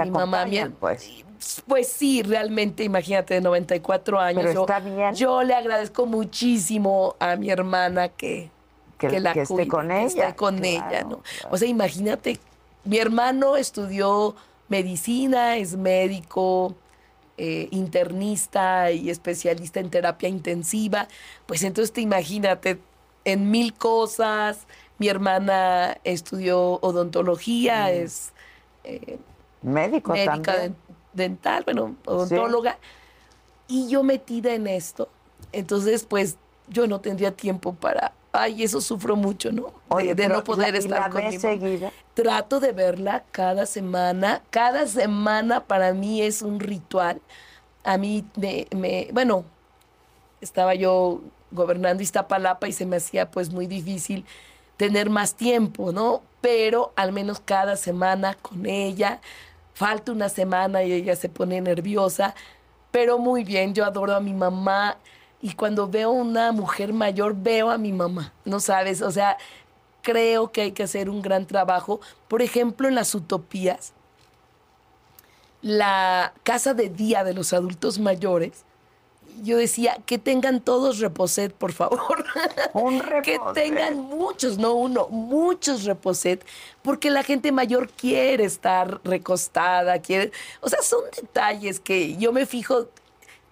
[0.00, 0.72] mi mamá bien.
[0.72, 1.24] Pues.
[1.66, 4.44] pues sí, realmente, imagínate, de 94 años.
[4.46, 5.14] Pero está bien.
[5.14, 8.50] Yo le agradezco muchísimo a mi hermana que,
[8.98, 10.34] que, la esté con ella.
[10.34, 11.22] con ella, ¿no?
[11.50, 12.38] O sea, imagínate,
[12.84, 14.34] mi hermano estudió
[14.68, 16.74] medicina, es médico,
[17.38, 21.08] eh, internista y especialista en terapia intensiva.
[21.46, 22.78] Pues entonces te imagínate
[23.24, 24.66] en mil cosas.
[24.98, 27.88] Mi hermana estudió odontología, mm.
[27.88, 28.32] es
[28.84, 29.18] eh,
[29.62, 30.72] Médico médica
[31.12, 32.78] dental, bueno, odontóloga.
[33.68, 35.08] Y yo metida en esto.
[35.52, 36.36] Entonces, pues
[36.68, 38.12] yo no tendría tiempo para.
[38.32, 39.72] Ay, eso sufro mucho, ¿no?
[39.96, 41.92] de, no poder estar con seguida.
[42.14, 44.42] Trato de verla cada semana.
[44.50, 47.20] Cada semana para mí es un ritual.
[47.84, 48.24] A mí
[48.72, 49.44] me, bueno,
[50.40, 54.24] estaba yo gobernando Iztapalapa y se me hacía pues muy difícil
[54.76, 56.22] tener más tiempo, ¿no?
[56.40, 59.20] Pero al menos cada semana con ella
[59.74, 62.34] falta una semana y ella se pone nerviosa,
[62.90, 64.98] pero muy bien, yo adoro a mi mamá
[65.40, 69.02] y cuando veo una mujer mayor veo a mi mamá, ¿no sabes?
[69.02, 69.38] O sea,
[70.02, 73.92] creo que hay que hacer un gran trabajo, por ejemplo, en las utopías.
[75.62, 78.64] La casa de día de los adultos mayores
[79.42, 82.24] yo decía, que tengan todos reposet, por favor.
[82.74, 83.54] Un reposet.
[83.54, 86.44] que tengan muchos, no uno, muchos reposet,
[86.82, 92.46] porque la gente mayor quiere estar recostada, quiere, o sea, son detalles que yo me
[92.46, 92.88] fijo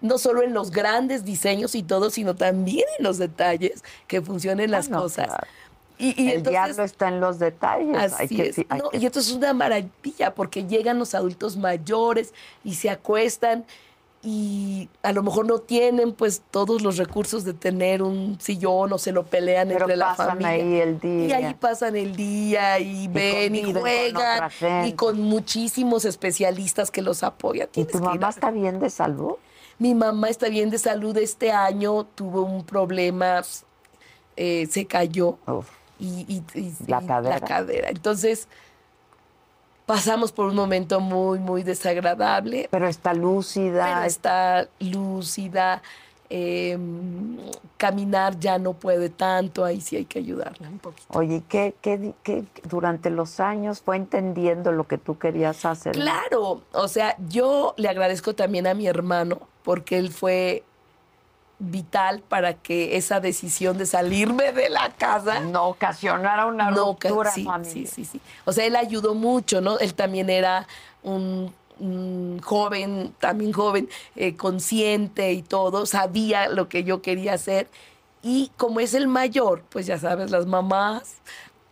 [0.01, 4.71] no solo en los grandes diseños y todo, sino también en los detalles que funcionen
[4.71, 5.29] las cosas.
[6.01, 8.13] Y, el diablo está en los detalles.
[8.13, 8.57] Así es.
[8.57, 12.33] Y esto es una maravilla porque llegan los adultos mayores
[12.63, 13.65] y se acuestan
[14.23, 18.97] y a lo mejor no tienen pues todos los recursos de tener un sillón o
[18.99, 20.49] se lo pelean entre la familia.
[20.49, 21.27] Ahí el día.
[21.27, 24.51] Y ahí pasan el día y, ven y juegan
[24.85, 27.69] y con muchísimos especialistas que los apoyan.
[27.75, 29.35] ¿Y tu mamá está bien de salud?
[29.79, 31.17] Mi mamá está bien de salud.
[31.17, 33.41] Este año tuvo un problema,
[34.35, 35.39] eh, se cayó
[36.01, 36.43] y,
[36.87, 37.39] la, cadera.
[37.39, 37.89] la cadera.
[37.89, 38.47] Entonces
[39.85, 42.67] pasamos por un momento muy, muy desagradable.
[42.71, 43.85] Pero está lúcida.
[43.85, 45.81] Pero está lúcida.
[46.33, 47.37] Em,
[47.75, 51.07] caminar ya no puede tanto, ahí sí hay que ayudarla un poquito.
[51.09, 55.91] Oye, ¿qué, qué, qué durante los años fue entendiendo lo que tú querías hacer?
[55.91, 60.63] Claro, o sea, yo le agradezco también a mi hermano porque él fue
[61.61, 67.29] vital para que esa decisión de salirme de la casa no ocasionara una no, ruptura
[67.31, 68.21] sí, sí, sí, sí.
[68.45, 69.77] O sea, él ayudó mucho, ¿no?
[69.77, 70.67] Él también era
[71.03, 71.53] un,
[72.43, 77.67] joven, también joven, eh, consciente y todo, sabía lo que yo quería hacer.
[78.23, 81.15] Y como es el mayor, pues ya sabes, las mamás,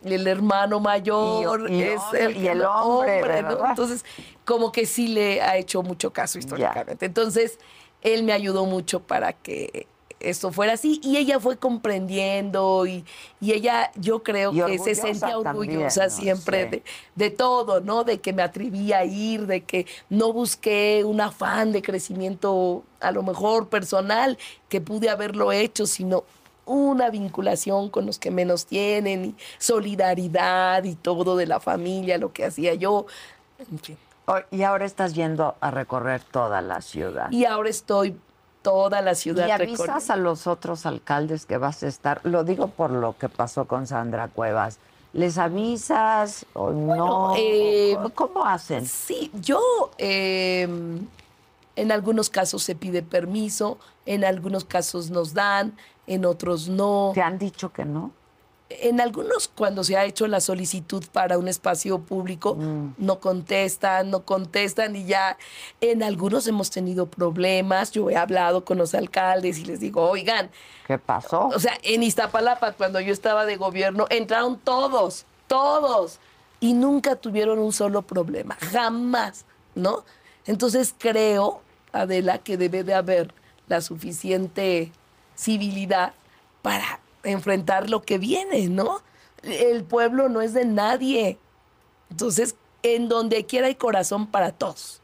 [0.04, 3.38] el hermano mayor y, es el, y el hombre,
[3.68, 4.04] Entonces,
[4.44, 7.06] como que sí le ha hecho mucho caso históricamente.
[7.06, 7.58] Entonces,
[8.02, 9.86] él me ayudó mucho para que
[10.20, 11.00] esto fuera así.
[11.02, 13.04] Y ella fue comprendiendo y,
[13.40, 16.10] y ella, yo creo Y que se orgullosa sentía también, orgullosa ¿no?
[16.10, 16.82] siempre de,
[17.14, 18.04] de todo, ¿no?
[18.04, 23.10] De que me atreví a ir, de que no busqué un afán de crecimiento a
[23.12, 26.24] lo mejor personal, que pude haberlo hecho, sino
[26.66, 32.32] una vinculación con los que menos tienen, y solidaridad y todo de la familia, lo
[32.32, 33.06] que hacía yo.
[33.58, 33.96] En fin.
[34.50, 37.30] Y ahora estás yendo a recorrer toda la ciudad.
[37.30, 38.18] Y ahora estoy
[38.62, 42.20] toda la ciudad ¿Y avisas a los otros alcaldes que vas a estar?
[42.24, 44.78] Lo digo por lo que pasó con Sandra Cuevas.
[45.12, 47.34] ¿Les avisas o no?
[47.36, 48.86] eh, ¿Cómo- ¿Cómo hacen?
[48.86, 49.60] Sí, yo
[49.98, 50.68] eh,
[51.76, 55.74] en algunos casos se pide permiso, en algunos casos nos dan,
[56.06, 57.12] en otros no.
[57.14, 58.12] ¿Te han dicho que no?
[58.70, 62.94] En algunos, cuando se ha hecho la solicitud para un espacio público, Mm.
[62.98, 65.36] no contestan, no contestan y ya
[65.80, 67.90] en algunos hemos tenido problemas.
[67.90, 70.50] Yo he hablado con los alcaldes y les digo, oigan,
[70.86, 71.48] ¿Qué pasó?
[71.48, 76.20] o sea, en Iztapalapa, cuando yo estaba de gobierno, entraron todos, todos,
[76.60, 79.44] y nunca tuvieron un solo problema, jamás,
[79.74, 80.04] ¿no?
[80.46, 81.60] Entonces creo,
[81.92, 83.34] Adela, que debe de haber
[83.66, 84.92] la suficiente
[85.36, 86.12] civilidad
[86.62, 89.00] para enfrentar lo que viene, ¿no?
[89.42, 91.38] El pueblo no es de nadie.
[92.10, 95.00] Entonces, en donde quiera hay corazón para todos.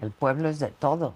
[0.00, 1.14] El pueblo es de todos,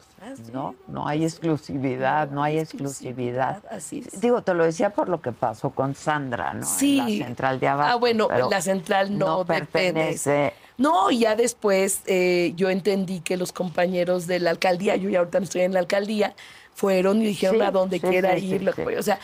[0.52, 0.74] ¿no?
[0.88, 3.62] No hay exclusividad, no hay exclusividad.
[3.70, 4.20] Así es.
[4.20, 6.66] Digo, te lo decía por lo que pasó con Sandra, ¿no?
[6.66, 6.98] Sí.
[6.98, 7.90] En la central de abajo.
[7.92, 10.30] Ah, bueno, la central no, pertenece.
[10.30, 10.54] depende.
[10.78, 15.38] No, ya después eh, yo entendí que los compañeros de la alcaldía, yo ya ahorita
[15.38, 16.34] no estoy en la alcaldía,
[16.74, 18.68] fueron y dijeron Sí, a donde sí, quiera ir.
[18.98, 19.20] O sea,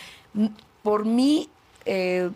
[0.89, 1.51] por mí
[1.85, 2.31] eh,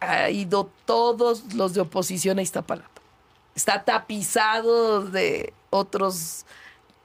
[0.00, 2.88] ha ido todos los de oposición a Iztapalapa.
[3.54, 6.46] Está tapizado de otros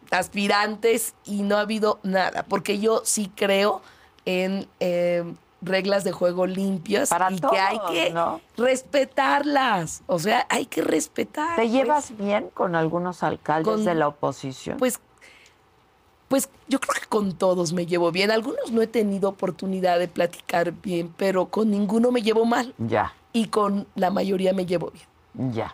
[0.09, 3.81] aspirantes y no ha habido nada, porque yo sí creo
[4.23, 5.25] en eh,
[5.61, 8.39] reglas de juego limpias Para y todos, que hay que ¿no?
[8.55, 10.03] respetarlas.
[10.07, 11.57] O sea, hay que respetar.
[11.57, 11.71] ¿Te pues.
[11.73, 14.77] llevas bien con algunos alcaldes Con- de la oposición?
[14.77, 15.01] Pues,
[16.27, 18.31] pues yo creo que con todos me llevo bien.
[18.31, 22.73] Algunos no he tenido oportunidad de platicar bien, pero con ninguno me llevo mal.
[22.77, 25.53] ya, Y con la mayoría me llevo bien.
[25.53, 25.73] ya.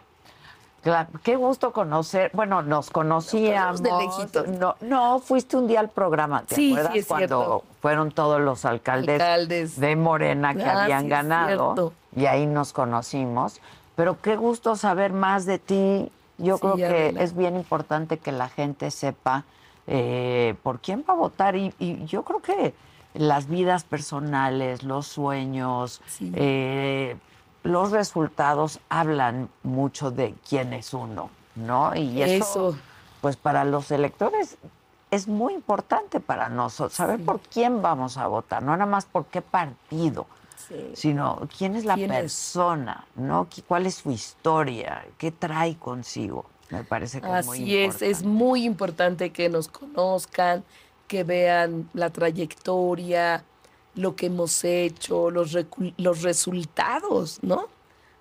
[0.82, 2.30] Claro, qué gusto conocer.
[2.34, 3.82] Bueno, nos conocíamos.
[3.82, 4.48] de lejitos.
[4.50, 6.96] No, no, fuiste un día al programa, ¿te Sí, sí, acuerdas?
[6.98, 7.64] es Cuando cierto.
[7.82, 9.80] fueron todos los alcaldes, Alcaldes.
[9.80, 11.94] de Morena que Ah, habían sí, ganado.
[12.14, 13.62] Y ahí nos conocimos.
[13.96, 16.12] Pero qué gusto saber más de ti.
[16.38, 17.22] Yo Sí, creo que Adela.
[17.24, 19.46] es bien importante que la gente sepa
[19.88, 21.56] eh, por quién va a votar.
[21.56, 22.74] Y, y yo creo que
[23.14, 26.32] las vidas personales, los sueños, Sí.
[26.36, 27.16] eh,
[27.64, 31.96] los resultados hablan mucho de quién es uno, ¿no?
[31.96, 32.78] Y eso, Eso.
[33.22, 34.58] pues para los electores
[35.12, 39.26] es muy importante para nosotros saber por quién vamos a votar, no nada más por
[39.28, 40.26] qué partido,
[40.68, 40.92] Sí.
[40.96, 42.22] sino quién es la ¿Quién es?
[42.22, 43.48] persona, ¿no?
[43.68, 45.06] ¿Cuál es su historia?
[45.18, 46.46] ¿Qué trae consigo?
[46.74, 48.10] Me parece que es muy Así es, importante.
[48.10, 50.64] es muy importante que nos conozcan,
[51.08, 53.44] que vean la trayectoria,
[53.96, 55.56] lo que hemos hecho, los,
[55.98, 57.56] los resultados, ¿no?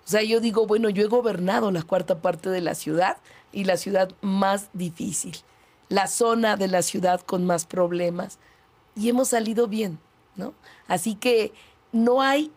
[0.05, 3.17] O sea, yo digo, bueno, yo he gobernado la cuarta parte de la ciudad
[3.51, 5.37] y la ciudad más difícil,
[5.89, 8.37] la zona de la ciudad con más problemas
[8.95, 9.97] y hemos salido bien,
[10.35, 10.53] ¿no?
[10.87, 11.53] Así que
[11.91, 12.51] no hay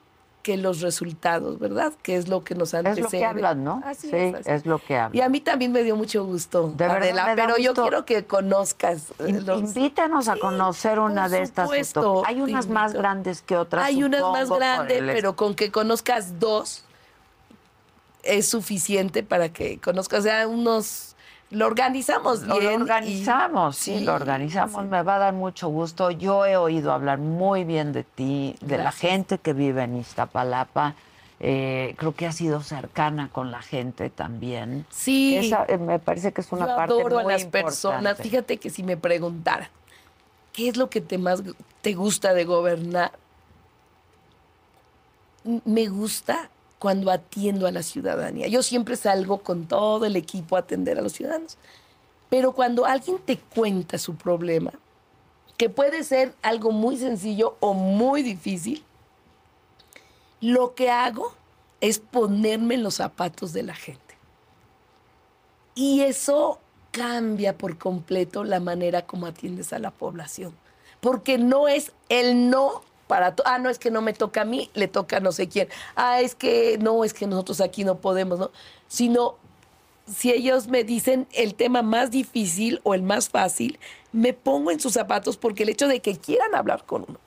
[0.47, 1.93] que los resultados, ¿verdad?
[2.05, 3.19] Que es lo que nos Es lo antecede.
[3.19, 3.83] que hablan, ¿no?
[3.85, 5.23] Así sí, es, así es lo que y hablan.
[5.25, 9.11] a mí también me dio mucho gusto, De verdad Adela, pero yo quiero que conozcas
[9.19, 11.65] eh, los- Invítanos a Sí, conocer una de estas.
[11.67, 13.85] supuesto, Hay unas más grandes que otras.
[13.85, 16.85] Hay unas más grandes, el pero con que conozcas dos
[18.23, 21.16] es suficiente para que conozcas, o sea, unos
[21.51, 24.83] lo organizamos Lo y- organizamos, sí, lo organizamos.
[24.83, 24.89] sí.
[24.89, 26.11] Me va a dar mucho gusto.
[26.11, 30.95] Yo he oído hablar muy bien de ti, de la gente que vive en Iztapalapa.
[31.39, 34.87] Eh, creo que has sido cercana con la gente también.
[34.91, 35.37] Sí.
[35.37, 38.17] Esa, eh, me parece que es una Yo parte adoro muy a las personas.
[38.19, 39.69] Fíjate que si me preguntaran,
[40.53, 41.43] ¿qué es lo que te más
[41.83, 43.13] te gusta de gobernar?
[45.65, 48.49] Me gusta cuando atiendo a la ciudadanía.
[48.49, 51.57] Yo siempre salgo con todo el equipo a atender a los ciudadanos.
[52.29, 54.73] Pero cuando alguien te cuenta su problema,
[55.57, 58.85] que puede ser algo muy sencillo o muy difícil,
[60.41, 61.33] lo que hago
[61.81, 64.03] es ponerme en los zapatos de la gente.
[65.75, 66.59] Y eso
[66.91, 70.55] cambia por completo la manera como atiendes a la población.
[71.01, 73.35] Porque no es el no para...
[73.45, 75.69] Ah, no, es que no me toca a mí, le toca a no sé quién.
[75.95, 78.51] Ah, es que no, es que nosotros aquí no podemos, ¿no?
[78.89, 79.37] Sino,
[80.07, 83.79] si ellos me dicen el tema más difícil o el más fácil,
[84.13, 87.19] me pongo en sus zapatos porque el hecho de que quieran hablar con uno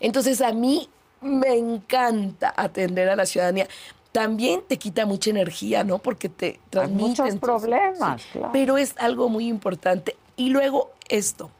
[0.00, 0.88] Entonces a mí
[1.20, 3.68] me encanta atender a la ciudadanía.
[4.10, 5.98] También te quita mucha energía, ¿no?
[5.98, 8.50] Porque te transmite muchos problemas, claro.
[8.52, 10.16] Pero es algo muy importante.
[10.36, 11.50] Y luego esto.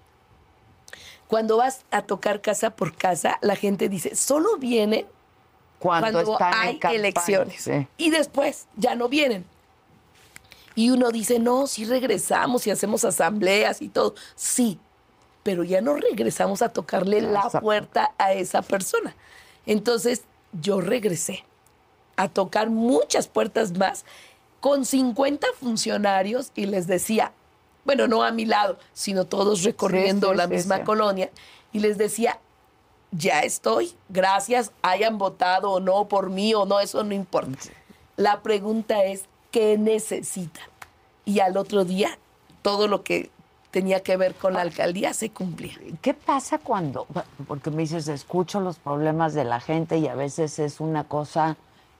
[1.33, 5.07] Cuando vas a tocar casa por casa, la gente dice, solo vienen
[5.79, 7.63] Cuando, cuando, hay campaña, elecciones.
[7.63, 7.89] sí.
[7.97, 9.47] Y después ya no vienen.
[10.75, 14.15] Y uno dice, no, sí regresamos y hacemos asambleas y todo.
[14.35, 14.79] Sí,
[15.43, 19.17] pero ya no regresamos a tocarle la puerta a esa persona.
[19.65, 20.25] Entonces
[20.61, 21.47] yo regresé
[22.17, 24.05] a tocar muchas puertas más
[24.61, 27.33] con 50 funcionarios y les decía,
[27.85, 31.31] bueno, no a mi lado, sino todos recorriendo sí, la sí, misma colonia,
[31.73, 32.39] y les decía,
[33.11, 37.59] ya estoy, gracias, hayan votado o no por mí o no, eso no importa.
[38.17, 40.65] La pregunta es, ¿qué necesitan?
[41.25, 42.19] Y al otro día,
[42.63, 43.31] todo lo que
[43.71, 45.75] tenía que ver con la alcaldía se cumplía.
[46.03, 47.07] ¿Qué pasa cuando,
[47.49, 51.57] porque me dices, escucho los problemas de la gente y a veces es una cosa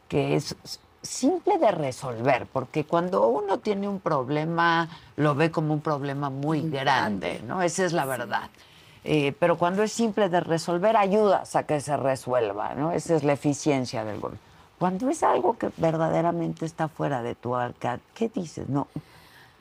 [0.09, 0.55] que es
[1.03, 6.61] simple de resolver, porque cuando uno tiene un problema, lo ve como un problema muy
[6.69, 7.63] grande, ¿no?
[7.63, 8.49] Esa es la verdad.
[9.05, 12.93] Eh, pero cuando es simple de resolver, ayudas a que se resuelva, ¿no?
[12.93, 14.39] Esa es la eficiencia del gobierno.
[14.79, 18.69] Cuando es algo que verdaderamente está fuera de tu alcance, ¿qué dices?
[18.69, 18.87] No,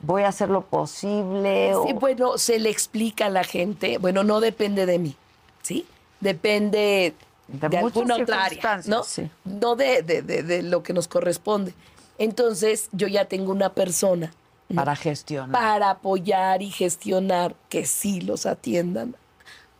[0.00, 1.74] voy a hacer lo posible.
[1.74, 5.16] o- Sí, bueno, se le explica a la gente, bueno, no depende de mí,
[5.62, 5.86] ¿sí?
[6.20, 7.14] Depende
[7.52, 9.04] De alguna otra área, ¿no?
[9.04, 9.30] sí.
[9.44, 11.74] No de, de- de- lo que nos corresponde.
[12.18, 14.32] Entonces, yo ya tengo una persona
[14.68, 14.76] ¿no?
[14.76, 15.50] para gestionar.
[15.52, 19.16] para apoyar y gestionar que sí los atiendan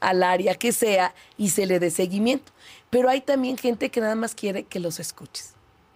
[0.01, 2.53] al área que sea y se le dé seguimiento.
[2.90, 5.53] Pero hay también gente que nada más quiere que los escuches.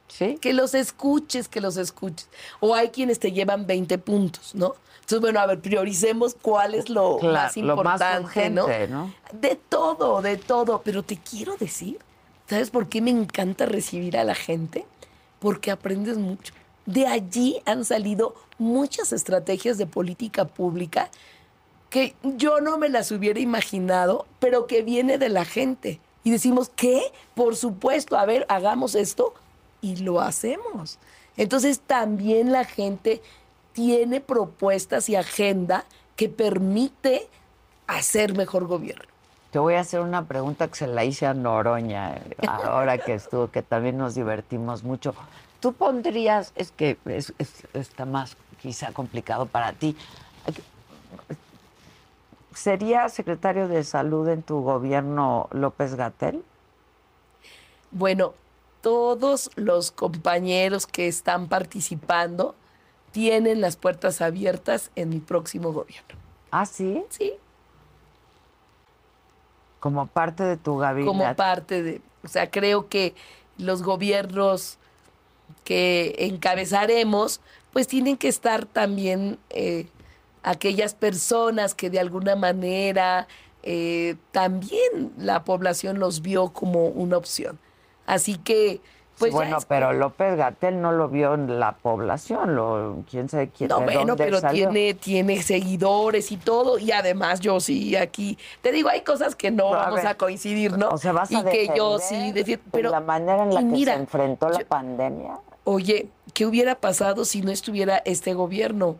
[0.09, 0.39] ¿Sí?
[0.41, 2.29] Que los escuches, que los escuches.
[2.61, 4.75] O hay quienes te llevan 20 puntos, ¿no?
[5.07, 8.51] Entonces, bueno, a ver, prioricemos cuál es lo Claro, más lo más importante,
[8.89, 9.15] ¿no?
[9.31, 10.83] De todo, de todo.
[10.85, 12.01] Pero te quiero decir,
[12.51, 14.85] ¿sabes por qué me encanta recibir a la gente?
[15.39, 16.53] Porque aprendes mucho.
[16.87, 21.09] De allí han salido muchas estrategias de política pública
[21.89, 26.01] que yo no me las hubiera imaginado, pero que viene de la gente.
[26.25, 27.13] Y decimos, ¿qué?
[27.37, 29.35] Por supuesto, a ver, hagamos esto
[29.81, 30.99] y lo hacemos.
[31.37, 33.23] Entonces también la gente
[33.81, 35.85] tiene propuestas y agenda
[36.17, 37.29] que permite
[37.87, 39.05] hacer mejor gobierno.
[39.51, 43.13] Te voy a hacer una pregunta que se la hice a Noroña eh, ahora que
[43.13, 45.15] estuvo, que también nos divertimos mucho.
[45.61, 49.95] Tú pondrías, es que es- es- está más quizá complicado para ti.
[52.55, 56.43] ¿Sería secretario de salud en tu gobierno López Gatel?
[57.91, 58.33] Bueno,
[58.81, 62.55] todos los compañeros que están participando
[63.17, 66.21] tienen las puertas abiertas en mi próximo gobierno.
[66.51, 67.33] Ah, sí, Sí,
[69.81, 71.09] como parte de tu gabinete.
[71.09, 73.15] como parte de, o sea, creo que
[73.57, 74.77] los gobiernos
[75.65, 77.41] que encabezaremos,
[77.73, 79.87] pues tienen que estar también eh,
[80.43, 83.29] aquellas personas que de alguna manera
[83.63, 87.59] eh, también la población los vio como una opción.
[88.05, 88.83] Así que,
[89.19, 93.69] pues bueno, pero López Gatel no lo vio en la población, lo, quién sabe quién.
[93.69, 94.69] No, de bueno, dónde pero salió.
[94.69, 99.51] tiene, tiene seguidores y todo, y además yo sí aquí, te digo, hay cosas que
[99.51, 100.89] no No, a vamos ver, a coincidir, ¿no?
[100.91, 102.33] O sea, vas y a que yo sí
[102.71, 105.39] pero la manera en la que mira, se enfrentó la yo- pandemia.
[105.65, 108.97] Oye, ¿qué hubiera pasado si no estuviera este gobierno?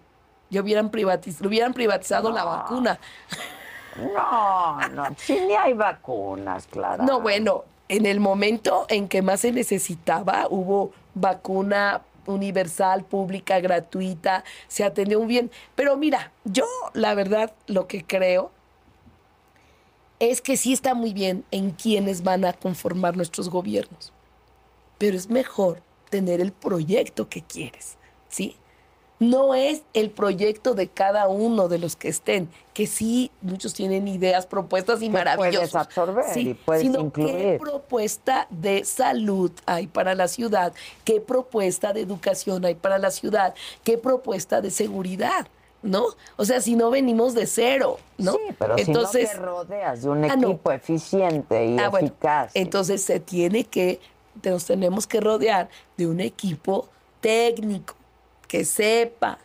[0.51, 2.99] Ya hubieran privatizado, hubieran privatizado la vacuna.
[3.97, 7.03] No, no, sí ni hay vacunas, claro.
[7.05, 14.45] No, bueno, en el momento en que más se necesitaba, hubo vacuna universal, pública, gratuita,
[14.69, 15.51] se atendió muy bien.
[15.75, 18.51] Pero mira, yo la verdad lo que creo
[20.19, 24.13] es que sí está muy bien en quiénes van a conformar nuestros gobiernos.
[24.99, 27.97] Pero es mejor tener el proyecto que quieres,
[28.29, 28.57] ¿sí?
[29.19, 34.07] No es el proyecto de cada uno de los que estén, que sí, muchos tienen
[34.09, 35.71] ideas, propuestas y maravillosas.
[35.71, 37.35] puedes absorber y puedes sino incluir.
[37.35, 40.75] qué propuesta de salud hay para la ciudad,
[41.05, 45.47] qué propuesta de educación hay para la ciudad, qué propuesta de seguridad,
[45.83, 46.05] ¿no?
[46.37, 48.33] O sea, si no venimos de cero, ¿no?
[48.33, 50.49] Sí, pero Entonces, si no te rodeas de un Ah, no.
[50.51, 52.51] equipo eficiente y Ah, bueno, eficaz.
[52.53, 53.99] Entonces se tiene que,
[54.45, 56.89] nos tenemos que rodear de un equipo
[57.23, 57.95] técnico
[58.49, 59.39] que sepa,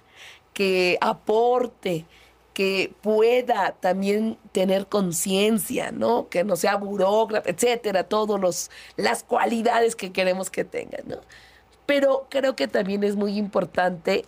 [0.53, 2.06] que aporte,
[2.53, 6.28] que pueda también tener conciencia, ¿no?
[6.30, 11.18] Que no sea burócrata, etcétera, todas las cualidades que queremos que tengan, ¿no?
[11.86, 14.26] Pero creo que también es muy importante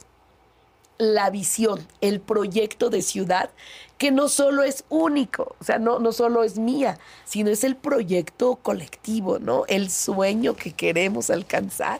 [0.97, 3.49] la visión, el proyecto de ciudad,
[3.97, 7.75] que no solo es único, o sea, no, no solo es mía, sino es el
[7.75, 9.65] proyecto colectivo, ¿no?
[9.67, 11.99] El sueño que queremos alcanzar.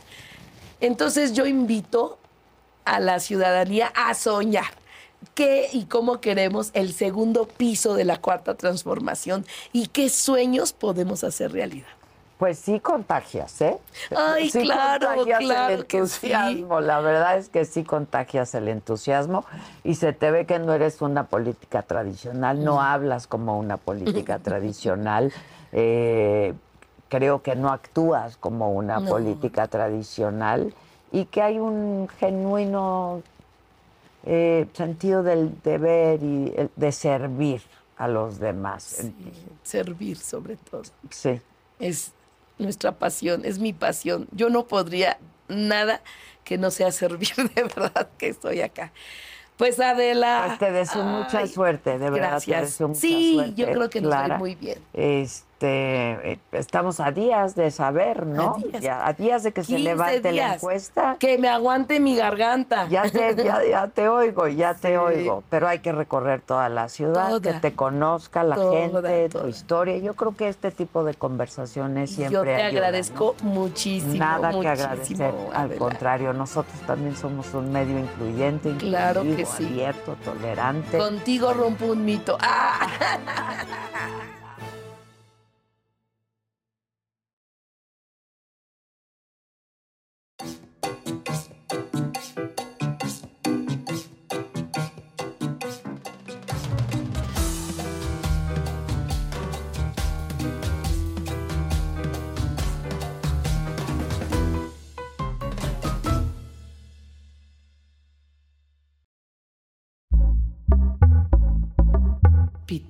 [0.80, 2.18] Entonces yo invito
[2.86, 4.66] a la ciudadanía a soñar
[5.36, 11.24] qué y cómo queremos el segundo piso de la cuarta transformación y qué sueños podemos
[11.24, 11.88] hacer realidad.
[12.38, 13.78] Pues sí contagias, ¿eh?
[14.14, 16.82] Ay, sí claro, contagias claro el entusiasmo.
[16.82, 19.46] La verdad es que sí contagias el entusiasmo
[19.86, 24.40] y se te ve que no eres una política tradicional, no hablas como una política
[24.44, 25.32] tradicional.
[25.72, 26.54] Eh,
[27.08, 29.10] creo que no actúas como una No.
[29.10, 30.74] política tradicional
[31.14, 33.22] y que hay un genuino
[34.26, 37.62] eh, sentido del deber y el- de servir
[37.98, 38.84] a los demás.
[38.84, 39.14] Sí,
[39.64, 40.84] servir sobre todo.
[41.10, 41.40] Sí.
[41.80, 42.12] Es
[42.58, 44.28] nuestra pasión, es mi pasión.
[44.32, 45.18] Yo no podría
[45.50, 46.02] nada
[46.44, 48.92] que no sea servir, de verdad que estoy acá.
[49.58, 50.46] Pues Adela.
[50.48, 52.30] Pues te deseo mucha suerte, de verdad.
[52.32, 52.58] Gracias.
[52.60, 54.80] Te deseo mucha sí, suerte, yo creo que nos va muy bien.
[54.94, 58.56] Este, eh, estamos a días de saber, ¿no?
[58.56, 58.82] A días.
[58.82, 61.16] Ya, a días de que se 15 levante la encuesta.
[61.20, 62.88] Que me aguante mi garganta.
[62.90, 66.90] Ya te, ya, ya te oigo, ya te oigo, pero hay que recorrer toda la
[66.90, 67.54] ciudad, Toda.
[67.54, 69.44] que te conozca la Toda, gente, toda.
[69.44, 69.98] tu historia.
[69.98, 72.78] Yo creo que este tipo de conversaciones siempre Yo te ayudan, ¿no?
[72.80, 74.16] agradezco muchísimo.
[74.16, 79.66] Nada que agradecer, al contrario, nosotros también somos un medio incluyente, Claro que inclusivo, sí.
[79.66, 80.98] abierto, tolerante.
[80.98, 82.38] Contigo rompo un mito.
[82.40, 82.88] ¡Ah!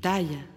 [0.03, 0.52] Pitaya.